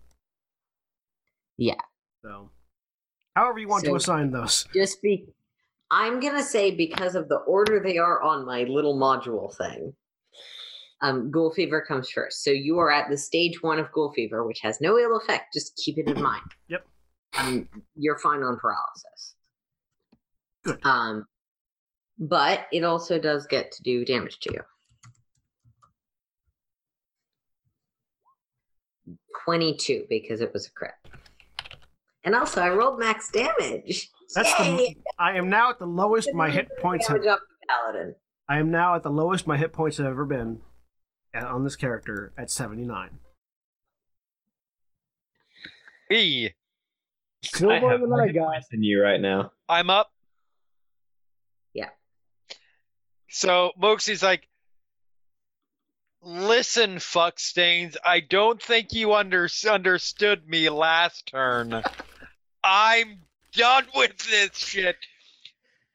[1.56, 1.74] yeah.
[2.22, 2.50] So,
[3.36, 4.66] however you want to assign those.
[4.74, 5.26] just be
[5.90, 9.94] i'm gonna say because of the order they are on my little module thing
[11.00, 14.44] um ghoul fever comes first so you are at the stage one of ghoul fever
[14.47, 16.84] which has no ill effect just keep it in mind Yep.
[17.38, 19.36] um you're fine on paralysis
[20.64, 20.78] Good.
[20.84, 21.24] um
[22.18, 24.60] but it also does get to do damage to you
[29.44, 30.92] 22 because it was a crit
[32.24, 34.76] and also i rolled max damage That's Yay!
[34.94, 34.96] the.
[35.18, 37.18] I am now at the lowest my hit points have.
[37.22, 38.14] damage off the paladin
[38.50, 40.60] I am now at the lowest my hit points have ever been
[41.34, 43.18] uh, on this character at seventy nine.
[46.10, 46.48] E.
[47.44, 48.62] Still I more have than more I got.
[48.70, 49.52] than you right now.
[49.68, 50.10] I'm up.
[51.74, 51.90] Yeah.
[53.28, 54.48] So Moxie's like,
[56.23, 57.97] listen, fuck stains.
[58.05, 61.82] I don't think you under- understood me last turn.
[62.65, 63.20] I'm
[63.52, 64.97] done with this shit.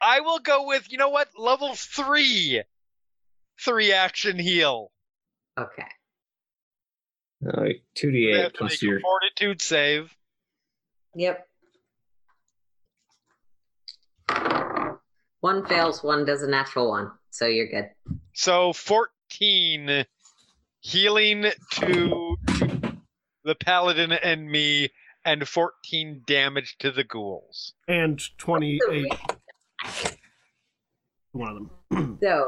[0.02, 2.62] I will go with you know what level three,
[3.60, 4.92] three action heal.
[5.58, 5.88] Okay.
[7.48, 10.14] Uh, two d You have eight to plus make your fortitude save.
[11.16, 11.48] Yep.
[15.40, 17.12] One fails, one does a natural one.
[17.34, 17.90] So you're good.
[18.34, 20.06] So 14
[20.82, 22.94] healing to, to
[23.44, 24.90] the paladin and me,
[25.26, 27.74] and 14 damage to the ghouls.
[27.88, 29.06] And 28.
[31.32, 32.20] One of them.
[32.24, 32.48] So,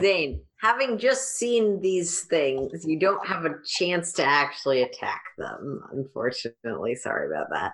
[0.00, 5.80] Zayne, having just seen these things, you don't have a chance to actually attack them,
[5.90, 6.96] unfortunately.
[6.96, 7.72] Sorry about that.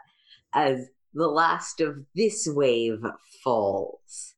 [0.54, 3.02] As the last of this wave
[3.42, 4.34] falls.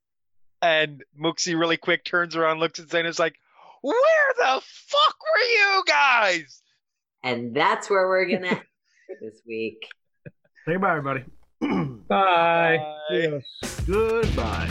[0.61, 3.35] And Muxi really quick turns around, looks at Zayne, is like,
[3.81, 3.95] Where
[4.37, 6.61] the fuck were you guys?
[7.23, 8.61] And that's where we're going to end
[9.21, 9.87] this week.
[10.67, 11.23] Say bye, everybody.
[11.61, 12.77] bye.
[12.77, 12.95] Bye.
[13.09, 13.43] Yes.
[13.85, 14.69] Goodbye.